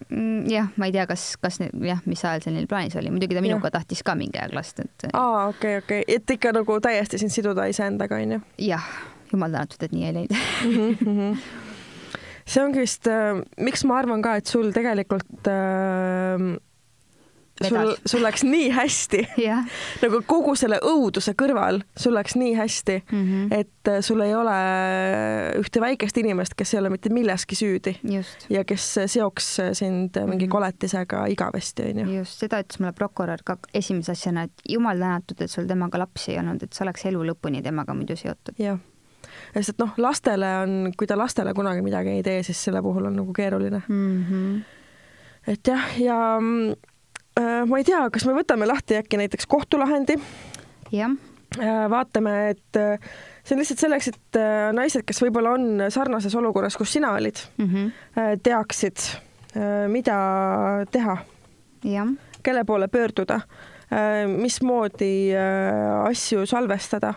Mm, 0.09 0.51
jah, 0.51 0.67
ma 0.77 0.86
ei 0.86 0.91
tea, 0.91 1.07
kas, 1.07 1.38
kas 1.41 1.57
jah, 1.81 2.01
mis 2.05 2.25
ajal 2.25 2.41
see 2.43 2.53
neil 2.53 2.67
plaanis 2.67 2.95
oli, 2.95 3.09
muidugi 3.09 3.36
ta 3.36 3.41
minuga 3.41 3.67
ja. 3.67 3.71
tahtis 3.71 4.03
ka 4.03 4.15
mingi 4.15 4.38
aeg 4.38 4.53
lasta, 4.53 4.83
et. 4.86 5.07
aa, 5.13 5.47
okei 5.47 5.77
okay,, 5.77 5.77
okei 5.77 6.01
okay., 6.01 6.15
et 6.15 6.29
ikka 6.29 6.51
nagu 6.53 6.79
täiesti 6.79 7.17
sind 7.17 7.33
siduda 7.33 7.65
iseendaga, 7.65 8.19
onju? 8.21 8.39
jah, 8.57 8.86
jumal 9.34 9.54
tänatud, 9.54 9.86
et 9.86 9.96
nii 9.96 10.10
ei 10.10 10.17
läinud 10.19 10.36
mm. 10.36 10.98
-hmm. 11.00 11.39
see 12.46 12.63
ongi 12.63 12.84
vist 12.84 13.08
äh,, 13.08 13.41
miks 13.58 13.86
ma 13.89 14.00
arvan 14.02 14.22
ka, 14.26 14.38
et 14.41 14.50
sul 14.50 14.72
tegelikult 14.76 15.50
äh, 15.52 16.54
sul, 17.62 17.96
sul 18.06 18.24
läks 18.24 18.43
nii 18.43 18.69
hästi 18.74 19.22
yeah. 19.38 19.65
nagu 20.02 20.22
kogu 20.28 20.56
selle 20.58 20.80
õuduse 20.86 21.36
kõrval, 21.38 21.82
sul 22.00 22.15
läks 22.17 22.36
nii 22.39 22.54
hästi 22.58 22.96
mm, 23.04 23.26
-hmm. 23.28 23.54
et 23.60 23.91
äh, 23.91 24.00
sul 24.06 24.22
ei 24.26 24.34
ole 24.36 24.56
ühte 25.62 25.82
väikest 25.82 26.17
inimest, 26.17 26.58
kes 26.58 26.74
ei 26.74 26.80
ole 26.82 26.89
mitte 26.93 27.12
milleski 27.13 27.56
süüdi 27.56 27.96
just. 28.15 28.48
ja 28.50 28.63
kes 28.65 28.88
seoks 29.06 29.50
sind 29.74 30.17
mingi 30.26 30.46
-hmm. 30.46 30.52
koletisega 30.52 31.26
igavesti, 31.26 31.89
onju. 31.91 32.17
just, 32.17 32.39
seda 32.39 32.62
ütles 32.63 32.80
mulle 32.80 32.93
prokurör 32.93 33.46
ka 33.46 33.58
esimese 33.74 34.12
asjana, 34.12 34.43
et 34.43 34.65
jumal 34.69 34.98
tänatud, 34.98 35.41
et 35.41 35.52
sul 35.52 35.67
temaga 35.67 36.00
lapsi 36.00 36.32
ei 36.32 36.39
olnud, 36.39 36.63
et 36.63 36.74
sa 36.74 36.84
oleks 36.86 37.06
elu 37.06 37.24
lõpuni 37.32 37.63
temaga 37.63 37.93
muidu 37.93 38.15
seotud. 38.15 38.58
jah 38.60 38.80
sest 39.56 39.80
noh, 39.80 39.93
lastele 39.98 40.50
on, 40.63 40.91
kui 40.98 41.08
ta 41.08 41.17
lastele 41.17 41.54
kunagi 41.54 41.82
midagi 41.82 42.17
ei 42.17 42.24
tee, 42.24 42.43
siis 42.43 42.63
selle 42.69 42.82
puhul 42.82 43.06
on 43.12 43.15
nagu 43.15 43.34
keeruline 43.34 43.82
mm. 43.88 44.26
-hmm. 44.30 44.63
et 45.54 45.67
jah, 45.67 46.02
ja 46.02 46.17
Äh, 47.34 47.65
ma 47.65 47.80
ei 47.82 47.86
tea, 47.88 48.02
kas 48.13 48.28
me 48.30 48.36
võtame 48.38 48.67
lahti 48.69 48.98
äkki 49.00 49.17
näiteks 49.17 49.48
kohtulahendi? 49.50 50.19
jah. 50.93 51.15
Äh, 51.58 51.84
vaatame, 51.89 52.34
et 52.54 52.78
äh, 52.78 53.02
see 53.41 53.56
on 53.56 53.62
lihtsalt 53.62 53.82
selleks, 53.82 54.10
et 54.13 54.39
naised, 54.74 55.06
kes 55.06 55.22
võib-olla 55.22 55.56
on 55.58 55.86
sarnases 55.93 56.34
olukorras, 56.38 56.78
kus 56.78 56.93
sina 56.93 57.13
olid 57.17 57.41
mm, 57.58 57.69
-hmm. 57.69 58.39
teaksid, 58.46 59.06
mida 59.88 60.17
teha. 60.91 61.17
kelle 62.43 62.63
poole 62.65 62.88
pöörduda, 62.88 63.39
mismoodi 64.28 65.30
asju 66.10 66.46
salvestada 66.46 67.13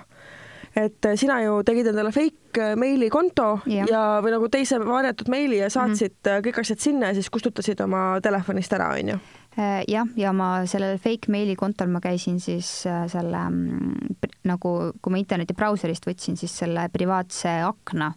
et 0.76 1.08
sina 1.16 1.40
ju 1.42 1.62
tegid 1.64 1.86
endale 1.92 2.12
fake 2.12 2.74
meilikonto 2.76 3.48
ja, 3.66 3.86
ja, 3.88 4.04
või 4.24 4.34
nagu 4.34 4.48
teise 4.52 4.78
varjatud 4.82 5.28
meili 5.32 5.62
ja 5.62 5.70
saatsid 5.70 6.12
mm 6.12 6.30
-hmm. 6.30 6.46
kõik 6.46 6.60
asjad 6.60 6.84
sinna 6.84 7.06
ja 7.10 7.14
siis 7.14 7.30
kustutasid 7.30 7.80
oma 7.80 8.20
telefonist 8.22 8.72
ära, 8.72 8.92
onju 8.98 9.18
Äh, 9.56 9.84
jah, 9.88 10.04
ja 10.20 10.34
ma 10.36 10.66
sellel 10.68 10.98
fake 11.00 11.30
meili 11.32 11.54
kontol 11.56 11.88
ma 11.88 12.02
käisin 12.04 12.36
siis 12.44 12.68
äh, 12.84 13.06
selle 13.08 13.38
mm, 13.48 14.16
nagu, 14.44 14.72
kui 15.00 15.14
ma 15.14 15.20
interneti 15.22 15.54
brauserist 15.56 16.04
võtsin, 16.04 16.36
siis 16.36 16.52
selle 16.60 16.82
privaatse 16.92 17.54
akna, 17.64 18.10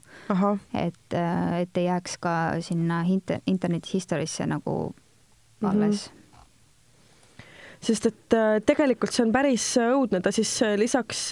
et, 0.75 1.15
äh, 1.15 1.61
et 1.61 1.79
ei 1.79 1.85
jääks 1.85 2.17
ka 2.19 2.33
sinna 2.65 3.05
inter, 3.07 3.39
interneti 3.47 3.93
historiesse 3.95 4.49
nagu 4.51 4.75
mhm. 4.89 5.69
alles 5.69 6.09
mm. 6.09 6.17
-hmm. 6.19 7.45
sest 7.87 8.11
et 8.11 8.39
tegelikult 8.67 9.15
see 9.15 9.23
on 9.23 9.31
päris 9.31 9.71
õudne, 9.79 10.19
ta 10.19 10.35
siis 10.35 10.51
lisaks 10.75 11.29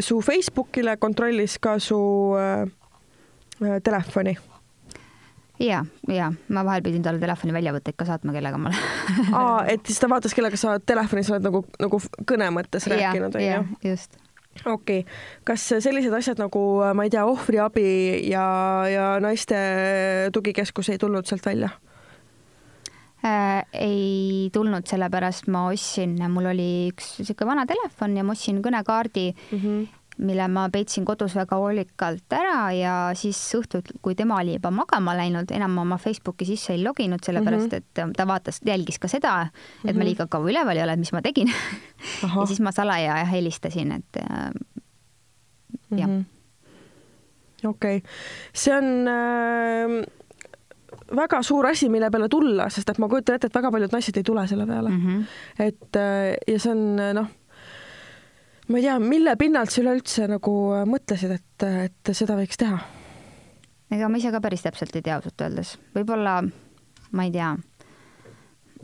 su 0.00 0.20
Facebookile 0.22 0.96
kontrollis 0.96 1.58
ka 1.62 1.78
su 1.82 1.98
telefoni 3.82 4.36
ja, 5.58 5.82
ja 6.08 6.30
ma 6.48 6.62
vahel 6.66 6.84
pidin 6.86 7.02
talle 7.02 7.20
telefoni 7.22 7.54
väljavõtteid 7.56 7.98
ka 7.98 8.06
saatma, 8.08 8.34
kellega 8.36 8.60
ma 8.60 8.70
olen 8.70 9.34
aa, 9.34 9.64
et 9.72 9.82
siis 9.86 9.98
ta 10.00 10.10
vaatas, 10.10 10.36
kellega 10.36 10.60
sa 10.60 10.78
telefonis 10.78 11.30
oled 11.32 11.48
nagu, 11.48 11.64
nagu 11.82 12.00
kõne 12.28 12.50
mõttes 12.54 12.86
rääkinud, 12.90 13.34
onju? 13.40 13.82
just 13.90 14.18
okei 14.64 15.02
okay., 15.02 15.18
kas 15.46 15.66
sellised 15.82 16.14
asjad 16.14 16.40
nagu, 16.40 16.62
ma 16.94 17.06
ei 17.06 17.12
tea, 17.14 17.26
ohvriabi 17.26 17.90
ja, 18.30 18.46
ja 18.90 19.10
naiste 19.22 19.58
tugikeskus 20.34 20.94
ei 20.94 21.02
tulnud 21.02 21.26
sealt 21.26 21.46
välja 21.46 21.72
äh,? 21.74 21.87
Ei 23.22 24.50
tulnud, 24.54 24.86
sellepärast 24.86 25.48
ma 25.50 25.66
ostsin, 25.72 26.16
mul 26.30 26.52
oli 26.52 26.70
üks 26.92 27.16
niisugune 27.18 27.50
vana 27.50 27.64
telefon 27.66 28.16
ja 28.16 28.22
ma 28.22 28.36
ostsin 28.36 28.62
kõnekaardi 28.62 29.30
mm. 29.34 29.62
-hmm 29.62 29.86
mille 30.18 30.48
ma 30.50 30.64
peitsin 30.72 31.04
kodus 31.06 31.34
väga 31.38 31.56
hoolikalt 31.60 32.34
ära 32.34 32.70
ja 32.74 32.94
siis 33.18 33.38
õhtul, 33.58 33.84
kui 34.02 34.16
tema 34.18 34.40
oli 34.42 34.56
juba 34.56 34.70
magama 34.74 35.14
läinud, 35.18 35.50
enam 35.54 35.76
oma 35.84 35.98
Facebooki 36.02 36.46
sisse 36.48 36.74
ei 36.74 36.82
loginud, 36.82 37.22
sellepärast 37.24 37.70
mhm. 37.70 37.76
et 37.76 38.16
ta 38.16 38.26
vaatas, 38.28 38.60
jälgis 38.66 38.98
ka 38.98 39.08
seda, 39.08 39.36
et 39.42 39.52
mm 39.52 39.90
-hmm. 39.90 39.92
ma 39.92 39.98
mhm. 39.98 40.08
liiga 40.08 40.26
kaua 40.26 40.50
üleval 40.50 40.76
ei 40.76 40.82
ole, 40.82 40.92
et 40.92 40.98
mis 40.98 41.12
ma 41.12 41.22
tegin 41.22 41.52
ja 42.22 42.46
siis 42.46 42.60
ma 42.60 42.72
salaja 42.72 43.24
helistasin, 43.24 43.92
et 43.92 44.16
äh, 44.22 44.50
jah 45.96 46.08
mm 46.08 46.24
-hmm.. 47.62 47.68
okei 47.68 47.96
okay., 47.96 48.10
see 48.52 48.74
on 48.76 49.08
äh, 49.08 50.04
väga 51.16 51.42
suur 51.42 51.66
asi, 51.66 51.88
mille 51.88 52.10
peale 52.10 52.28
tulla, 52.28 52.68
sest 52.70 52.90
et 52.90 52.98
ma 52.98 53.08
kujutan 53.08 53.38
ette, 53.38 53.48
et 53.48 53.54
väga 53.54 53.70
paljud 53.74 53.92
naised 53.92 54.16
ei 54.16 54.26
tule 54.26 54.46
selle 54.48 54.66
peale 54.66 54.90
mm. 54.90 55.04
-hmm. 55.06 55.24
et 55.58 55.96
äh, 55.96 56.36
ja 56.46 56.58
see 56.58 56.72
on 56.72 56.96
noh 56.96 57.28
ma 58.68 58.78
ei 58.78 58.84
tea, 58.84 58.98
mille 59.00 59.36
pinnalt 59.40 59.72
sa 59.72 59.82
üleüldse 59.82 60.28
nagu 60.28 60.54
äh, 60.76 60.84
mõtlesid, 60.88 61.34
et, 61.38 61.66
et 61.88 62.12
seda 62.12 62.36
võiks 62.38 62.60
teha? 62.60 62.78
ega 63.90 64.08
ma 64.08 64.20
ise 64.20 64.32
ka 64.34 64.40
päris 64.44 64.64
täpselt 64.64 64.96
ei 64.96 65.04
tea 65.04 65.16
ausalt 65.16 65.40
öeldes, 65.40 65.76
võib-olla 65.96 66.42
ma 67.16 67.24
ei 67.24 67.32
tea 67.32 67.54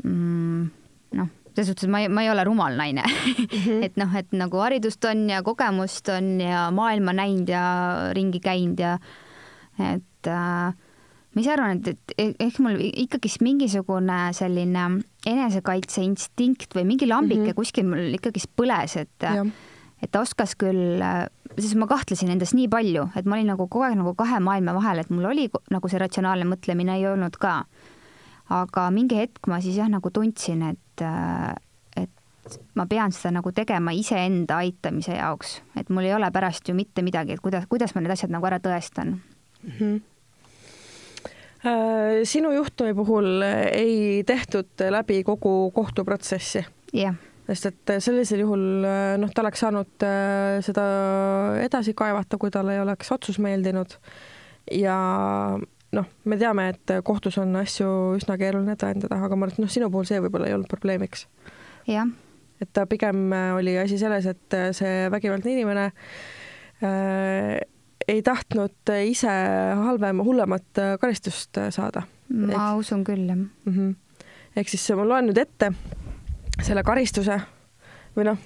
mm,. 0.03 0.63
noh, 1.21 1.29
selles 1.53 1.69
suhtes 1.71 1.91
ma 1.93 2.01
ei, 2.05 2.09
ma 2.09 2.25
ei 2.25 2.31
ole 2.33 2.47
rumal 2.49 2.79
naine 2.81 3.05
mm. 3.05 3.45
-hmm. 3.51 3.85
et 3.87 4.01
noh, 4.01 4.17
et 4.17 4.33
nagu 4.33 4.63
haridust 4.65 5.05
on 5.11 5.29
ja 5.31 5.43
kogemust 5.43 6.09
on 6.09 6.41
ja 6.41 6.71
maailma 6.73 7.13
näinud 7.13 7.53
ja 7.53 7.65
ringi 8.17 8.41
käinud 8.41 8.81
ja 8.81 8.97
et 9.93 10.31
äh, 10.31 10.73
ma 11.35 11.43
ise 11.43 11.53
arvan, 11.55 11.81
et, 11.83 12.15
et 12.19 12.43
ehk 12.43 12.61
mul 12.63 12.79
ikkagist 12.79 13.43
mingisugune 13.45 14.19
selline 14.37 14.85
enesekaitseinstinkt 15.27 16.77
või 16.77 16.87
mingi 16.93 17.09
lambike 17.11 17.41
mm 17.41 17.51
-hmm. 17.51 17.59
kuskil 17.59 17.89
mul 17.89 18.15
ikkagist 18.19 18.53
põles, 18.57 18.97
et 19.01 19.27
ja. 19.27 19.43
et 20.03 20.13
ta 20.13 20.23
oskas 20.23 20.55
küll, 20.55 21.03
sest 21.57 21.75
ma 21.81 21.89
kahtlesin 21.91 22.31
endas 22.31 22.55
nii 22.55 22.69
palju, 22.69 23.09
et 23.17 23.27
ma 23.27 23.39
olin 23.39 23.51
nagu 23.55 23.67
kogu 23.67 23.85
aeg 23.85 23.99
nagu 23.99 24.15
kahe 24.15 24.41
maailma 24.41 24.75
vahel, 24.75 25.03
et 25.03 25.11
mul 25.11 25.27
oli 25.33 25.51
nagu 25.71 25.89
see 25.89 25.99
ratsionaalne 25.99 26.47
mõtlemine 26.47 26.99
ei 26.99 27.07
olnud 27.07 27.37
ka. 27.37 27.65
aga 28.49 28.91
mingi 28.91 29.17
hetk 29.17 29.47
ma 29.49 29.61
siis 29.61 29.77
jah, 29.77 29.89
nagu 29.89 30.11
tundsin, 30.11 30.63
et 30.63 31.03
et 31.97 32.61
ma 32.75 32.87
pean 32.87 33.13
seda 33.13 33.31
nagu 33.41 33.53
tegema 33.53 33.91
iseenda 33.91 34.57
aitamise 34.57 35.17
jaoks, 35.17 35.63
et 35.77 35.89
mul 35.89 36.05
ei 36.05 36.15
ole 36.15 36.31
pärast 36.31 36.69
ju 36.69 36.75
mitte 36.75 37.03
midagi, 37.03 37.33
et 37.33 37.41
kuidas, 37.41 37.67
kuidas 37.67 37.95
ma 37.95 38.01
need 38.01 38.13
asjad 38.13 38.31
nagu 38.31 38.47
ära 38.47 38.59
tõestan 38.59 39.19
mm. 39.63 39.71
-hmm 39.79 40.14
sinu 42.29 42.51
juhtumi 42.53 42.93
puhul 42.95 43.43
ei 43.45 44.23
tehtud 44.27 44.85
läbi 44.91 45.23
kogu 45.25 45.71
kohtuprotsessi. 45.75 46.65
jah 46.93 47.17
sest 47.45 47.69
et 47.69 47.93
sellisel 48.05 48.43
juhul 48.45 48.65
noh, 49.21 49.33
ta 49.35 49.43
oleks 49.45 49.63
saanud 49.65 50.05
äh, 50.07 50.59
seda 50.65 50.85
edasi 51.65 51.95
kaevata, 51.97 52.39
kui 52.41 52.53
talle 52.53 52.77
ei 52.77 52.83
oleks 52.83 53.13
otsus 53.13 53.39
meeldinud. 53.43 53.99
ja 54.73 54.97
noh, 55.95 56.07
me 56.25 56.39
teame, 56.41 56.69
et 56.73 56.95
kohtus 57.05 57.37
on 57.43 57.55
asju 57.61 57.89
üsna 58.19 58.39
keeruline 58.41 58.77
tõendada, 58.81 59.21
aga 59.21 59.37
ma 59.37 59.47
arvan, 59.47 59.59
et 59.59 59.65
noh, 59.67 59.73
sinu 59.73 59.91
puhul 59.93 60.09
see 60.09 60.23
võib-olla 60.25 60.49
ei 60.49 60.57
olnud 60.57 60.71
probleemiks. 60.73 61.27
jah. 61.91 62.09
et 62.65 62.73
ta 62.73 62.87
pigem 62.89 63.29
oli 63.59 63.77
asi 63.83 64.01
selles, 64.01 64.27
et 64.31 64.59
see 64.77 65.13
vägivaldne 65.13 65.53
inimene 65.53 65.91
äh, 65.91 67.61
ei 68.09 68.23
tahtnud 68.23 68.93
ise 69.07 69.33
halvem, 69.81 70.23
hullemat 70.25 70.83
karistust 71.01 71.61
saada. 71.71 72.03
ma 72.29 72.53
Eks... 72.53 72.87
usun 72.87 73.05
küll, 73.05 73.27
jah 73.29 73.37
mm 73.37 73.73
-hmm.. 73.73 73.95
ehk 74.57 74.69
siis 74.69 74.91
ma 74.97 75.05
loen 75.09 75.31
nüüd 75.31 75.39
ette 75.41 75.73
selle 76.63 76.83
karistuse 76.83 77.41
või 78.17 78.29
noh, 78.29 78.39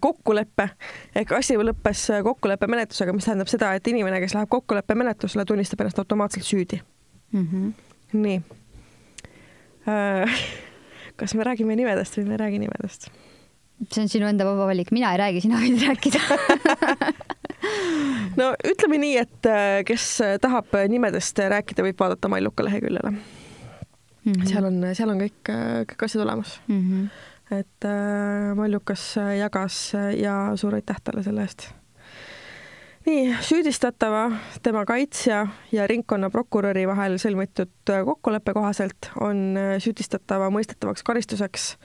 kokkuleppe 0.00 0.68
ehk 1.16 1.32
asi 1.32 1.56
lõppes 1.56 2.06
kokkuleppemenetlusega, 2.24 3.12
mis 3.16 3.24
tähendab 3.24 3.48
seda, 3.48 3.72
et 3.74 3.86
inimene, 3.88 4.20
kes 4.20 4.34
läheb 4.36 4.50
kokkuleppemenetlusele, 4.52 5.44
tunnistab 5.48 5.80
ennast 5.80 5.98
automaatselt 5.98 6.44
süüdi 6.44 6.80
mm. 7.32 7.46
-hmm. 7.46 7.72
nii. 8.12 8.42
Äh, 9.88 10.40
kas 11.18 11.34
me 11.34 11.44
räägime 11.44 11.76
nimedest 11.76 12.18
või 12.18 12.28
me 12.28 12.34
ei 12.34 12.42
räägi 12.44 12.58
nimedest? 12.58 13.10
see 13.90 14.02
on 14.02 14.08
sinu 14.08 14.26
enda 14.26 14.44
vaba 14.46 14.66
valik, 14.66 14.92
mina 14.92 15.12
ei 15.12 15.18
räägi, 15.18 15.40
sina 15.44 15.58
võid 15.60 15.80
rääkida 15.82 16.20
no 18.40 18.50
ütleme 18.66 18.98
nii, 19.02 19.14
et 19.22 19.48
äh, 19.50 19.82
kes 19.86 20.08
tahab 20.42 20.74
nimedest 20.90 21.38
rääkida, 21.38 21.84
võib 21.86 22.00
vaadata 22.00 22.30
Malluka 22.32 22.66
leheküljele 22.66 23.10
mm. 23.10 24.32
-hmm. 24.32 24.48
seal 24.50 24.64
on, 24.70 24.82
seal 24.94 25.12
on 25.12 25.22
kõik, 25.22 25.52
kõik 25.92 26.04
asjad 26.08 26.24
olemas 26.24 26.58
mm. 26.66 26.82
-hmm. 26.82 27.08
et 27.60 27.88
äh, 27.88 28.50
Mallukas 28.56 29.14
jagas 29.38 29.92
ja 30.18 30.52
suur 30.56 30.74
aitäh 30.74 31.00
talle 31.04 31.22
selle 31.22 31.46
eest. 31.46 31.68
nii, 33.06 33.36
süüdistatava, 33.40 34.30
tema 34.62 34.84
kaitsja 34.84 35.46
ja 35.72 35.86
ringkonnaprokuröri 35.86 36.86
vahel 36.88 37.18
sõlmitud 37.18 37.94
kokkuleppe 38.04 38.52
kohaselt 38.52 39.10
on 39.20 39.58
süüdistatava 39.78 40.50
mõistetavaks 40.50 41.02
karistuseks 41.02 41.76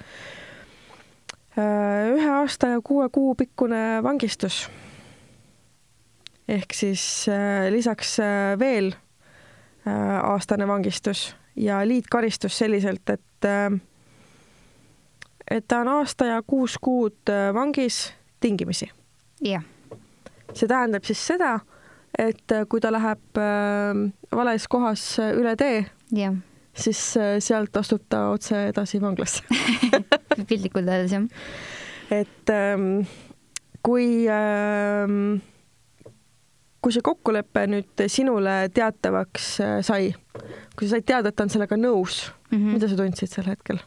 äh, 1.60 2.14
ühe 2.16 2.30
aasta 2.30 2.68
ja 2.76 2.82
kuue 2.84 3.10
kuu 3.10 3.36
pikkune 3.36 4.04
vangistus 4.04 4.70
ehk 6.50 6.74
siis 6.74 7.04
äh, 7.30 7.70
lisaks 7.74 8.18
äh, 8.20 8.60
veel 8.60 8.94
äh, 8.94 10.18
aastane 10.24 10.68
vangistus 10.68 11.36
ja 11.56 11.82
liitkaristus 11.88 12.58
selliselt, 12.58 13.10
et 13.10 13.26
et 15.50 15.66
ta 15.68 15.80
on 15.80 15.88
aasta 15.88 16.26
ja 16.28 16.42
kuus 16.48 16.76
kuud 16.82 17.32
vangis 17.54 18.14
tingimisi. 18.40 18.90
jah. 19.42 19.64
see 20.54 20.68
tähendab 20.68 21.08
siis 21.08 21.22
seda, 21.28 21.60
et 22.18 22.52
kui 22.70 22.82
ta 22.84 22.92
läheb 22.92 23.40
vales 24.36 24.68
kohas 24.68 25.04
üle 25.24 25.56
tee, 25.56 25.86
siis 26.76 27.04
sealt 27.40 27.78
astub 27.78 28.04
ta 28.10 28.26
otse 28.34 28.68
edasi 28.74 29.02
vanglasse 29.02 29.44
piltlikult 30.50 30.88
öeldes 30.88 31.16
jah. 31.16 31.28
et 32.12 32.56
ähm, 32.56 33.08
kui 33.84 34.28
ähm, 34.28 35.40
kui 36.82 36.96
see 36.96 37.04
kokkulepe 37.06 37.66
nüüd 37.68 38.04
sinule 38.12 38.56
teatavaks 38.74 39.48
äh, 39.64 39.78
sai, 39.86 40.14
kui 40.78 40.88
sa 40.88 40.98
said 40.98 41.08
teada, 41.08 41.32
et 41.32 41.38
ta 41.38 41.46
on 41.48 41.54
sellega 41.54 41.78
nõus 41.80 42.30
mm, 42.52 42.58
-hmm. 42.58 42.76
mida 42.76 42.88
sa 42.88 43.00
tundsid 43.00 43.34
sel 43.34 43.50
hetkel? 43.52 43.82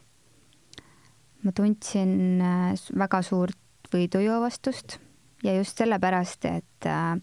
ma 1.43 1.53
tundsin 1.53 2.41
äh, 2.41 2.75
väga 2.99 3.23
suurt 3.23 3.59
võidujoovastust 3.93 4.99
ja 5.45 5.57
just 5.57 5.79
sellepärast, 5.79 6.45
et 6.45 6.87
äh, 6.87 7.17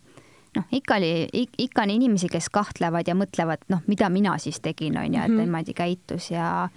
noh, 0.55 0.65
ikka 0.71 0.95
oli, 0.95 1.29
ikka 1.57 1.85
on 1.85 1.89
inimesi, 1.89 2.29
kes 2.31 2.49
kahtlevad 2.49 3.07
ja 3.07 3.15
mõtlevad, 3.15 3.63
noh, 3.69 3.83
mida 3.87 4.09
mina 4.09 4.37
siis 4.37 4.59
tegin, 4.59 4.97
on 4.97 5.13
ju, 5.13 5.21
et 5.21 5.31
mhm. 5.31 5.45
niimoodi 5.45 5.73
käitus 5.73 6.31
ja 6.31 6.69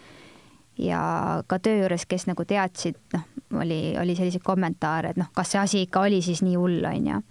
ja 0.78 1.42
ka 1.46 1.58
töö 1.58 1.82
juures, 1.82 2.06
kes 2.08 2.26
nagu 2.26 2.44
teadsid, 2.48 2.96
noh, 3.12 3.24
oli, 3.60 3.94
oli 4.00 4.16
selliseid 4.16 4.42
kommentaare, 4.44 5.10
et 5.12 5.18
noh, 5.20 5.28
kas 5.34 5.52
see 5.52 5.60
asi 5.60 5.82
ikka 5.86 6.06
oli 6.08 6.22
siis 6.22 6.40
nii 6.42 6.54
hull, 6.56 6.84
on 6.88 7.10
ju 7.10 7.22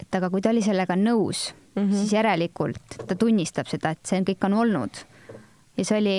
et 0.00 0.18
aga 0.18 0.30
kui 0.32 0.42
ta 0.44 0.52
oli 0.52 0.62
sellega 0.64 0.96
nõus 0.98 1.50
mm, 1.52 1.82
-hmm. 1.82 1.94
siis 2.02 2.12
järelikult 2.16 3.00
ta 3.06 3.14
tunnistab 3.14 3.70
seda, 3.70 3.94
et 3.94 4.04
see 4.06 4.22
kõik 4.26 4.46
on 4.48 4.58
olnud. 4.64 5.02
ja 5.76 5.84
see 5.84 5.98
oli, 5.98 6.16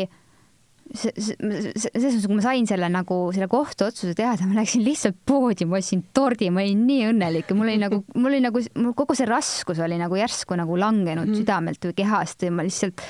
selles 0.91 1.35
mõttes, 1.39 2.25
kui 2.27 2.37
ma 2.37 2.43
sain 2.43 2.67
selle 2.67 2.89
nagu 2.91 3.17
selle 3.35 3.47
kohtuotsuse 3.51 4.15
teada, 4.17 4.47
ma 4.47 4.59
läksin 4.59 4.83
lihtsalt 4.83 5.19
poodi, 5.25 5.65
ma 5.65 5.79
ostsin 5.79 6.03
tordi, 6.13 6.49
ma 6.49 6.63
olin 6.63 6.87
nii 6.87 7.05
õnnelik 7.11 7.51
ja 7.51 7.55
mul 7.55 7.69
oli 7.69 7.77
nagu, 7.81 8.01
mul 8.21 8.31
oli 8.31 8.41
nagu, 8.43 8.63
mul 8.75 8.97
kogu 8.97 9.15
see 9.15 9.29
raskus 9.29 9.79
oli 9.79 9.99
nagu 10.01 10.17
järsku 10.19 10.57
nagu 10.59 10.79
langenud 10.79 11.27
mm 11.27 11.33
-hmm. 11.33 11.43
südamelt 11.43 11.85
või 11.85 11.95
kehast 11.95 12.43
ja 12.43 12.51
ma 12.51 12.67
lihtsalt 12.67 13.01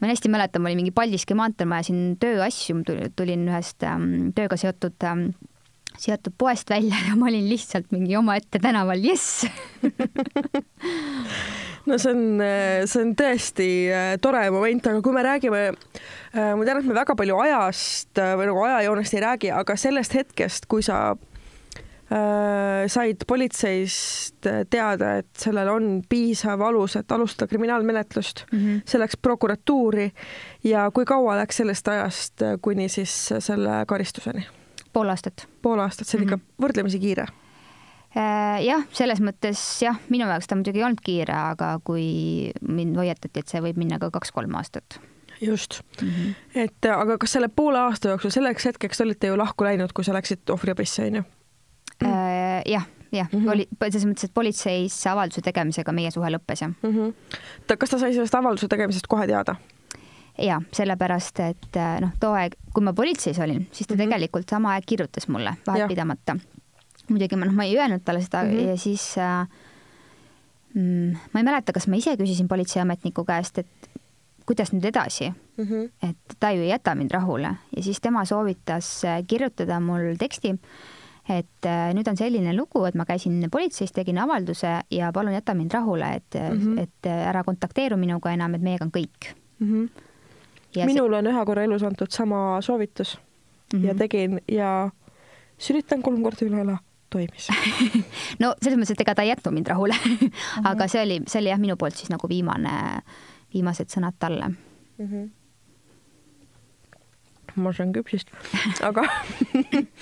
ma 0.00 0.10
hästi 0.10 0.28
mäletan, 0.28 0.62
ma 0.62 0.68
olin 0.68 0.82
mingi 0.82 0.92
Paldiski 0.92 1.34
maanteel, 1.38 1.68
ma 1.68 1.80
ajasin 1.80 2.16
tööasju, 2.20 2.82
tulin 3.16 3.48
ühest 3.48 3.84
ähm, 3.88 4.32
tööga 4.36 4.58
seotud 4.60 5.06
ähm, 5.08 5.30
seatud 5.98 6.34
poest 6.38 6.70
välja 6.70 6.96
ja 7.08 7.16
ma 7.16 7.28
olin 7.30 7.48
lihtsalt 7.48 7.92
mingi 7.94 8.16
omaette 8.16 8.58
tänaval, 8.62 9.02
jess 9.04 9.44
no 11.86 11.98
see 11.98 12.14
on, 12.14 12.24
see 12.88 13.02
on 13.02 13.12
tõesti 13.18 13.68
äh, 13.92 14.14
tore 14.22 14.42
moment, 14.54 14.86
aga 14.90 15.02
kui 15.04 15.14
me 15.14 15.24
räägime, 15.26 15.62
äh, 15.70 16.50
ma 16.56 16.66
tean, 16.66 16.80
et 16.80 16.88
me 16.88 16.96
väga 16.96 17.16
palju 17.18 17.38
ajast 17.44 18.22
äh, 18.22 18.34
või 18.38 18.50
nagu 18.50 18.64
ajajoonest 18.66 19.16
ei 19.16 19.24
räägi, 19.26 19.52
aga 19.54 19.76
sellest 19.80 20.16
hetkest, 20.16 20.68
kui 20.70 20.84
sa 20.86 21.00
äh, 21.12 22.86
said 22.92 23.26
politseist 23.28 24.50
teada, 24.72 25.18
et 25.20 25.30
sellel 25.40 25.70
on 25.74 25.92
piisav 26.08 26.64
alus, 26.64 26.96
et 27.00 27.14
alustada 27.14 27.50
kriminaalmenetlust 27.52 28.46
mm, 28.50 28.58
-hmm. 28.58 28.82
see 28.88 29.00
läks 29.00 29.20
prokuratuuri 29.20 30.10
ja 30.64 30.90
kui 30.90 31.04
kaua 31.04 31.36
läks 31.42 31.62
sellest 31.62 31.88
ajast 31.88 32.48
kuni 32.62 32.88
siis 32.88 33.32
selle 33.38 33.84
karistuseni? 33.86 34.46
Pool 34.94 35.10
aastat. 35.12 35.46
pool 35.62 35.82
aastat, 35.84 36.08
see 36.08 36.18
on 36.18 36.24
mm 36.24 36.28
-hmm. 36.28 36.34
ikka 36.34 36.44
mhm. 36.44 36.66
võrdlemisi 36.66 37.00
kiire 37.02 37.26
äh, 38.16 38.60
jah, 38.64 38.84
selles 38.94 39.22
mõttes 39.24 39.60
jah, 39.84 39.98
minu 40.12 40.28
jaoks 40.30 40.48
ta 40.50 40.58
muidugi 40.58 40.80
ei 40.80 40.86
olnud 40.86 41.02
kiire, 41.04 41.34
aga 41.54 41.74
kui 41.84 42.06
mind 42.62 42.96
hoiatati, 43.00 43.42
et 43.42 43.50
see 43.50 43.62
võib 43.64 43.80
minna 43.80 43.98
ka 44.02 44.10
kaks-kolm 44.14 44.54
aastat. 44.60 45.00
just 45.40 45.80
mm, 46.00 46.08
-hmm. 46.08 46.34
et 46.54 46.90
aga 46.90 47.18
kas 47.18 47.32
selle 47.32 47.48
poole 47.48 47.78
aasta 47.78 48.08
jooksul, 48.08 48.30
selleks 48.30 48.66
hetkeks 48.70 48.98
te 48.98 49.04
olite 49.04 49.26
ju 49.26 49.38
lahku 49.38 49.64
läinud, 49.64 49.92
kui 49.92 50.04
sa 50.04 50.12
läksid 50.12 50.50
ohvriabisse, 50.50 51.06
onju? 51.06 51.24
Äh, 52.04 52.62
jah, 52.66 52.86
jah 53.12 53.28
mm, 53.32 53.40
-hmm. 53.40 53.50
oli 53.50 53.68
selles 53.90 54.06
mõttes, 54.06 54.24
et 54.24 54.34
politseis 54.34 55.06
avalduse 55.06 55.40
tegemisega 55.40 55.92
meie 55.92 56.10
suhe 56.10 56.30
lõppes, 56.30 56.62
jah 56.62 56.70
mm. 56.82 56.90
-hmm. 56.90 57.14
ta, 57.66 57.76
kas 57.76 57.90
ta 57.90 57.98
sai 57.98 58.14
sellest 58.14 58.34
avalduse 58.34 58.68
tegemisest 58.68 59.06
kohe 59.06 59.26
teada? 59.26 59.56
Ja 60.38 60.60
sellepärast, 60.72 61.40
et 61.44 61.76
äh, 61.78 61.98
noh, 62.02 62.14
too 62.20 62.34
aeg, 62.34 62.56
kui 62.74 62.84
ma 62.84 62.94
politseis 62.96 63.38
olin, 63.42 63.66
siis 63.70 63.86
ta 63.86 63.94
mm 63.94 64.00
-hmm. 64.00 64.04
tegelikult 64.04 64.48
sama 64.50 64.72
aeg 64.74 64.84
kirjutas 64.86 65.28
mulle 65.28 65.56
vahepidamata. 65.66 66.36
muidugi 67.08 67.36
ma 67.36 67.44
noh, 67.44 67.54
ma 67.54 67.64
ei 67.64 67.78
öelnud 67.78 68.02
talle 68.04 68.22
seda 68.22 68.44
mm 68.44 68.50
-hmm. 68.50 68.68
ja 68.68 68.76
siis 68.76 69.18
äh, 69.18 69.46
mm, 70.74 71.16
ma 71.32 71.40
ei 71.40 71.44
mäleta, 71.44 71.72
kas 71.72 71.86
ma 71.86 71.96
ise 71.96 72.16
küsisin 72.16 72.48
politseiametniku 72.48 73.24
käest, 73.24 73.58
et 73.58 73.90
kuidas 74.46 74.72
nüüd 74.72 74.84
edasi 74.84 75.30
mm, 75.30 75.64
-hmm. 75.64 75.90
et 76.08 76.36
ta 76.40 76.50
ju 76.50 76.62
ei 76.62 76.68
jäta 76.68 76.94
mind 76.94 77.10
rahule 77.10 77.54
ja 77.76 77.82
siis 77.82 78.00
tema 78.00 78.24
soovitas 78.24 79.04
äh, 79.04 79.24
kirjutada 79.26 79.80
mul 79.80 80.16
teksti, 80.18 80.58
et 81.28 81.66
äh, 81.66 81.94
nüüd 81.94 82.08
on 82.10 82.16
selline 82.16 82.56
lugu, 82.56 82.84
et 82.84 82.94
ma 82.94 83.04
käisin 83.04 83.48
politseis, 83.50 83.92
tegin 83.92 84.18
avalduse 84.18 84.80
ja 84.90 85.12
palun 85.12 85.32
jäta 85.32 85.54
mind 85.54 85.72
rahule, 85.72 86.14
et 86.14 86.34
mm, 86.34 86.58
-hmm. 86.58 86.80
et 86.80 87.06
ära 87.06 87.44
kontakteeru 87.44 87.96
minuga 87.96 88.30
enam, 88.30 88.54
et 88.54 88.62
meiega 88.62 88.84
on 88.84 88.90
kõik 88.90 89.34
mm. 89.58 89.72
-hmm 89.72 90.13
minul 90.82 91.10
see... 91.10 91.18
on 91.18 91.30
ühe 91.32 91.44
korra 91.46 91.64
elus 91.64 91.82
antud 91.86 92.10
sama 92.10 92.60
soovitus 92.62 93.18
mm 93.18 93.78
-hmm. 93.78 93.86
ja 93.86 93.92
mhm. 93.92 93.98
tegin 93.98 94.40
ja 94.48 94.90
sülitan 95.58 96.02
kolm 96.02 96.22
korda 96.22 96.46
üle 96.46 96.62
õla 96.64 96.78
toimis 97.10 97.48
no 98.42 98.54
selles 98.62 98.78
mõttes, 98.78 98.94
et 98.96 99.04
ega 99.04 99.14
ta 99.14 99.22
ei 99.22 99.30
jätnud 99.32 99.54
mind 99.54 99.70
rahule 99.70 99.94
-hmm. 99.94 100.66
aga 100.70 100.88
see 100.88 101.02
oli, 101.02 101.20
see 101.26 101.40
oli 101.40 101.52
jah, 101.52 101.60
minu 101.60 101.76
poolt 101.76 101.96
siis 101.96 102.10
nagu 102.10 102.28
viimane, 102.28 102.74
viimased 103.54 103.88
sõnad 103.94 104.18
talle 104.18 104.48
mm. 104.48 105.06
-hmm. 105.06 105.30
ma 107.56 107.72
söön 107.72 107.92
küpsist, 107.92 108.28
aga 108.88 109.02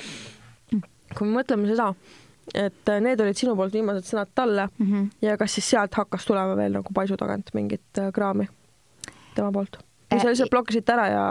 kui 1.17 1.29
me 1.29 1.43
mõtleme 1.43 1.69
seda, 1.69 1.93
et 2.55 2.93
need 3.01 3.21
olid 3.21 3.37
sinu 3.39 3.57
poolt 3.57 3.73
viimased 3.77 4.09
sõnad 4.09 4.33
talle 4.35 4.69
mm 4.79 4.87
-hmm. 4.87 5.09
ja 5.23 5.37
kas 5.39 5.55
siis 5.55 5.71
sealt 5.71 5.95
hakkas 5.95 6.27
tulema 6.27 6.57
veel 6.57 6.73
nagu 6.73 6.93
paisu 6.95 7.17
tagant 7.17 7.55
mingit 7.55 7.99
äh, 7.99 8.13
kraami 8.13 8.49
tema 9.35 9.53
poolt? 9.53 9.79
Sa 10.21 10.29
lihtsalt 10.29 10.53
blokkisid 10.53 10.89
ära 10.95 11.09
ja? 11.09 11.27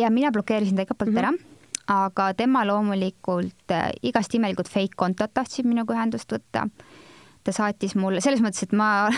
ja 0.00 0.10
mina 0.10 0.32
blokeerisin 0.34 0.76
ta 0.76 0.86
igalt 0.86 0.98
poolt 0.98 1.12
mm 1.12 1.18
-hmm. 1.18 1.28
ära, 1.28 2.02
aga 2.06 2.32
tema 2.34 2.64
loomulikult 2.66 3.70
äh, 3.70 3.90
igast 4.02 4.34
imelikut 4.34 4.68
fake 4.68 4.96
kontot 4.96 5.34
tahtsid 5.34 5.66
minuga 5.66 5.94
ühendust 5.94 6.32
võtta 6.32 6.68
ta 7.44 7.52
saatis 7.52 7.96
mulle, 7.98 8.20
selles 8.20 8.40
mõttes, 8.40 8.62
et 8.62 8.72
ma 8.72 9.10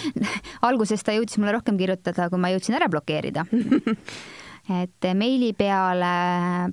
alguses 0.68 1.02
ta 1.04 1.12
jõudis 1.12 1.38
mulle 1.38 1.52
rohkem 1.52 1.76
kirjutada, 1.76 2.30
kui 2.30 2.40
ma 2.40 2.50
jõudsin 2.50 2.74
ära 2.78 2.88
blokeerida 2.88 3.44
et 4.82 5.08
meili 5.14 5.52
peale, 5.56 6.12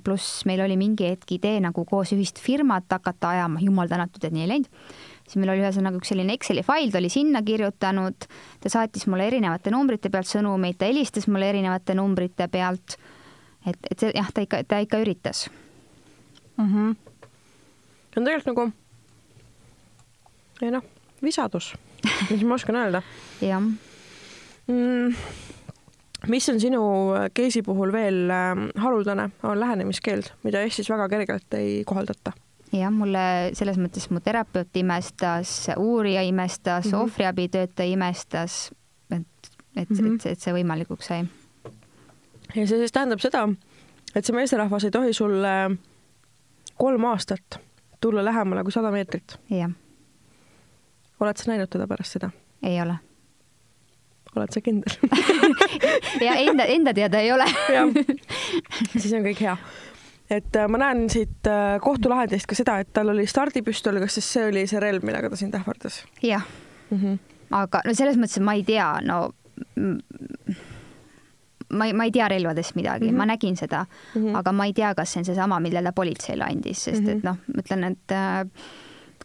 pluss 0.04 0.44
meil 0.48 0.64
oli 0.64 0.76
mingi 0.80 1.10
hetk 1.12 1.36
idee 1.36 1.60
nagu 1.62 1.84
koos 1.88 2.14
ühist 2.16 2.40
firmat 2.42 2.88
hakata 2.90 3.34
ajama, 3.36 3.62
jumal 3.62 3.90
tänatud, 3.90 4.24
et 4.24 4.34
nii 4.34 4.46
ei 4.46 4.50
läinud. 4.50 4.70
Siis 5.24 5.40
meil 5.40 5.54
oli 5.54 5.64
ühesõnaga 5.64 5.98
üks 6.00 6.12
selline 6.12 6.36
Exceli 6.36 6.64
fail, 6.66 6.92
ta 6.92 7.00
oli 7.00 7.10
sinna 7.12 7.42
kirjutanud, 7.44 8.26
ta 8.60 8.72
saatis 8.72 9.06
mulle 9.10 9.26
erinevate 9.30 9.72
numbrite 9.74 10.12
pealt 10.12 10.30
sõnumeid, 10.30 10.78
ta 10.78 10.88
helistas 10.90 11.28
mulle 11.30 11.48
erinevate 11.52 11.96
numbrite 11.98 12.48
pealt. 12.52 12.98
et, 13.66 13.78
et 13.90 13.98
see 13.98 14.12
jah, 14.14 14.30
ta 14.32 14.44
ikka, 14.44 14.64
ta 14.68 14.80
ikka 14.84 15.00
üritas 15.00 15.48
mm. 16.56 16.68
-hmm. 16.68 16.94
see 18.12 18.20
on 18.20 18.24
tegelikult 18.28 18.52
nagu, 18.52 18.68
ei 20.62 20.70
noh, 20.70 20.84
visadus, 21.22 21.74
mis 22.30 22.44
ma 22.44 22.54
oskan 22.54 22.76
öelda. 22.76 23.02
jah 23.52 23.60
mm 24.66 25.14
mis 26.28 26.48
on 26.48 26.60
sinu 26.60 26.80
case'i 27.36 27.62
puhul 27.62 27.92
veel 27.92 28.30
ähm, 28.30 28.68
haruldane, 28.80 29.28
on 29.42 29.60
lähenemiskeeld, 29.60 30.30
mida 30.42 30.62
Eestis 30.64 30.90
väga 30.90 31.08
kergelt 31.08 31.54
ei 31.58 31.82
kohaldata? 31.86 32.32
Jah, 32.74 32.92
mulle 32.92 33.52
selles 33.56 33.78
mõttes 33.80 34.08
mu 34.10 34.20
terapeut 34.24 34.76
imestas, 34.76 35.52
uurija 35.76 36.22
imestas 36.26 36.86
mm, 36.86 36.90
-hmm. 36.90 37.02
ohvriabitöötaja 37.02 37.92
imestas, 37.92 38.72
et, 39.10 39.50
et 39.76 39.90
mm, 39.90 39.96
-hmm. 39.96 40.14
et, 40.14 40.26
et 40.26 40.40
see 40.40 40.54
võimalikuks 40.54 41.06
sai. 41.12 41.24
ja 42.54 42.66
see 42.66 42.78
siis 42.78 42.92
tähendab 42.92 43.20
seda, 43.20 43.48
et 44.14 44.24
see 44.24 44.36
meesterahvas 44.36 44.84
ei 44.84 44.90
tohi 44.90 45.12
sulle 45.12 45.54
kolm 46.76 47.04
aastat 47.04 47.60
tulla 48.00 48.24
lähemale 48.24 48.62
kui 48.62 48.72
sada 48.72 48.90
meetrit? 48.90 49.38
jah. 49.50 49.70
oled 51.20 51.36
sa 51.36 51.50
näinud 51.50 51.68
teda 51.68 51.86
pärast 51.86 52.18
seda? 52.18 52.30
ei 52.62 52.80
ole 52.82 52.98
oled 54.36 54.54
sa 54.54 54.60
kindel 54.60 54.96
ja 56.26 56.34
enda, 56.42 56.64
enda 56.64 56.94
teada 56.94 57.20
ei 57.22 57.32
ole 57.32 57.46
siis 59.00 59.12
on 59.12 59.26
kõik 59.26 59.42
hea. 59.46 59.56
Et 60.30 60.56
äh, 60.56 60.68
ma 60.68 60.80
näen 60.80 61.08
siit 61.12 61.46
äh, 61.50 61.76
kohtulahendist 61.84 62.48
ka 62.48 62.56
seda, 62.58 62.78
et 62.80 62.92
tal 62.92 63.12
oli 63.12 63.26
stardipüstol, 63.26 64.00
kas 64.02 64.18
siis 64.18 64.32
see 64.36 64.46
oli 64.50 64.66
see 64.70 64.80
relv, 64.82 65.04
millega 65.06 65.30
ta 65.30 65.36
sind 65.40 65.54
ähvardas? 65.54 66.04
jah 66.22 66.44
mm. 66.90 66.98
-hmm. 66.98 67.18
aga 67.50 67.82
no 67.84 67.94
selles 67.94 68.16
mõttes, 68.16 68.38
et 68.40 68.46
ma 68.46 68.54
ei 68.54 68.64
tea, 68.64 68.88
no 69.04 69.28
ma 71.74 71.86
ei, 71.86 71.92
ma 71.92 72.04
ei 72.04 72.14
tea 72.14 72.28
relvadest 72.28 72.74
midagi 72.74 73.04
mm, 73.04 73.14
-hmm. 73.14 73.18
ma 73.18 73.26
nägin 73.26 73.56
seda 73.56 73.84
mm, 73.84 74.22
-hmm. 74.22 74.38
aga 74.38 74.52
ma 74.52 74.64
ei 74.64 74.72
tea, 74.72 74.94
kas 74.94 75.12
see 75.12 75.20
on 75.20 75.24
seesama, 75.24 75.60
mille 75.60 75.82
ta 75.82 75.92
politseile 75.92 76.44
andis, 76.44 76.84
sest 76.84 77.02
mm 77.02 77.06
-hmm. 77.06 77.10
et 77.10 77.16
mhm. 77.16 77.26
noh, 77.26 77.36
ma 77.54 77.62
ütlen, 77.62 77.84
et 77.92 78.12
äh, 78.12 78.50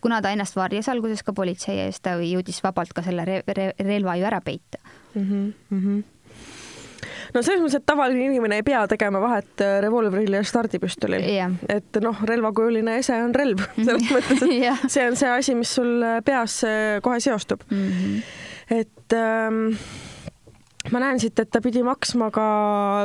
kuna 0.02 0.22
ta 0.22 0.32
ennast 0.32 0.56
varjas 0.56 0.90
alguses 0.90 1.24
ka 1.24 1.34
politsei 1.34 1.80
ees, 1.80 2.02
ta 2.02 2.16
jõudis 2.20 2.64
vabalt 2.64 2.94
ka 2.94 3.02
selle 3.02 3.26
re 3.26 3.44
re 3.48 3.74
relva 3.80 4.16
ju 4.16 4.26
ära 4.26 4.42
peita 4.42 4.78
mm. 5.16 5.54
-hmm. 5.72 6.04
No 7.34 7.44
selles 7.44 7.62
mõttes, 7.62 7.80
et 7.80 7.88
tavaline 7.88 8.28
inimene 8.30 8.60
ei 8.60 8.66
pea 8.66 8.84
tegema 8.90 9.22
vahet 9.24 9.64
äh, 9.64 9.78
revolvril 9.84 10.38
ja 10.38 10.44
stardipüstolil 10.46 11.26
yeah.. 11.26 11.54
et 11.70 12.00
noh, 12.04 12.22
relvakujuline 12.30 13.00
ese 13.02 13.18
on 13.24 13.36
relv 13.36 13.64
selles 13.76 14.08
mõttes, 14.10 14.44
et 14.46 14.56
yeah. 14.64 14.86
see 14.88 15.06
on 15.10 15.20
see 15.20 15.34
asi, 15.34 15.58
mis 15.60 15.74
sul 15.80 16.00
äh, 16.06 16.20
peas 16.26 16.62
äh, 16.68 16.98
kohe 17.06 17.20
seostub 17.24 17.64
mm. 17.70 17.92
-hmm. 17.92 18.24
et 18.80 19.18
ähm, 19.18 19.62
ma 20.92 21.04
näen 21.06 21.22
siit, 21.22 21.40
et 21.40 21.52
ta 21.52 21.62
pidi 21.62 21.84
maksma 21.86 22.32
ka 22.32 22.48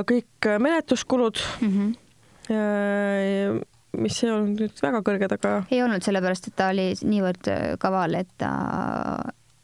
kõik 0.08 0.50
menetluskulud 0.58 1.44
mm. 1.60 1.76
-hmm. 1.76 3.62
mis 3.98 4.24
ei 4.24 4.30
olnud 4.30 4.60
nüüd 4.60 4.82
väga 4.82 5.00
kõrged, 5.06 5.32
aga. 5.38 5.54
ei 5.70 5.82
olnud, 5.82 6.02
sellepärast 6.02 6.48
et 6.48 6.56
ta 6.56 6.68
oli 6.72 6.92
niivõrd 7.02 7.52
kaval, 7.78 8.14
et 8.14 8.32
ta, 8.38 8.50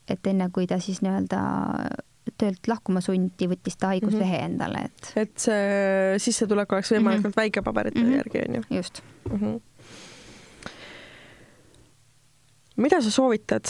et 0.08 0.26
enne 0.26 0.50
kui 0.52 0.66
ta 0.66 0.78
siis 0.80 1.02
nii-öelda 1.02 1.40
töölt 2.38 2.68
lahkuma 2.70 3.02
sundi, 3.04 3.48
võttis 3.50 3.78
ta 3.78 3.94
haiguslehe 3.94 4.38
mm 4.38 4.42
-hmm. 4.42 4.44
endale, 4.44 4.84
et. 4.84 5.12
et 5.16 5.46
see 5.46 6.18
sissetulek 6.26 6.72
oleks 6.72 6.92
võimalikult 6.92 7.24
mm 7.24 7.30
-hmm. 7.30 7.42
väike 7.42 7.62
paberite 7.62 8.00
mm 8.00 8.06
-hmm. 8.06 8.16
järgi, 8.16 8.44
on 8.48 8.54
ju? 8.54 8.62
just 8.76 9.02
mm. 9.30 9.38
-hmm. 9.38 9.60
mida 12.76 13.00
sa 13.00 13.10
soovitad? 13.10 13.64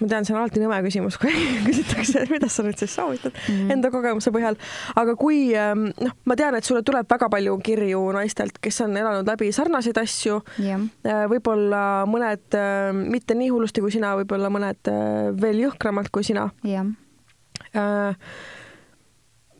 ma 0.00 0.08
tean, 0.08 0.24
see 0.26 0.34
on 0.34 0.40
alati 0.40 0.62
nõme 0.62 0.78
küsimus, 0.86 1.18
kui 1.20 1.32
küsitakse, 1.68 2.24
mida 2.30 2.48
sa 2.50 2.64
nüüd 2.66 2.78
siis 2.80 2.94
soovitad 2.94 3.32
mm 3.32 3.54
-hmm. 3.54 3.72
enda 3.72 3.90
kogemuse 3.90 4.32
põhjal, 4.34 4.58
aga 4.96 5.14
kui 5.16 5.54
ähm, 5.58 5.86
noh, 6.00 6.16
ma 6.24 6.36
tean, 6.36 6.54
et 6.54 6.64
sulle 6.64 6.82
tuleb 6.82 7.06
väga 7.10 7.28
palju 7.28 7.58
kirju 7.58 8.02
naistelt, 8.12 8.58
kes 8.60 8.80
on 8.80 8.96
elanud 8.96 9.28
läbi 9.28 9.52
sarnaseid 9.52 9.98
asju 9.98 10.40
yeah., 10.58 10.80
äh, 11.06 11.24
võib-olla 11.30 12.04
mõned 12.10 12.58
ähm, 12.58 13.06
mitte 13.14 13.34
nii 13.34 13.48
hullusti 13.48 13.80
kui 13.80 13.94
sina, 13.94 14.16
võib-olla 14.16 14.50
mõned 14.50 14.90
äh, 14.90 15.32
veel 15.40 15.64
jõhkramalt 15.68 16.10
kui 16.10 16.24
sina 16.24 16.50
yeah 16.64 16.86
Äh, 16.86 17.03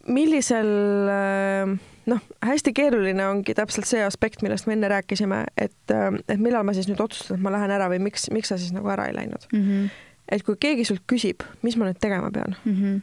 millisel 0.06 0.70
äh, 1.08 1.74
noh, 2.10 2.22
hästi 2.44 2.72
keeruline 2.76 3.26
ongi 3.26 3.54
täpselt 3.56 3.88
see 3.88 4.02
aspekt, 4.04 4.42
millest 4.44 4.68
me 4.68 4.76
enne 4.76 4.90
rääkisime, 4.92 5.44
et, 5.56 5.76
äh, 5.92 6.10
et 6.28 6.40
millal 6.40 6.66
ma 6.66 6.74
siis 6.76 6.88
nüüd 6.90 7.00
otsustan, 7.04 7.38
et 7.38 7.44
ma 7.44 7.52
lähen 7.54 7.72
ära 7.74 7.88
või 7.92 8.02
miks, 8.08 8.28
miks 8.34 8.52
sa 8.52 8.58
siis 8.60 8.74
nagu 8.76 8.90
ära 8.92 9.08
ei 9.10 9.16
läinud 9.16 9.46
mm. 9.52 9.62
-hmm. 9.62 9.92
et 10.36 10.46
kui 10.46 10.58
keegi 10.60 10.86
sult 10.88 11.04
küsib, 11.10 11.46
mis 11.62 11.78
ma 11.80 11.88
nüüd 11.88 12.00
tegema 12.00 12.30
pean 12.34 12.56
mm, 12.64 12.74
-hmm. 12.74 13.00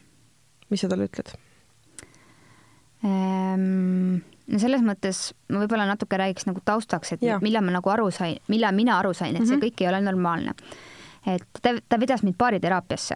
mis 0.70 0.86
sa 0.86 0.92
talle 0.92 1.10
ütled 1.10 1.34
ähm,? 3.06 4.22
no 4.52 4.60
selles 4.60 4.82
mõttes 4.86 5.32
ma 5.50 5.64
võib-olla 5.64 5.88
natuke 5.88 6.18
räägiks 6.18 6.46
nagu 6.46 6.62
taustaks, 6.66 7.14
et 7.14 7.22
ja. 7.24 7.40
millal 7.42 7.66
ma 7.66 7.72
nagu 7.80 7.90
aru 7.90 8.12
sain, 8.12 8.38
millal 8.48 8.76
mina 8.76 9.00
aru 9.00 9.14
sain, 9.14 9.36
et 9.36 9.40
mm 9.40 9.46
-hmm. 9.46 9.48
see 9.48 9.58
mhm. 9.58 9.66
kõik 9.66 9.82
ei 9.82 9.88
ole 9.88 10.02
normaalne. 10.02 10.54
et 11.26 11.48
ta, 11.62 11.76
ta 11.90 12.00
vedas 12.00 12.24
mind 12.24 12.38
baariteraapiasse 12.38 13.16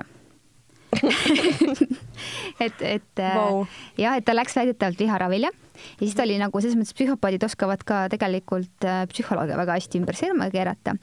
et, 2.66 2.82
et 2.82 3.22
wow. 3.22 3.62
Äh, 3.64 3.68
jah, 4.00 4.18
et 4.18 4.26
ta 4.26 4.36
läks 4.36 4.56
väidetavalt 4.58 5.00
viharavile 5.00 5.52
ja 5.52 6.02
siis 6.02 6.16
ta 6.16 6.26
oli 6.26 6.38
nagu 6.42 6.62
selles 6.62 6.78
mõttes, 6.80 6.96
psühhopaadid 6.98 7.46
oskavad 7.48 7.84
ka 7.88 8.06
tegelikult 8.12 8.88
äh, 8.88 9.04
psühholoogia 9.12 9.60
väga 9.60 9.78
hästi 9.78 10.02
ümber 10.02 10.18
sõrme 10.18 10.50
keerata. 10.54 10.96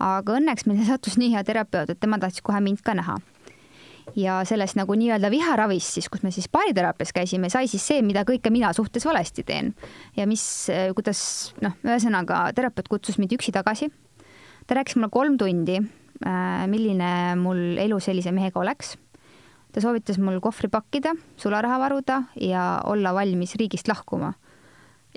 aga 0.00 0.38
õnneks 0.38 0.66
meile 0.66 0.86
sattus 0.88 1.18
nii 1.20 1.34
hea 1.34 1.44
terapeut, 1.44 1.90
et 1.92 2.00
tema 2.00 2.18
tahtis 2.18 2.42
kohe 2.42 2.60
mind 2.64 2.82
ka 2.84 2.94
näha. 2.98 3.18
ja 4.16 4.40
sellest 4.44 4.74
nagu 4.74 4.94
nii-öelda 4.98 5.30
viharavist 5.30 5.94
siis, 5.94 6.08
kus 6.10 6.24
me 6.26 6.32
siis 6.34 6.48
baariteraapias 6.50 7.12
käisime, 7.14 7.50
sai 7.50 7.68
siis 7.70 7.86
see, 7.86 8.02
mida 8.02 8.24
kõike 8.26 8.50
mina 8.50 8.72
suhtes 8.74 9.06
valesti 9.06 9.44
teen 9.46 9.74
ja 10.16 10.26
mis, 10.26 10.42
äh, 10.72 10.90
kuidas 10.96 11.54
noh, 11.62 11.76
ühesõnaga 11.86 12.48
terapeut 12.56 12.88
kutsus 12.88 13.18
mind 13.18 13.38
üksi 13.38 13.54
tagasi. 13.54 13.90
ta 14.66 14.74
rääkis 14.74 14.96
mulle 14.96 15.10
kolm 15.10 15.38
tundi, 15.38 15.80
milline 16.68 17.12
mul 17.40 17.78
elu 17.80 17.96
sellise 18.00 18.28
mehega 18.32 18.60
oleks 18.60 18.98
ta 19.72 19.82
soovitas 19.82 20.18
mul 20.18 20.40
kohvri 20.42 20.70
pakkida, 20.70 21.14
sularaha 21.40 21.78
varuda 21.82 22.22
ja 22.40 22.80
olla 22.86 23.14
valmis 23.14 23.54
riigist 23.60 23.88
lahkuma. 23.88 24.32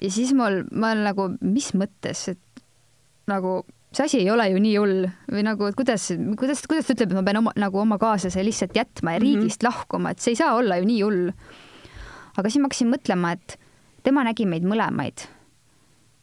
ja 0.01 0.11
siis 0.11 0.33
mul, 0.33 0.63
ma 0.71 0.91
olen 0.91 1.03
nagu, 1.07 1.29
mis 1.41 1.71
mõttes, 1.77 2.27
et 2.33 2.63
nagu 3.29 3.61
see 3.93 4.05
asi 4.05 4.21
ei 4.23 4.31
ole 4.33 4.47
ju 4.49 4.61
nii 4.61 4.77
hull 4.81 5.03
või 5.31 5.43
nagu, 5.45 5.67
et 5.69 5.77
kuidas, 5.77 6.07
kuidas, 6.39 6.63
kuidas 6.69 6.87
ta 6.87 6.95
ütleb, 6.95 7.11
et 7.11 7.19
ma 7.19 7.25
pean 7.25 7.41
oma, 7.43 7.53
nagu 7.61 7.81
oma 7.81 7.99
kaaslase 8.01 8.43
lihtsalt 8.45 8.75
jätma 8.77 9.15
ja 9.15 9.21
mhm. 9.21 9.27
riigist 9.27 9.61
mm 9.61 9.67
-hmm. 9.67 9.69
lahkuma, 9.69 10.11
et 10.11 10.19
see 10.19 10.33
ei 10.33 10.41
saa 10.41 10.55
olla 10.55 10.77
ju 10.77 10.85
nii 10.89 11.01
hull. 11.01 11.31
aga 12.37 12.49
siis 12.49 12.61
ma 12.61 12.69
hakkasin 12.69 12.93
mõtlema, 12.93 13.33
et 13.33 13.59
tema 14.03 14.23
nägi 14.23 14.45
meid 14.45 14.63
mõlemaid. 14.63 15.27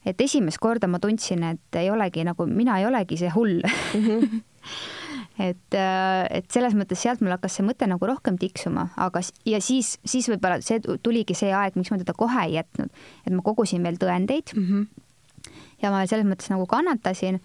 et 0.05 0.21
esimest 0.21 0.59
korda 0.59 0.87
ma 0.87 0.99
tundsin, 0.99 1.43
et 1.43 1.77
ei 1.77 1.91
olegi 1.91 2.25
nagu, 2.25 2.47
mina 2.47 2.79
ei 2.79 2.87
olegi 2.87 3.17
see 3.17 3.31
hull. 3.31 3.61
-hmm 3.63 4.43
et, 5.41 5.77
äh, 5.77 6.27
et 6.41 6.51
selles 6.53 6.75
mõttes 6.77 7.01
sealt 7.01 7.23
mul 7.25 7.33
hakkas 7.35 7.57
see 7.59 7.67
mõte 7.67 7.89
nagu 7.89 8.09
rohkem 8.09 8.37
tiksuma, 8.41 8.91
aga 9.01 9.23
ja 9.49 9.61
siis, 9.65 9.95
siis 10.05 10.29
võib-olla 10.31 10.61
see 10.65 10.83
tuligi 11.03 11.37
see 11.39 11.53
aeg, 11.57 11.79
miks 11.79 11.93
ma 11.93 12.01
teda 12.01 12.15
kohe 12.19 12.45
ei 12.47 12.59
jätnud, 12.59 12.93
et 13.25 13.33
ma 13.35 13.45
kogusin 13.47 13.87
veel 13.87 13.99
tõendeid 14.01 14.53
mm. 14.57 14.69
-hmm. 14.69 15.57
ja 15.83 15.95
ma 15.95 16.05
selles 16.11 16.29
mõttes 16.29 16.53
nagu 16.53 16.67
kannatasin 16.71 17.41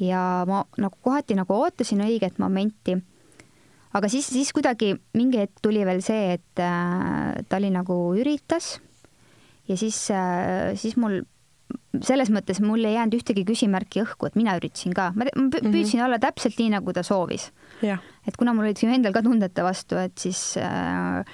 ja 0.00 0.44
ma 0.48 0.64
nagu 0.78 0.96
kohati 1.02 1.36
nagu 1.38 1.54
ootasin 1.56 2.04
õiget 2.04 2.38
momenti. 2.38 2.98
aga 3.96 4.08
siis, 4.08 4.26
siis 4.28 4.52
kuidagi 4.52 4.94
mingi 5.14 5.40
hetk 5.40 5.62
tuli 5.62 5.84
veel 5.86 6.02
see, 6.02 6.36
et 6.36 6.60
äh, 6.60 7.42
ta 7.48 7.56
oli 7.56 7.70
nagu 7.70 8.14
üritas 8.14 8.76
ja 9.68 9.76
siis 9.76 10.10
äh,, 10.10 10.76
siis 10.76 10.96
mul 10.96 11.24
selles 12.04 12.30
mõttes 12.32 12.60
mul 12.62 12.84
ei 12.84 12.96
jäänud 12.96 13.16
ühtegi 13.18 13.44
küsimärki 13.48 14.02
õhku, 14.04 14.28
et 14.28 14.36
mina 14.38 14.56
üritasin 14.58 14.94
ka, 14.96 15.10
ma 15.16 15.26
mhm. 15.26 15.50
püüdsin 15.50 15.72
mm 15.72 15.82
-hmm. 15.82 16.04
olla 16.04 16.18
täpselt 16.22 16.58
nii, 16.58 16.70
nagu 16.76 16.92
ta 16.92 17.02
soovis. 17.02 17.50
et 17.82 18.36
kuna 18.36 18.54
mul 18.54 18.64
olid 18.64 18.82
ju 18.82 18.88
endal 18.88 19.12
ka 19.12 19.22
tunded 19.22 19.54
ta 19.54 19.64
vastu, 19.64 19.96
et 19.96 20.18
siis 20.18 20.56
äh, 20.56 21.24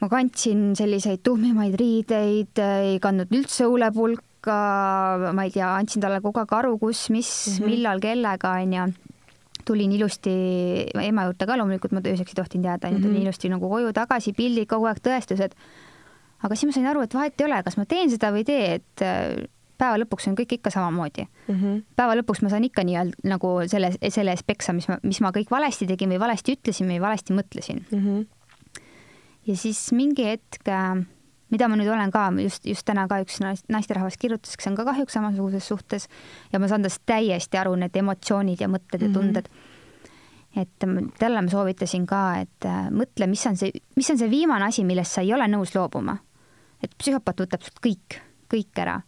ma 0.00 0.08
kandsin 0.08 0.74
selliseid 0.76 1.22
tuhmimaid 1.22 1.76
riideid, 1.80 2.58
ei 2.58 2.98
kandnud 3.00 3.32
üldse 3.32 3.64
huulepulka, 3.64 4.56
ma 5.32 5.44
ei 5.44 5.50
tea, 5.50 5.76
andsin 5.76 6.02
talle 6.02 6.20
kogu 6.20 6.40
aeg 6.40 6.52
aru, 6.52 6.78
kus, 6.78 7.10
mis 7.10 7.28
mm, 7.28 7.54
-hmm. 7.54 7.70
millal, 7.70 8.00
kellega, 8.00 8.56
onju 8.62 8.92
tulin 9.64 9.92
ilusti 9.92 10.32
ema 11.02 11.26
juurde 11.28 11.46
ka, 11.46 11.56
loomulikult 11.58 11.92
ma 11.92 12.00
ööseks 12.00 12.32
ei 12.32 12.38
tohtinud 12.38 12.66
jääda, 12.66 12.88
onju, 12.88 13.02
tulin 13.02 13.16
-hmm. 13.16 13.28
ilusti 13.28 13.52
nagu 13.52 13.68
koju 13.68 13.92
tagasi, 13.92 14.32
pildid 14.32 14.68
kogu 14.68 14.88
aeg, 14.90 14.98
tõestused. 15.04 15.54
Aga 16.42 16.56
siis 16.56 16.70
ma 16.70 16.76
sain 16.76 16.90
aru, 16.90 17.04
et 17.04 17.14
vahet 17.14 17.40
ei 17.40 17.48
ole, 17.48 17.62
kas 17.66 17.76
ma 17.76 17.86
teen 17.88 18.10
seda 18.12 18.32
või 18.34 18.44
ei 18.44 18.48
tee, 18.48 18.74
et 18.80 19.04
äh, 19.06 19.46
päeva 19.80 20.00
lõpuks 20.02 20.28
on 20.30 20.36
kõik 20.38 20.58
ikka 20.58 20.72
samamoodi 20.74 21.24
mm. 21.24 21.54
-hmm. 21.54 21.78
päeva 21.96 22.16
lõpuks 22.20 22.42
ma 22.44 22.52
saan 22.52 22.66
ikka 22.68 22.84
nii-öelda 22.86 23.30
nagu 23.32 23.54
selle, 23.70 23.92
selle 24.08 24.34
eest 24.36 24.46
peksa, 24.48 24.74
mis 24.76 24.88
ma, 24.90 24.98
mis 25.02 25.20
ma 25.24 25.32
kõik 25.36 25.52
valesti 25.52 25.88
tegin 25.88 26.12
või 26.12 26.20
valesti 26.20 26.58
ütlesin 26.58 26.90
või 26.92 27.00
valesti 27.00 27.36
mõtlesin 27.36 27.80
mm. 27.86 28.04
-hmm. 28.04 28.84
ja 29.50 29.56
siis 29.56 29.80
mingi 29.96 30.28
hetk 30.28 30.68
äh, 30.68 31.00
mida 31.50 31.68
ma 31.68 31.78
nüüd 31.78 31.90
olen 31.90 32.12
ka 32.14 32.28
just, 32.42 32.66
just 32.68 32.86
täna 32.86 33.06
ka 33.10 33.20
üks 33.24 33.40
naisterahvas 33.42 34.18
kirjutas, 34.20 34.56
kes 34.56 34.70
on 34.70 34.78
ka 34.78 34.86
kahjuks 34.92 35.16
samasuguses 35.18 35.66
suhtes 35.66 36.08
ja 36.52 36.60
ma 36.62 36.70
saan 36.70 36.86
tast 36.86 37.02
täiesti 37.08 37.60
aru, 37.60 37.74
need 37.80 37.96
emotsioonid 37.96 38.62
ja 38.62 38.70
mõtted 38.70 39.02
ja 39.02 39.08
mhm. 39.08 39.16
tunded 39.16 39.50
mm. 39.50 39.60
-hmm. 40.56 40.62
et 40.62 41.18
talle 41.18 41.42
ma 41.42 41.50
soovitasin 41.50 42.06
ka, 42.06 42.24
et 42.44 42.66
äh, 42.66 42.88
mõtle, 42.90 43.26
mis 43.26 43.46
on 43.46 43.56
see, 43.56 43.72
mis 43.96 44.10
on 44.10 44.18
see 44.18 44.30
viimane 44.30 44.68
asi, 44.70 44.84
millest 44.84 45.18
sa 45.18 45.26
ei 45.26 45.34
ole 45.34 45.48
nõus 45.48 45.74
loobuma. 45.74 46.18
Et 46.84 46.92
psühhopaat 46.98 47.44
võtab 47.44 47.64
sult 47.64 47.80
kõik, 47.84 48.18
kõik 48.50 48.82
ära. 48.82 49.00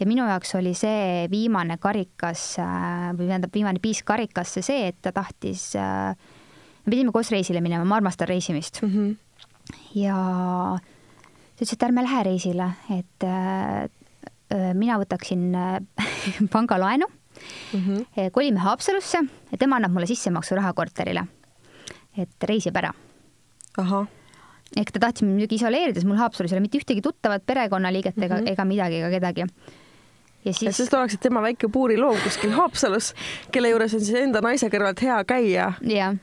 ja 0.00 0.06
minu 0.08 0.24
jaoks 0.26 0.54
oli 0.58 0.72
see 0.74 1.26
viimane 1.30 1.76
karikas 1.78 2.56
äh, 2.62 3.10
või 3.16 3.28
tähendab, 3.28 3.52
viimane 3.54 3.82
piisk 3.82 4.06
karikasse 4.08 4.62
see, 4.64 4.88
et 4.90 4.98
ta 5.04 5.12
tahtis, 5.14 5.72
äh, 5.76 6.16
me 6.84 6.94
pidime 6.94 7.12
koos 7.14 7.30
reisile 7.30 7.60
minema, 7.60 7.84
ma 7.84 8.00
armastan 8.00 8.28
reisimist 8.28 8.82
mm. 8.82 8.88
-hmm. 8.88 9.76
ja 10.00 10.16
ta 10.80 11.58
ütles, 11.60 11.74
et 11.76 11.82
ärme 11.88 12.02
lähe 12.02 12.22
reisile, 12.30 12.70
et 12.90 13.28
äh, 13.28 13.88
mina 14.74 14.98
võtaksin 15.00 15.52
pangalaenu 16.54 17.06
mm, 17.08 17.80
-hmm. 17.80 18.30
kolime 18.32 18.60
Haapsalusse 18.60 19.22
ja 19.52 19.58
tema 19.58 19.76
annab 19.76 19.92
mulle 19.92 20.06
sissemaksuraha 20.06 20.72
korterile. 20.72 21.26
et 22.16 22.44
reisib 22.44 22.76
ära. 22.76 22.92
ahah 23.78 24.21
ehk 24.76 24.92
ta 24.94 25.04
tahtis 25.06 25.24
mind 25.26 25.36
muidugi 25.36 25.58
isoleerida, 25.60 26.00
sest 26.00 26.08
mul 26.08 26.20
Haapsalus 26.20 26.52
ei 26.52 26.58
ole 26.58 26.64
mitte 26.66 26.80
ühtegi 26.80 27.04
tuttavat 27.04 27.44
perekonnaliiget 27.46 28.18
ega 28.18 28.38
mm, 28.38 28.40
-hmm. 28.40 28.52
ega 28.52 28.64
midagi 28.64 29.00
ega 29.00 29.10
kedagi. 29.10 29.46
ja 30.44 30.52
siis. 30.52 30.76
sest 30.76 30.94
oleksid 30.94 31.20
tema 31.20 31.42
väike 31.42 31.68
puuriloom 31.68 32.18
kuskil 32.24 32.50
Haapsalus, 32.56 33.14
kelle 33.52 33.68
juures 33.68 33.94
on 33.94 34.00
siis 34.00 34.20
enda 34.20 34.40
naise 34.40 34.68
kõrvalt 34.68 35.02
hea 35.02 35.24
käia. 35.24 35.72
jah. 35.82 36.16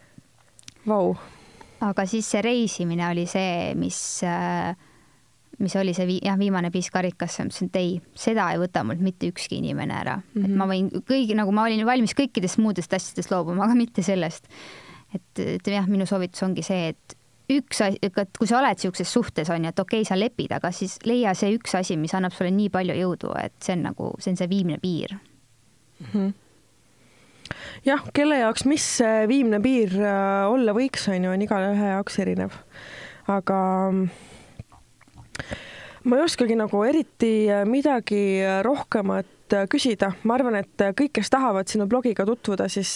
Vau. 0.87 1.15
aga 1.81 2.05
siis 2.05 2.31
see 2.31 2.41
reisimine 2.41 3.09
oli 3.11 3.25
see, 3.27 3.75
mis 3.75 4.21
äh, 4.23 4.75
mis 5.59 5.75
oli 5.75 5.93
see 5.93 6.07
vi 6.07 6.17
jah, 6.23 6.37
viimane 6.39 6.71
piisk 6.71 6.93
karikasse, 6.95 7.43
ma 7.43 7.51
ütlesin, 7.51 7.69
et 7.69 7.79
ei, 7.79 7.95
seda 8.15 8.47
ei 8.53 8.59
võta 8.61 8.83
mult 8.87 9.01
mitte 9.03 9.27
ükski 9.27 9.59
inimene 9.59 9.93
ära 9.93 10.17
mm, 10.17 10.31
-hmm. 10.33 10.45
et 10.45 10.55
ma 10.55 10.65
mhm. 10.65 10.73
võin 10.73 11.05
kõigi, 11.11 11.35
nagu 11.35 11.51
ma 11.51 11.67
olin 11.67 11.85
valmis 11.85 12.15
kõikidest 12.15 12.61
muudest 12.63 12.93
asjadest 12.93 13.31
loobuma, 13.31 13.65
aga 13.65 13.75
mitte 13.75 14.03
sellest. 14.03 14.47
et, 15.13 15.39
et 15.39 15.67
jah, 15.67 15.87
minu 15.87 16.05
soovitus 16.05 16.43
ongi 16.43 16.63
see, 16.63 16.93
et 16.93 17.18
üks 17.49 17.81
asi, 17.81 17.99
et 18.01 18.13
kui 18.37 18.47
sa 18.49 18.59
oled 18.59 18.77
niisuguses 18.77 19.13
suhtes, 19.13 19.49
on 19.49 19.63
ju, 19.65 19.71
et 19.71 19.81
okei 19.81 20.03
okay,, 20.03 20.07
sa 20.07 20.17
lepid, 20.19 20.53
aga 20.57 20.71
siis 20.75 20.99
leia 21.05 21.33
see 21.37 21.55
üks 21.57 21.73
asi, 21.79 21.97
mis 21.97 22.13
annab 22.17 22.35
sulle 22.35 22.51
nii 22.53 22.69
palju 22.73 22.97
jõudu, 22.99 23.33
et 23.41 23.55
see 23.63 23.77
on 23.77 23.87
nagu, 23.89 24.13
see 24.21 24.33
on 24.33 24.39
see 24.41 24.51
viimne 24.51 24.79
piir 24.81 25.17
mm. 25.17 26.05
-hmm 26.13 26.37
jah, 27.85 28.03
kelle 28.13 28.39
jaoks, 28.39 28.65
mis 28.69 28.85
viimne 29.27 29.59
piir 29.63 29.93
äh, 29.97 30.45
olla 30.51 30.73
võiks, 30.75 31.07
on 31.09 31.23
ju, 31.23 31.31
on 31.33 31.41
igaühe 31.41 31.93
jaoks 31.93 32.19
erinev. 32.21 32.57
aga 33.27 33.59
ma 36.03 36.17
ei 36.17 36.23
oskagi 36.23 36.57
nagu 36.59 36.83
eriti 36.87 37.33
äh, 37.51 37.65
midagi 37.67 38.41
äh, 38.43 38.61
rohkemat 38.65 39.27
äh, 39.55 39.65
küsida, 39.71 40.11
ma 40.23 40.37
arvan, 40.37 40.59
et 40.59 40.85
kõik, 40.97 41.13
kes 41.19 41.31
tahavad 41.33 41.69
sinu 41.71 41.87
blogiga 41.89 42.25
tutvuda, 42.27 42.69
siis 42.71 42.91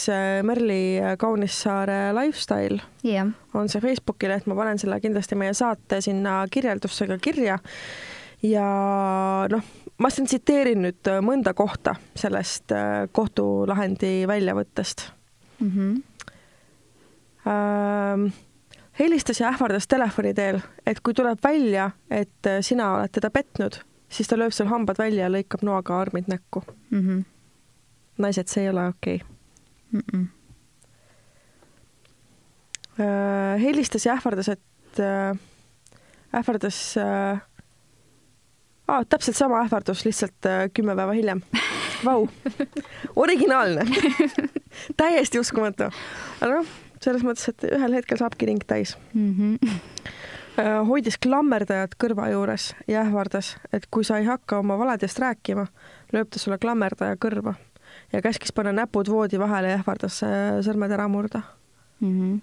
Merli 0.45 0.99
Kaunissaare 1.19 2.13
lifestyle 2.15 2.81
yeah. 3.05 3.29
on 3.53 3.69
see 3.71 3.83
Facebooki 3.83 4.31
leht, 4.31 4.47
ma 4.49 4.57
panen 4.57 4.81
selle 4.81 4.99
kindlasti 5.03 5.37
meie 5.39 5.55
saate 5.57 6.01
sinna 6.03 6.41
kirjeldusse 6.51 7.07
ka 7.09 7.17
kirja. 7.21 7.59
ja 8.43 8.69
noh, 9.51 9.67
ma 9.97 10.09
siin 10.11 10.27
tsiteerin 10.27 10.81
nüüd 10.83 11.11
mõnda 11.23 11.53
kohta 11.57 11.95
sellest 12.15 12.73
kohtulahendi 13.11 14.15
väljavõttest 14.27 15.07
mm. 15.59 15.69
-hmm. 15.69 16.01
Ähm, 17.43 18.27
helistas 18.99 19.39
ja 19.39 19.49
ähvardas 19.49 19.87
telefoni 19.87 20.33
teel, 20.33 20.59
et 20.85 20.99
kui 21.03 21.13
tuleb 21.13 21.39
välja, 21.43 21.91
et 22.11 22.47
äh, 22.47 22.61
sina 22.61 22.93
oled 22.95 23.11
teda 23.11 23.29
petnud, 23.33 23.79
siis 24.13 24.29
ta 24.29 24.37
lööb 24.37 24.53
sul 24.55 24.69
hambad 24.71 24.99
välja 25.01 25.27
ja 25.27 25.31
lõikab 25.33 25.63
noaga 25.65 25.99
armid 26.01 26.29
näkku 26.31 26.63
mm. 26.65 26.99
-hmm. 26.99 27.23
naised, 28.17 28.47
see 28.51 28.63
ei 28.63 28.69
ole 28.69 28.87
okei 28.87 29.15
okay. 29.15 29.27
mm. 29.91 30.01
-mm. 30.13 30.27
Äh, 32.93 33.61
helistas 33.61 34.05
ja 34.05 34.13
ähvardas, 34.13 34.49
et 34.49 34.99
äh, 34.99 35.37
ähvardas 36.39 36.97
äh, 36.97 37.39
ah, 38.87 39.05
täpselt 39.09 39.37
sama 39.37 39.63
ähvardus, 39.63 40.05
lihtsalt 40.05 40.45
äh, 40.45 40.69
kümme 40.73 40.95
päeva 40.95 41.11
hiljem. 41.11 41.41
Vau, 42.05 42.27
originaalne 43.15 43.81
täiesti 44.97 45.39
uskumatu. 45.39 45.89
aga 46.41 46.53
noh 46.53 46.67
selles 47.03 47.23
mõttes, 47.25 47.49
et 47.51 47.65
ühel 47.71 47.97
hetkel 47.97 48.19
saabki 48.19 48.47
ring 48.49 48.63
täis 48.67 48.95
mm. 49.13 49.33
-hmm. 49.37 49.79
Hoidis 50.87 51.17
klammerdajat 51.17 51.95
kõrva 51.97 52.29
juures 52.29 52.71
ja 52.87 53.01
ähvardas, 53.01 53.55
et 53.73 53.87
kui 53.89 54.05
sa 54.05 54.19
ei 54.21 54.27
hakka 54.27 54.59
oma 54.61 54.77
valedest 54.77 55.19
rääkima, 55.19 55.65
lööb 56.13 56.29
ta 56.29 56.39
sulle 56.39 56.59
klammerdaja 56.61 57.17
kõrva 57.17 57.55
ja 58.13 58.21
käskis 58.21 58.53
panna 58.53 58.73
näpud 58.83 59.09
voodi 59.09 59.39
vahele 59.41 59.73
ja 59.73 59.81
ähvardas 59.81 60.21
äh, 60.25 60.61
sõrmed 60.65 60.91
ära 60.93 61.07
murda 61.07 61.41
mm. 61.99 62.17
-hmm 62.17 62.41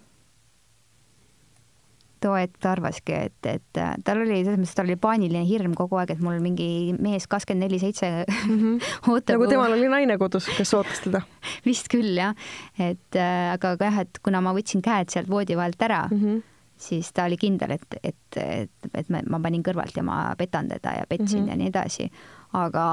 too 2.20 2.34
hetk 2.36 2.58
ta 2.60 2.74
arvaski, 2.74 3.14
et, 3.16 3.46
et 3.48 3.80
äh, 3.80 3.94
tal 4.04 4.20
oli 4.20 4.42
selles 4.42 4.58
mõttes, 4.60 4.74
tal 4.76 4.88
oli 4.88 4.96
paaniline 5.00 5.44
hirm 5.48 5.74
kogu 5.78 5.96
aeg, 6.00 6.14
et 6.14 6.20
mul 6.20 6.40
mingi 6.44 6.92
mees 7.00 7.26
kakskümmend 7.30 7.64
neli 7.64 7.80
seitse 7.82 8.10
mhm. 8.26 8.78
ootab. 9.12 9.38
nagu 9.38 9.48
temal 9.50 9.72
oli 9.76 9.88
naine 9.88 10.18
kodus, 10.20 10.50
kes 10.56 10.74
ootas 10.76 11.00
teda 11.06 11.22
vist 11.68 11.88
küll 11.92 12.12
jah, 12.20 12.36
et 12.76 13.16
äh, 13.16 13.52
aga, 13.54 13.74
aga 13.78 13.90
jah, 13.90 14.00
et 14.04 14.20
kuna 14.24 14.42
ma 14.44 14.54
võtsin 14.56 14.84
käed 14.84 15.12
sealt 15.12 15.30
voodi 15.32 15.56
vahelt 15.56 15.82
ära 15.88 16.06
mm, 16.10 16.20
-hmm. 16.20 16.42
Siis 16.80 17.12
ta 17.12 17.26
oli 17.28 17.36
kindel, 17.40 17.76
et, 17.76 17.98
et, 18.02 18.38
et, 18.40 18.90
et 18.94 19.10
ma, 19.12 19.20
ma 19.28 19.40
panin 19.44 19.64
kõrvalt 19.64 19.96
ja 19.96 20.04
ma 20.06 20.22
petan 20.38 20.70
teda 20.70 20.94
ja 21.00 21.08
petsin 21.08 21.42
mm 21.42 21.44
-hmm. 21.44 21.50
ja 21.50 21.56
nii 21.60 21.68
edasi, 21.68 22.10
aga 22.56 22.84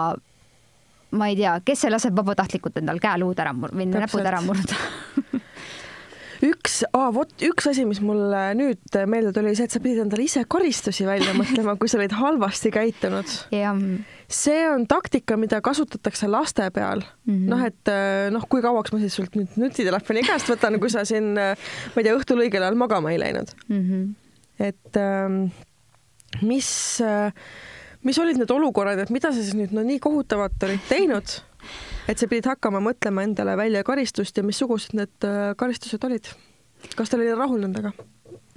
ma 1.12 1.28
ei 1.32 1.36
tea, 1.40 1.60
kes 1.66 1.86
see 1.86 1.92
laseb 1.92 2.16
vabatahtlikult 2.18 2.78
endal 2.82 3.00
käeluud 3.00 3.40
ära 3.40 3.54
mur- 3.54 3.76
või 3.76 3.88
näpud 3.92 4.26
ära 4.26 4.42
murda 4.42 4.76
üks 6.46 6.82
ah,, 6.96 7.10
vot 7.14 7.32
üks 7.46 7.70
asi, 7.72 7.86
mis 7.88 8.00
mulle 8.04 8.42
nüüd 8.58 8.98
meelde 9.10 9.32
tuli, 9.36 9.54
see, 9.58 9.68
et 9.68 9.74
sa 9.74 9.82
pidid 9.84 10.04
endale 10.04 10.26
ise 10.28 10.44
karistusi 10.50 11.08
välja 11.08 11.34
mõtlema, 11.40 11.78
kui 11.80 11.90
sa 11.92 12.00
olid 12.00 12.16
halvasti 12.18 12.72
käitunud. 12.74 13.34
see 14.28 14.64
on 14.70 14.86
taktika, 14.90 15.38
mida 15.40 15.62
kasutatakse 15.64 16.28
laste 16.28 16.68
peal 16.76 17.02
mm 17.02 17.34
-hmm.. 17.34 17.50
noh, 17.54 17.64
et 17.66 17.94
eh, 17.94 18.28
noh, 18.34 18.44
kui 18.50 18.62
kauaks 18.62 18.94
ma 18.94 19.00
siis 19.00 19.16
sult 19.16 19.38
nüüd 19.40 19.56
nutitelefoni 19.56 20.26
käest 20.28 20.52
võtan, 20.52 20.80
kui 20.80 20.92
sa 20.94 21.06
siin, 21.06 21.34
ma 21.34 21.98
ei 21.98 22.04
tea, 22.04 22.16
õhtul 22.16 22.44
õigel 22.46 22.64
ajal 22.64 22.76
magama 22.76 23.12
ei 23.12 23.20
läinud 23.20 23.54
mm. 23.68 23.84
-hmm. 23.84 24.14
et 24.60 25.02
ehm, 25.02 25.44
mis, 26.42 26.70
mis 28.04 28.20
olid 28.20 28.38
need 28.38 28.52
olukorrad, 28.52 29.00
et 29.00 29.10
mida 29.10 29.32
sa 29.32 29.42
siis 29.42 29.56
nüüd 29.56 29.72
no 29.72 29.84
nii 29.84 30.00
kohutavat 30.00 30.64
olid 30.64 30.84
teinud 30.90 31.40
et 32.08 32.20
sa 32.20 32.28
pidid 32.28 32.50
hakkama 32.50 32.82
mõtlema 32.84 33.26
endale 33.28 33.58
välja 33.60 33.84
karistust 33.88 34.38
ja 34.38 34.44
missugused 34.44 34.98
need 34.98 35.28
äh, 35.28 35.54
karistused 35.60 36.04
olid? 36.08 36.30
kas 36.96 37.10
ta 37.10 37.18
oli 37.18 37.34
rahul 37.34 37.64
nendega? 37.66 37.92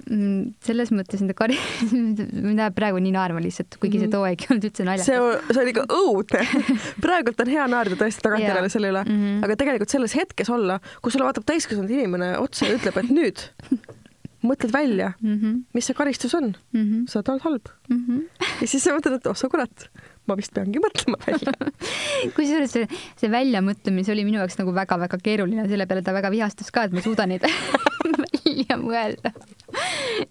Mm, 0.09 0.55
selles 0.65 0.89
mõttes 0.95 1.21
nende 1.21 1.35
kari-, 1.37 1.59
mind 1.93 2.59
ajab 2.59 2.75
praegu 2.77 3.01
nii 3.03 3.13
naerma 3.13 3.41
lihtsalt, 3.43 3.77
kuigi 3.81 3.99
see 3.99 4.07
mhm. 4.07 4.13
too 4.15 4.25
aeg 4.25 4.43
ei 4.43 4.49
olnud 4.49 4.67
üldse 4.67 4.85
naljakas. 4.87 5.07
see, 5.07 5.53
see 5.53 5.61
oli 5.61 5.73
ikka 5.75 5.85
õudne 5.97 6.41
praegult 7.05 7.43
on 7.43 7.51
hea 7.53 7.67
naerda 7.69 7.97
tõesti 7.99 8.25
tagantjärele 8.25 8.71
selle 8.73 8.91
üle 8.91 9.03
mm, 9.05 9.19
-hmm. 9.21 9.45
aga 9.45 9.57
tegelikult 9.61 9.93
selles 9.93 10.15
hetkes 10.17 10.49
olla, 10.53 10.79
kus 11.01 11.15
sulle 11.15 11.27
vaatab 11.27 11.45
täiskasvanud 11.51 11.93
inimene 11.93 12.33
otsa 12.41 12.67
ja 12.67 12.79
ütleb, 12.79 12.97
et 12.97 13.13
nüüd 13.13 13.45
mõtled 14.49 14.73
välja 14.73 15.13
mm, 15.19 15.37
-hmm. 15.37 15.61
mis 15.77 15.89
see 15.89 15.97
karistus 15.97 16.33
on 16.35 16.49
mm, 16.49 16.81
-hmm. 16.81 17.05
sa 17.07 17.21
oled 17.21 17.45
halb 17.45 17.69
mm. 17.89 18.03
-hmm. 18.07 18.47
ja 18.61 18.67
siis 18.67 18.83
sa 18.83 18.97
mõtled, 18.97 19.19
et 19.19 19.27
oh 19.29 19.37
sa 19.37 19.49
kurat, 19.53 19.89
ma 20.29 20.37
vist 20.37 20.53
peangi 20.55 20.81
mõtlema 20.81 21.17
välja 21.25 21.53
kusjuures 22.37 22.75
see, 22.75 22.87
see 23.19 23.31
väljamõtlemine, 23.31 24.05
see 24.05 24.15
oli 24.15 24.27
minu 24.27 24.41
jaoks 24.41 24.59
nagu 24.59 24.73
väga-väga 24.75 25.19
keeruline, 25.23 25.65
selle 25.71 25.87
peale 25.89 26.05
ta 26.05 26.15
väga 26.15 26.31
vihastas 26.33 26.71
ka, 26.73 26.87
et 26.87 26.95
ma 26.95 27.03
suudan 27.05 27.33
neid 27.33 27.45
välja 28.25 28.77
mõelda. 28.81 29.33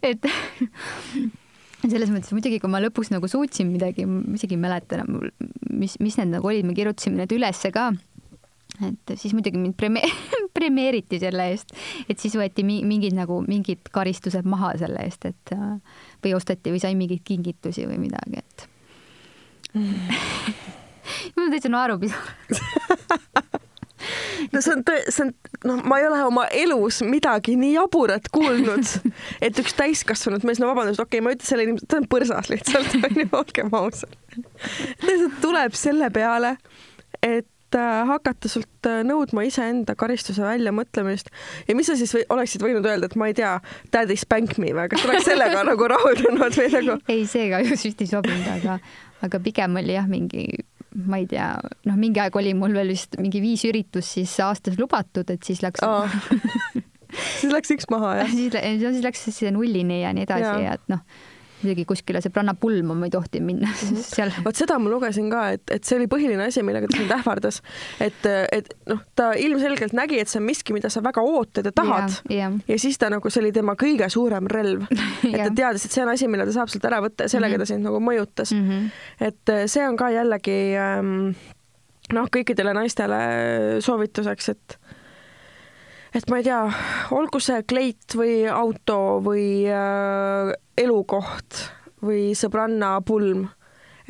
et 0.06 0.28
selles 1.88 2.12
mõttes 2.12 2.32
muidugi, 2.36 2.60
kui 2.62 2.70
ma 2.70 2.82
lõpuks 2.84 3.12
nagu 3.14 3.28
suutsin 3.30 3.70
midagi, 3.72 4.06
ma 4.06 4.36
isegi 4.36 4.56
ei 4.56 4.62
mäleta 4.62 4.98
enam, 4.98 5.30
mis, 5.72 5.96
mis 6.02 6.18
need 6.20 6.34
nagu 6.34 6.50
olid, 6.50 6.66
me 6.68 6.76
kirjutasime 6.76 7.22
need 7.22 7.34
ülesse 7.34 7.72
ka. 7.74 7.90
et 8.86 9.14
siis 9.18 9.34
muidugi 9.36 9.58
mind 9.60 9.76
preme-, 9.80 10.06
premeeriti 10.56 11.18
selle 11.22 11.50
eest, 11.50 11.74
et 12.08 12.20
siis 12.22 12.36
võeti 12.38 12.64
mi 12.66 12.80
mingid 12.86 13.16
nagu 13.16 13.40
mingid 13.46 13.90
karistused 13.92 14.46
maha 14.48 14.76
selle 14.80 15.02
eest, 15.08 15.26
et 15.26 15.56
või 16.22 16.36
osteti 16.38 16.72
või 16.72 16.82
sai 16.82 16.94
mingeid 16.98 17.24
kingitusi 17.26 17.88
või 17.90 17.98
midagi, 18.06 18.44
et 18.44 18.69
mul 21.36 21.52
täitsa 21.52 21.72
naerupidav 21.72 22.50
no 24.52 24.62
see 24.62 24.74
on 24.74 24.82
tõe-, 24.86 25.04
see 25.12 25.26
on, 25.26 25.32
noh, 25.68 25.82
ma 25.88 26.00
ei 26.00 26.06
ole 26.08 26.22
oma 26.26 26.46
elus 26.56 27.00
midagi 27.06 27.56
nii 27.60 27.74
jaburat 27.76 28.30
kuulnud, 28.32 28.86
et 29.46 29.62
üks 29.62 29.76
täiskasvanud 29.78 30.46
mees, 30.48 30.62
no 30.62 30.70
vabandust, 30.70 31.02
okei 31.02 31.20
okay,, 31.20 31.26
ma 31.26 31.36
ütlen 31.36 31.52
selle 31.52 31.68
inimese, 31.68 31.88
ta 31.90 32.00
on 32.00 32.08
põrsas 32.10 32.50
lihtsalt, 32.52 32.96
onju, 33.10 33.30
olgem 33.36 33.72
ausad. 33.80 34.20
lihtsalt 35.04 35.40
tuleb 35.44 35.76
selle 35.78 36.10
peale, 36.14 36.54
et 37.20 37.78
äh, 37.78 37.90
hakata 38.08 38.50
sult 38.50 38.88
äh, 38.88 39.02
nõudma 39.06 39.44
iseenda 39.48 39.96
karistuse 39.98 40.44
väljamõtlemist 40.46 41.30
ja 41.68 41.76
mis 41.78 41.90
sa 41.90 41.98
siis 42.00 42.14
või, 42.16 42.24
oleksid 42.36 42.64
võinud 42.64 42.88
öelda, 42.88 43.10
et 43.10 43.18
ma 43.20 43.30
ei 43.30 43.36
tea, 43.36 43.58
daddy 43.92 44.16
spank 44.18 44.56
me 44.62 44.72
või 44.76 44.88
kas 44.92 45.06
oleks 45.06 45.28
sellega 45.28 45.62
nagu 45.68 45.92
rahuldunud 45.94 46.58
või 46.62 46.72
nagu? 46.78 46.98
ei, 47.12 47.28
see 47.30 47.50
kahjuks 47.52 47.86
vist 47.90 48.04
ei 48.06 48.10
sobinud, 48.10 48.50
aga, 48.56 48.80
aga 49.26 49.40
pigem 49.42 49.80
oli 49.80 49.96
jah, 49.96 50.06
mingi 50.10 50.46
ma 51.06 51.20
ei 51.20 51.26
tea, 51.30 51.52
noh, 51.86 51.98
mingi 51.98 52.22
aeg 52.22 52.36
oli 52.40 52.54
mul 52.58 52.74
veel 52.74 52.90
vist 52.90 53.14
mingi 53.20 53.42
viis 53.42 53.62
üritust 53.68 54.16
siis 54.18 54.32
aastas 54.42 54.78
lubatud, 54.80 55.28
et 55.30 55.46
siis 55.46 55.62
läks 55.62 55.84
oh. 55.86 56.10
siis 57.38 57.52
läks 57.52 57.76
üks 57.76 57.90
maha, 57.92 58.16
jah? 58.22 58.32
siis, 58.32 58.56
siis 58.80 59.04
läks 59.04 59.26
siis 59.28 59.42
nullini 59.54 60.02
ja 60.02 60.14
nii 60.16 60.26
edasi 60.26 60.48
ja, 60.48 60.56
ja 60.64 60.78
et 60.80 60.90
noh 60.90 61.04
muidugi 61.62 61.84
kuskile 61.88 62.22
sõbranna 62.24 62.54
pulma 62.58 62.96
ma 62.96 63.08
ei 63.08 63.14
tohtinud 63.14 63.46
minna 63.46 63.70
mhm. 63.70 64.00
seal. 64.14 64.32
vot 64.44 64.56
seda 64.56 64.78
ma 64.80 64.92
lugesin 64.92 65.30
ka, 65.32 65.44
et, 65.56 65.64
et 65.76 65.86
see 65.86 65.98
oli 65.98 66.08
põhiline 66.10 66.46
asi, 66.46 66.64
millega 66.66 66.90
ta 66.90 67.00
sind 67.00 67.14
ähvardas, 67.14 67.60
et, 68.02 68.26
et 68.52 68.72
noh, 68.90 69.02
ta 69.18 69.30
ilmselgelt 69.38 69.94
nägi, 69.96 70.20
et 70.22 70.32
see 70.32 70.40
on 70.40 70.48
miski, 70.48 70.76
mida 70.76 70.90
sa 70.92 71.02
väga 71.04 71.24
ootad 71.26 71.70
ja 71.70 71.74
tahad 71.76 72.18
ja, 72.28 72.42
ja. 72.42 72.50
ja 72.68 72.80
siis 72.80 72.98
ta 73.00 73.10
nagu, 73.12 73.32
see 73.32 73.44
oli 73.44 73.54
tema 73.56 73.76
kõige 73.80 74.08
suurem 74.12 74.50
relv 74.50 74.86
et 75.32 75.38
ta 75.38 75.52
teadis, 75.62 75.86
et 75.86 75.96
see 75.96 76.04
on 76.04 76.12
asi, 76.14 76.28
mille 76.30 76.48
ta 76.48 76.56
saab 76.56 76.72
sult 76.72 76.90
ära 76.90 77.00
võtta 77.04 77.28
ja 77.28 77.34
sellega 77.36 77.56
mm 77.56 77.62
-hmm. 77.62 77.70
ta 77.70 77.74
sind 77.74 77.88
nagu 77.88 78.02
mõjutas 78.04 78.54
mm. 78.54 78.68
-hmm. 78.68 78.90
et 79.30 79.54
äh, 79.56 79.64
see 79.66 79.88
on 79.88 79.96
ka 79.96 80.10
jällegi 80.10 80.58
ähm, 80.78 81.32
noh, 82.14 82.30
kõikidele 82.32 82.74
naistele 82.74 83.20
soovituseks, 83.84 84.48
et 84.54 84.78
et 86.14 86.30
ma 86.30 86.40
ei 86.40 86.46
tea, 86.46 86.60
olgu 87.16 87.40
see 87.42 87.62
kleit 87.68 88.16
või 88.18 88.42
auto 88.50 89.20
või 89.24 89.46
äh, 89.70 90.52
elukoht 90.80 91.64
või 92.04 92.30
sõbranna 92.38 92.96
pulm, 93.06 93.46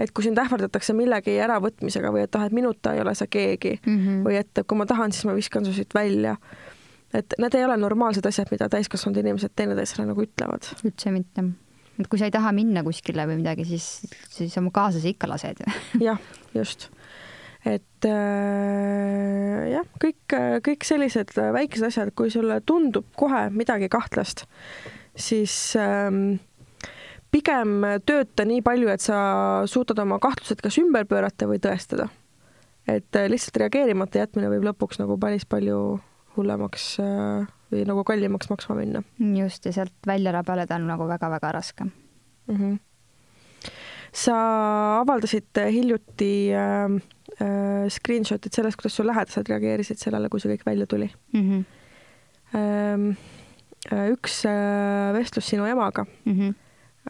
et 0.01 0.12
kui 0.14 0.24
sind 0.24 0.38
ähvardatakse 0.40 0.94
millegi 0.96 1.36
äravõtmisega 1.42 2.12
või 2.14 2.24
et 2.24 2.36
ah, 2.38 2.46
et 2.48 2.57
minuta 2.57 2.94
ei 2.94 3.03
ole 3.03 3.14
sa 3.18 3.26
keegi 3.26 3.76
mm 3.80 3.96
-hmm. 3.96 4.20
või 4.26 4.38
et 4.40 4.62
kui 4.66 4.78
ma 4.78 4.86
tahan, 4.86 5.12
siis 5.12 5.26
ma 5.28 5.34
viskan 5.36 5.66
su 5.66 5.72
siit 5.76 5.94
välja. 5.94 6.36
et 7.14 7.34
need 7.38 7.55
ei 7.55 7.64
ole 7.64 7.76
normaalsed 7.76 8.26
asjad, 8.26 8.46
mida 8.51 8.68
täiskasvanud 8.68 9.18
inimesed 9.18 9.51
teineteisele 9.57 10.07
nagu 10.07 10.22
ütlevad. 10.22 10.70
üldse 10.84 11.11
mitte. 11.11 11.44
et 11.98 12.09
kui 12.09 12.18
sa 12.18 12.24
ei 12.24 12.30
taha 12.30 12.53
minna 12.53 12.82
kuskile 12.82 13.26
või 13.26 13.36
midagi, 13.36 13.64
siis, 13.64 14.07
siis 14.28 14.59
oma 14.59 14.70
kaaslasi 14.70 15.09
ikka 15.09 15.28
lased 15.28 15.64
jah, 16.01 16.18
just 16.55 16.88
et 17.64 18.08
äh, 18.08 19.64
jah, 19.74 19.88
kõik, 20.00 20.36
kõik 20.66 20.86
sellised 20.88 21.34
väikesed 21.36 21.90
asjad, 21.90 22.12
kui 22.16 22.32
sulle 22.32 22.61
tundub 22.64 23.08
kohe 23.18 23.48
midagi 23.52 23.90
kahtlast, 23.92 24.46
siis 25.18 25.54
ähm, 25.76 26.38
pigem 27.34 27.84
tööta 28.06 28.46
nii 28.48 28.62
palju, 28.66 28.90
et 28.92 29.04
sa 29.04 29.20
suudad 29.70 30.02
oma 30.02 30.18
kahtlused 30.22 30.62
kas 30.64 30.78
ümber 30.82 31.06
pöörata 31.08 31.48
või 31.50 31.61
tõestada. 31.62 32.08
et 32.88 33.16
äh, 33.16 33.28
lihtsalt 33.28 33.61
reageerimata 33.61 34.24
jätmine 34.24 34.48
võib 34.50 34.64
lõpuks 34.70 34.98
nagu 34.98 35.18
päris 35.20 35.44
palju 35.44 36.00
hullemaks 36.36 36.86
äh, 37.02 37.48
või 37.70 37.84
nagu 37.86 38.04
kallimaks 38.04 38.50
maksma 38.50 38.76
minna. 38.78 39.02
just, 39.18 39.66
ja 39.66 39.72
sealt 39.72 39.94
välja 40.06 40.32
rabeleda 40.32 40.78
on 40.78 40.88
nagu 40.90 41.06
väga-väga 41.08 41.52
raske 41.52 41.84
mm. 41.84 42.56
-hmm. 42.56 42.78
Sa 44.12 44.36
avaldasid 45.00 45.61
hiljuti 45.70 46.50
äh, 46.54 46.96
äh, 47.40 47.88
screenshot'id 47.88 48.54
sellest, 48.54 48.78
kuidas 48.80 48.96
su 48.98 49.06
lähedased 49.06 49.50
reageerisid 49.50 50.00
sellele, 50.02 50.30
kui 50.30 50.42
see 50.42 50.50
kõik 50.54 50.66
välja 50.66 50.86
tuli 50.90 51.11
mm. 51.32 51.44
-hmm. 51.44 51.62
ähm, 52.58 53.06
üks 54.12 54.42
äh, 54.46 55.12
vestlus 55.14 55.48
sinu 55.48 55.64
emaga 55.64 56.04
mm. 56.24 56.32
-hmm. 56.32 56.54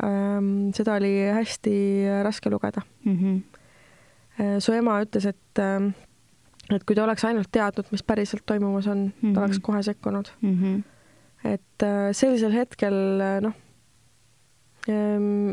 ähm, 0.04 0.70
seda 0.76 0.94
oli 0.94 1.14
hästi 1.34 1.74
raske 2.22 2.50
lugeda 2.50 2.82
mm. 3.04 3.16
-hmm. 3.16 4.60
su 4.60 4.72
ema 4.72 5.00
ütles, 5.02 5.26
et 5.26 5.58
äh, 5.58 5.92
et 6.74 6.84
kui 6.84 6.94
ta 6.94 7.04
oleks 7.04 7.24
ainult 7.24 7.48
teadnud, 7.52 7.86
mis 7.90 8.02
päriselt 8.02 8.42
toimumas 8.46 8.86
on 8.86 8.98
mm, 8.98 9.12
-hmm. 9.30 9.34
ta 9.34 9.40
oleks 9.40 9.56
mhm. 9.56 9.62
kohe 9.62 9.82
sekkunud 9.82 10.28
mm. 10.40 10.54
-hmm. 10.54 10.82
et 11.48 11.82
äh, 11.82 12.12
sellisel 12.12 12.52
hetkel 12.52 12.94
noh, 13.40 13.52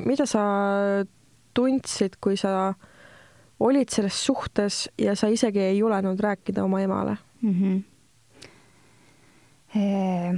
mida 0.05 0.25
sa 0.25 0.43
tundsid, 1.57 2.19
kui 2.21 2.37
sa 2.37 2.73
olid 3.59 3.89
selles 3.89 4.17
suhtes 4.25 4.85
ja 5.01 5.15
sa 5.17 5.29
isegi 5.33 5.59
ei 5.59 5.77
julenud 5.79 6.19
rääkida 6.21 6.63
oma 6.63 6.81
emale 6.81 7.17
mm? 7.41 7.53
-hmm. 7.53 7.83
Eee, 9.75 10.33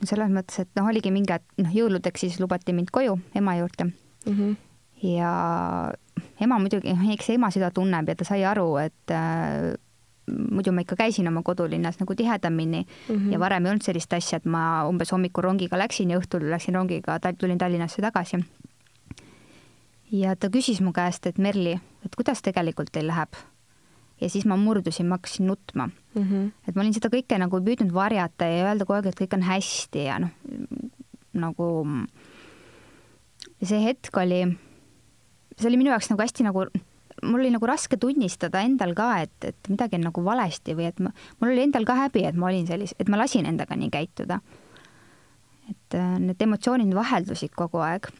no 0.00 0.06
selles 0.08 0.30
mõttes, 0.30 0.58
et 0.60 0.68
noh, 0.76 0.88
oligi 0.90 1.10
mingi 1.14 1.32
hetk, 1.32 1.46
noh, 1.62 1.70
jõuludeks 1.70 2.24
siis 2.24 2.40
lubati 2.40 2.72
mind 2.72 2.90
koju 2.92 3.18
ema 3.34 3.56
juurde 3.56 3.84
mm. 3.84 4.32
-hmm. 4.32 4.56
ja 5.02 5.92
ema 6.40 6.58
muidugi, 6.58 6.92
noh, 6.92 7.12
eks 7.12 7.30
ema 7.30 7.50
seda 7.50 7.70
tunneb 7.70 8.08
ja 8.08 8.14
ta 8.14 8.24
sai 8.24 8.44
aru, 8.44 8.76
et 8.76 9.10
äh, 9.10 9.76
muidu 10.50 10.72
ma 10.72 10.80
ikka 10.80 10.96
käisin 10.96 11.28
oma 11.28 11.42
kodulinnas 11.42 12.00
nagu 12.00 12.14
tihedamini 12.14 12.86
mm 12.86 13.16
-hmm. 13.16 13.32
ja 13.32 13.38
varem 13.38 13.66
ei 13.66 13.70
olnud 13.70 13.82
sellist 13.82 14.12
asja, 14.12 14.36
et 14.36 14.44
ma 14.44 14.88
umbes 14.88 15.12
hommikul 15.12 15.42
rongiga 15.42 15.78
läksin 15.78 16.10
ja 16.10 16.18
õhtul 16.18 16.50
läksin 16.50 16.74
rongiga, 16.74 17.18
tulin 17.38 17.58
Tallinnasse 17.58 18.02
tagasi 18.02 18.36
ja 20.14 20.36
ta 20.38 20.50
küsis 20.52 20.80
mu 20.84 20.92
käest, 20.94 21.26
et 21.26 21.40
Merli, 21.42 21.74
et 22.04 22.16
kuidas 22.16 22.42
tegelikult 22.44 22.92
teil 22.94 23.10
läheb? 23.10 23.34
ja 24.22 24.28
siis 24.30 24.44
ma 24.46 24.54
murdusin, 24.56 25.08
ma 25.10 25.18
hakkasin 25.18 25.48
nutma 25.50 25.88
mm. 25.88 26.22
-hmm. 26.22 26.50
et 26.68 26.76
ma 26.76 26.82
olin 26.82 26.94
seda 26.94 27.10
kõike 27.10 27.38
nagu 27.38 27.58
püüdnud 27.60 27.90
varjata 27.92 28.46
ja 28.46 28.68
öelda 28.68 28.86
kogu 28.86 28.96
aeg, 28.96 29.08
et 29.10 29.20
kõik 29.20 29.34
on 29.34 29.42
hästi 29.42 30.04
ja 30.04 30.18
noh, 30.22 30.30
nagu 31.34 31.66
see 33.62 33.82
hetk 33.82 34.16
oli, 34.16 34.44
see 35.58 35.68
oli 35.68 35.80
minu 35.80 35.90
jaoks 35.90 36.10
nagu 36.12 36.22
hästi 36.22 36.46
nagu, 36.46 36.66
mul 37.22 37.40
oli 37.40 37.50
nagu 37.50 37.66
raske 37.66 37.96
tunnistada 37.96 38.62
endal 38.62 38.94
ka, 38.94 39.08
et, 39.26 39.34
et 39.42 39.68
midagi 39.68 39.98
on 39.98 40.06
nagu 40.12 40.24
valesti 40.24 40.78
või 40.78 40.86
et 40.92 41.00
ma, 41.02 41.10
mul 41.40 41.50
oli 41.50 41.66
endal 41.66 41.84
ka 41.84 41.98
häbi, 42.04 42.24
et 42.24 42.38
ma 42.38 42.52
olin 42.52 42.70
sellis-, 42.70 42.94
et 42.98 43.10
ma 43.10 43.18
lasin 43.18 43.50
endaga 43.50 43.76
nii 43.76 43.90
käituda. 43.90 44.40
et 45.70 45.94
äh, 45.98 46.18
need 46.20 46.42
emotsioonid 46.42 46.94
vaheldusid 46.94 47.50
kogu 47.56 47.82
aeg 47.82 48.12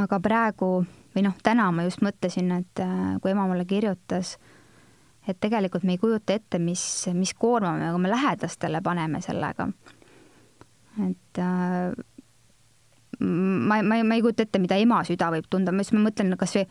aga 0.00 0.18
praegu 0.22 0.70
või 1.14 1.24
noh, 1.26 1.36
täna 1.42 1.68
ma 1.74 1.86
just 1.86 2.02
mõtlesin, 2.04 2.50
et 2.58 2.82
äh, 2.82 3.16
kui 3.22 3.32
ema 3.32 3.46
mulle 3.50 3.66
kirjutas, 3.68 4.36
et 5.28 5.38
tegelikult 5.40 5.86
me 5.86 5.96
ei 5.96 6.00
kujuta 6.02 6.36
ette, 6.36 6.60
mis, 6.60 6.82
mis 7.16 7.34
koorma 7.38 7.76
me 7.78 7.92
oma 7.94 8.10
lähedastele 8.12 8.82
paneme 8.84 9.22
sellega. 9.24 9.68
et 11.08 11.38
äh, 11.42 11.92
ma, 13.20 13.82
ma, 13.82 14.02
ma 14.02 14.18
ei 14.18 14.24
kujuta 14.24 14.44
ette, 14.46 14.62
mida 14.62 14.78
ema 14.80 15.04
süda 15.06 15.30
võib 15.34 15.46
tunda, 15.50 15.72
ma 15.72 15.86
just, 15.86 15.94
ma 15.94 16.04
mõtlen 16.08 16.36
kasvõi, 16.38 16.66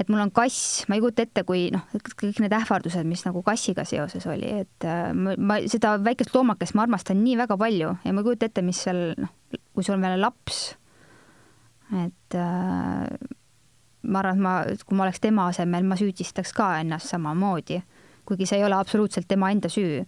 et 0.00 0.08
mul 0.08 0.22
on 0.24 0.34
kass, 0.34 0.84
ma 0.88 0.96
ei 0.96 1.04
kujuta 1.04 1.24
ette, 1.26 1.44
kui 1.46 1.68
noh, 1.74 1.86
kõik 1.94 2.42
need 2.42 2.54
ähvardused, 2.56 3.06
mis 3.06 3.22
nagu 3.26 3.42
kassiga 3.46 3.86
seoses 3.86 4.26
oli, 4.26 4.50
et 4.64 4.88
äh, 4.88 5.12
ma, 5.14 5.36
ma 5.38 5.62
seda 5.70 5.94
väikest 6.02 6.34
loomakest 6.34 6.74
ma 6.74 6.88
armastan 6.88 7.22
nii 7.22 7.38
väga 7.44 7.58
palju 7.60 7.94
ja 8.02 8.12
ma 8.12 8.22
ei 8.22 8.28
kujuta 8.32 8.50
ette, 8.50 8.66
mis 8.66 8.82
seal 8.82 9.12
noh, 9.14 9.32
kui 9.70 9.86
sul 9.86 9.98
on 9.98 10.04
veel 10.04 10.20
laps 10.20 10.70
et 11.90 12.34
äh, 12.34 13.06
ma 14.02 14.22
arvan, 14.22 14.36
et 14.36 14.42
ma, 14.42 14.84
kui 14.86 14.96
ma 14.96 15.06
oleks 15.06 15.20
tema 15.20 15.48
asemel, 15.50 15.86
ma 15.86 15.98
süüdistaks 16.00 16.52
ka 16.56 16.72
ennast 16.80 17.12
samamoodi, 17.12 17.80
kuigi 18.28 18.48
see 18.48 18.60
ei 18.60 18.66
ole 18.66 18.78
absoluutselt 18.78 19.28
tema 19.28 19.50
enda 19.50 19.68
süü. 19.68 20.04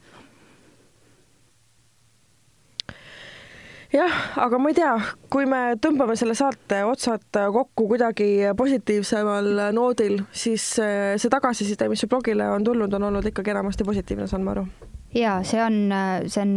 jah, 3.92 4.14
aga 4.40 4.58
ma 4.58 4.70
ei 4.72 4.76
tea, 4.78 4.92
kui 5.28 5.44
me 5.44 5.74
tõmbame 5.76 6.16
selle 6.16 6.32
saate 6.38 6.78
otsad 6.88 7.26
kokku 7.52 7.90
kuidagi 7.90 8.30
positiivsemal 8.56 9.68
noodil, 9.76 10.22
siis 10.32 10.64
äh, 10.80 11.12
see 11.20 11.32
tagasiside, 11.32 11.90
mis 11.92 12.00
su 12.00 12.08
blogile 12.08 12.48
on 12.54 12.64
tulnud, 12.64 12.94
on 12.96 13.10
olnud 13.10 13.28
ikkagi 13.28 13.52
enamasti 13.52 13.84
positiivne, 13.84 14.26
saan 14.30 14.48
ma 14.48 14.56
aru? 14.56 14.66
ja 15.12 15.42
see 15.44 15.60
on, 15.60 15.92
see 16.24 16.40
on 16.40 16.54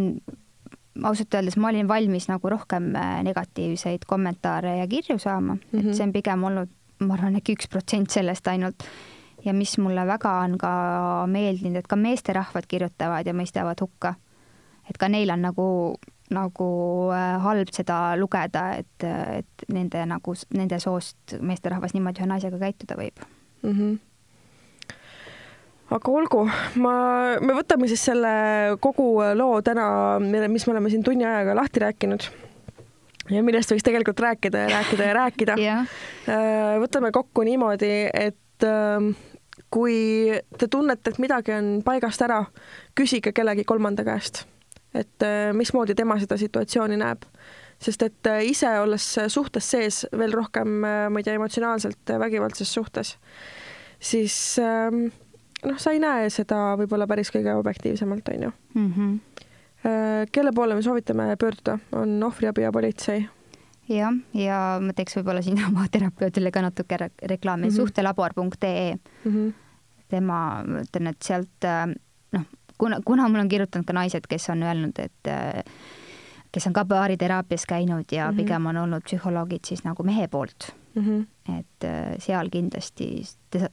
ausalt 1.04 1.36
öeldes 1.36 1.58
ma 1.60 1.70
olin 1.74 1.88
valmis 1.88 2.30
nagu 2.30 2.50
rohkem 2.50 2.94
äh, 2.96 3.20
negatiivseid 3.28 4.08
kommentaare 4.08 4.78
ja 4.78 4.88
kirju 4.88 5.20
saama 5.20 5.54
mm, 5.54 5.60
-hmm. 5.60 5.80
et 5.80 5.86
mhm. 5.86 5.94
see 5.94 6.04
on 6.04 6.14
pigem 6.14 6.44
olnud, 6.44 6.70
ma 7.08 7.18
arvan, 7.18 7.38
äkki 7.40 7.56
üks 7.58 7.70
protsent 7.72 8.14
sellest 8.14 8.48
ainult. 8.52 8.88
ja 9.46 9.54
mis 9.54 9.78
mulle 9.78 10.08
väga 10.08 10.32
on 10.42 10.58
ka 10.58 10.72
meeldinud, 11.30 11.78
et 11.78 11.88
ka 11.88 11.96
meesterahvad 11.96 12.66
kirjutavad 12.68 13.28
ja 13.28 13.34
mõistavad 13.34 13.82
hukka. 13.82 14.16
et 14.90 14.98
ka 14.98 15.10
neil 15.10 15.32
on 15.32 15.42
nagu, 15.42 15.68
nagu 16.34 16.70
äh, 17.14 17.38
halb 17.42 17.72
seda 17.74 18.16
lugeda, 18.18 18.72
et, 18.82 19.08
et 19.42 19.70
nende 19.70 20.06
nagu, 20.10 20.36
nende 20.54 20.80
soost 20.80 21.38
meesterahvas 21.42 21.94
niimoodi 21.94 22.24
ühe 22.24 22.30
naisega 22.34 22.60
käituda 22.60 23.00
võib 23.00 23.24
mm. 23.62 23.72
-hmm 23.72 23.96
aga 25.96 26.12
olgu, 26.12 26.40
ma, 26.82 26.94
me 27.46 27.54
võtame 27.54 27.88
siis 27.88 28.02
selle 28.08 28.30
kogu 28.82 29.22
loo 29.38 29.62
täna, 29.62 30.18
mis 30.20 30.66
me 30.66 30.74
oleme 30.74 30.90
siin 30.90 31.04
tunni 31.06 31.26
ajaga 31.26 31.54
lahti 31.62 31.84
rääkinud 31.84 32.26
ja 33.32 33.44
millest 33.46 33.72
võiks 33.72 33.86
tegelikult 33.86 34.20
rääkida 34.20 34.66
ja 34.66 34.74
rääkida 34.78 35.08
ja 35.10 35.14
rääkida 35.18 35.56
jah, 35.70 35.96
Äh, 36.26 36.76
võtame 36.82 37.12
kokku 37.14 37.44
niimoodi, 37.46 38.08
et 38.10 38.66
ähm, 38.66 39.12
kui 39.74 40.34
te 40.58 40.68
tunnete, 40.72 41.14
et 41.14 41.20
midagi 41.22 41.54
on 41.54 41.68
paigast 41.86 42.24
ära, 42.26 42.40
küsige 42.98 43.34
kellegi 43.36 43.66
kolmanda 43.68 44.06
käest, 44.08 44.46
et 44.96 45.26
äh, 45.26 45.52
mismoodi 45.54 45.94
tema 45.96 46.18
seda 46.22 46.38
situatsiooni 46.42 46.98
näeb. 47.02 47.28
sest 47.80 48.02
et 48.08 48.28
äh, 48.32 48.42
ise 48.48 48.70
olles 48.80 49.06
suhtes 49.28 49.70
sees 49.70 50.06
veel 50.18 50.34
rohkem, 50.34 50.80
ma 50.80 51.20
ei 51.20 51.24
tea, 51.24 51.36
emotsionaalselt 51.36 52.16
vägivaldses 52.20 52.74
suhtes, 52.74 53.18
siis 54.00 54.58
ähm, 54.64 55.10
noh, 55.66 55.78
sa 55.78 55.92
ei 55.92 56.00
näe 56.00 56.30
seda 56.34 56.74
võib-olla 56.80 57.08
päris 57.08 57.30
kõige 57.34 57.54
objektiivsemalt, 57.60 58.34
on 58.34 58.48
ju. 58.48 58.52
Mhm. 58.74 59.16
Kelle 60.32 60.52
poole 60.56 60.76
me 60.76 60.82
soovitame 60.82 61.36
pöörduda, 61.40 61.80
on 61.92 62.24
ohvriabi 62.24 62.62
ja 62.62 62.72
politsei 62.72 63.28
jah, 63.90 64.14
ja 64.34 64.60
ma 64.82 64.94
teeks 64.98 65.20
võib-olla 65.20 65.44
siin 65.46 65.60
oma 65.70 65.88
terapeudile 65.92 66.52
ka 66.54 66.64
natuke 66.66 66.98
re 67.02 67.10
reklaami 67.22 67.68
mm. 67.68 67.72
-hmm. 67.72 67.76
suhtelabor.ee 67.76 68.96
mm. 68.96 69.32
-hmm. 69.32 69.54
tema, 70.10 70.40
ma 70.68 70.82
ütlen, 70.82 71.08
et 71.08 71.22
sealt 71.22 71.66
äh, 71.66 71.88
noh, 72.32 72.48
kuna, 72.78 73.00
kuna 73.06 73.30
mul 73.30 73.46
on 73.46 73.50
kirjutanud 73.50 73.86
ka 73.86 73.94
naised, 73.94 74.28
kes 74.30 74.50
on 74.50 74.64
öelnud, 74.64 75.00
et 75.00 75.28
äh, 75.28 75.64
kes 76.52 76.68
on 76.68 76.74
ka 76.74 76.86
baariteraapias 76.86 77.66
käinud 77.66 78.06
ja 78.12 78.32
mm. 78.32 78.38
-hmm. 78.38 78.42
pigem 78.42 78.66
on 78.66 78.78
olnud 78.78 79.04
psühholoogid 79.04 79.66
siis 79.66 79.84
nagu 79.84 80.04
mehe 80.04 80.28
poolt, 80.28 80.76
Mm 80.96 81.04
-hmm. 81.04 81.26
Et 81.46 81.86
äh, 81.86 82.16
seal 82.24 82.50
kindlasti, 82.50 83.10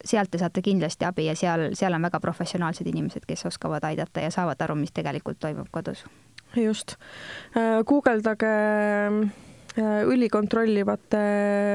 sealt 0.04 0.32
te 0.32 0.40
saate 0.40 0.62
kindlasti 0.64 1.06
abi 1.08 1.26
ja 1.30 1.36
seal, 1.38 1.70
seal 1.78 1.96
on 1.96 2.04
väga 2.04 2.20
professionaalsed 2.20 2.88
inimesed, 2.90 3.24
kes 3.28 3.46
oskavad 3.48 3.84
aidata 3.88 4.24
ja 4.24 4.32
saavad 4.34 4.60
aru, 4.60 4.76
mis 4.80 4.92
tegelikult 4.92 5.40
toimub 5.40 5.70
kodus. 5.72 6.04
just, 6.56 6.96
guugeldage 7.88 8.52
äh, 9.76 10.02
õli 10.04 10.28
kontrollivate 10.28 11.22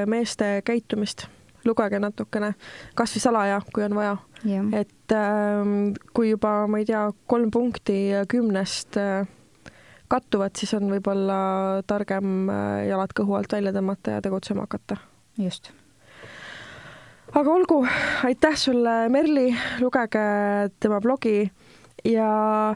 meeste 0.06 0.60
käitumist, 0.64 1.26
lugege 1.66 1.98
natukene, 1.98 2.52
kasvõi 2.98 3.22
salaja, 3.22 3.58
kui 3.74 3.84
on 3.84 3.96
vaja, 3.98 4.14
et 4.78 5.14
ähm, 5.16 5.96
kui 6.14 6.30
juba, 6.30 6.62
ma 6.70 6.78
ei 6.78 6.86
tea, 6.88 7.08
kolm 7.26 7.50
punkti 7.50 7.98
kümnest 8.30 9.00
äh, 9.00 9.26
kattuvad, 10.08 10.54
siis 10.58 10.74
on 10.78 10.88
võib-olla 10.92 11.40
targem 11.90 12.48
äh, 12.52 12.86
jalad 12.88 13.12
kõhu 13.16 13.36
alt 13.38 13.52
välja 13.52 13.74
tõmmata 13.76 14.18
ja 14.18 14.24
tegutsema 14.24 14.68
hakata. 14.68 15.00
Just. 15.38 15.72
Aga 17.34 17.50
olgu, 17.52 17.86
aitäh 18.24 18.56
sulle, 18.56 19.08
Merli, 19.08 19.56
lugege 19.80 20.18
tema 20.80 21.00
blogi. 21.00 21.50
Ja 22.04 22.74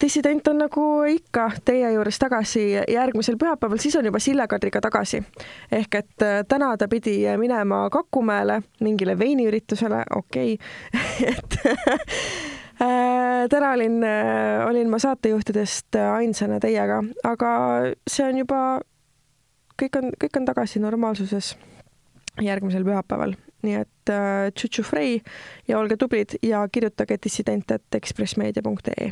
dissident 0.00 0.48
on 0.48 0.58
nagu 0.58 0.84
ikka 1.08 1.50
teie 1.64 1.92
juures 1.92 2.18
tagasi. 2.18 2.64
Järgmisel 2.88 3.36
pühapäeval, 3.38 3.78
siis 3.78 3.96
on 3.96 4.08
juba 4.08 4.18
Sille-Kadriga 4.18 4.80
tagasi. 4.80 5.22
ehk 5.72 5.94
et 5.94 6.22
äh, 6.22 6.42
täna 6.48 6.76
ta 6.76 6.88
pidi 6.88 7.24
minema 7.36 7.90
Kakumäele 7.90 8.62
mingile 8.80 9.18
veiniüritusele, 9.18 10.04
okei. 10.16 10.54
Okay. 10.54 11.28
et 11.32 11.58
äh, 11.66 13.46
täna 13.50 13.70
olin, 13.72 14.02
olin 14.68 14.90
ma 14.90 14.98
saatejuhtidest 14.98 15.96
ainsana 16.16 16.60
teiega, 16.60 17.02
aga 17.24 17.48
see 18.08 18.26
on 18.26 18.42
juba, 18.42 18.80
kõik 19.82 20.02
on, 20.02 20.12
kõik 20.20 20.36
on 20.40 20.44
tagasi 20.44 20.82
normaalsuses 20.82 21.54
järgmisel 22.42 22.84
pühapäeval, 22.86 23.36
nii 23.66 23.76
et 23.82 24.12
äh, 24.12 24.48
tšutšu 24.54 24.82
frei 24.86 25.20
ja 25.68 25.78
olge 25.80 25.96
tublid 26.00 26.38
ja 26.42 26.68
kirjutage 26.72 27.18
dissident.ekspressmeedia.ee 27.24 29.10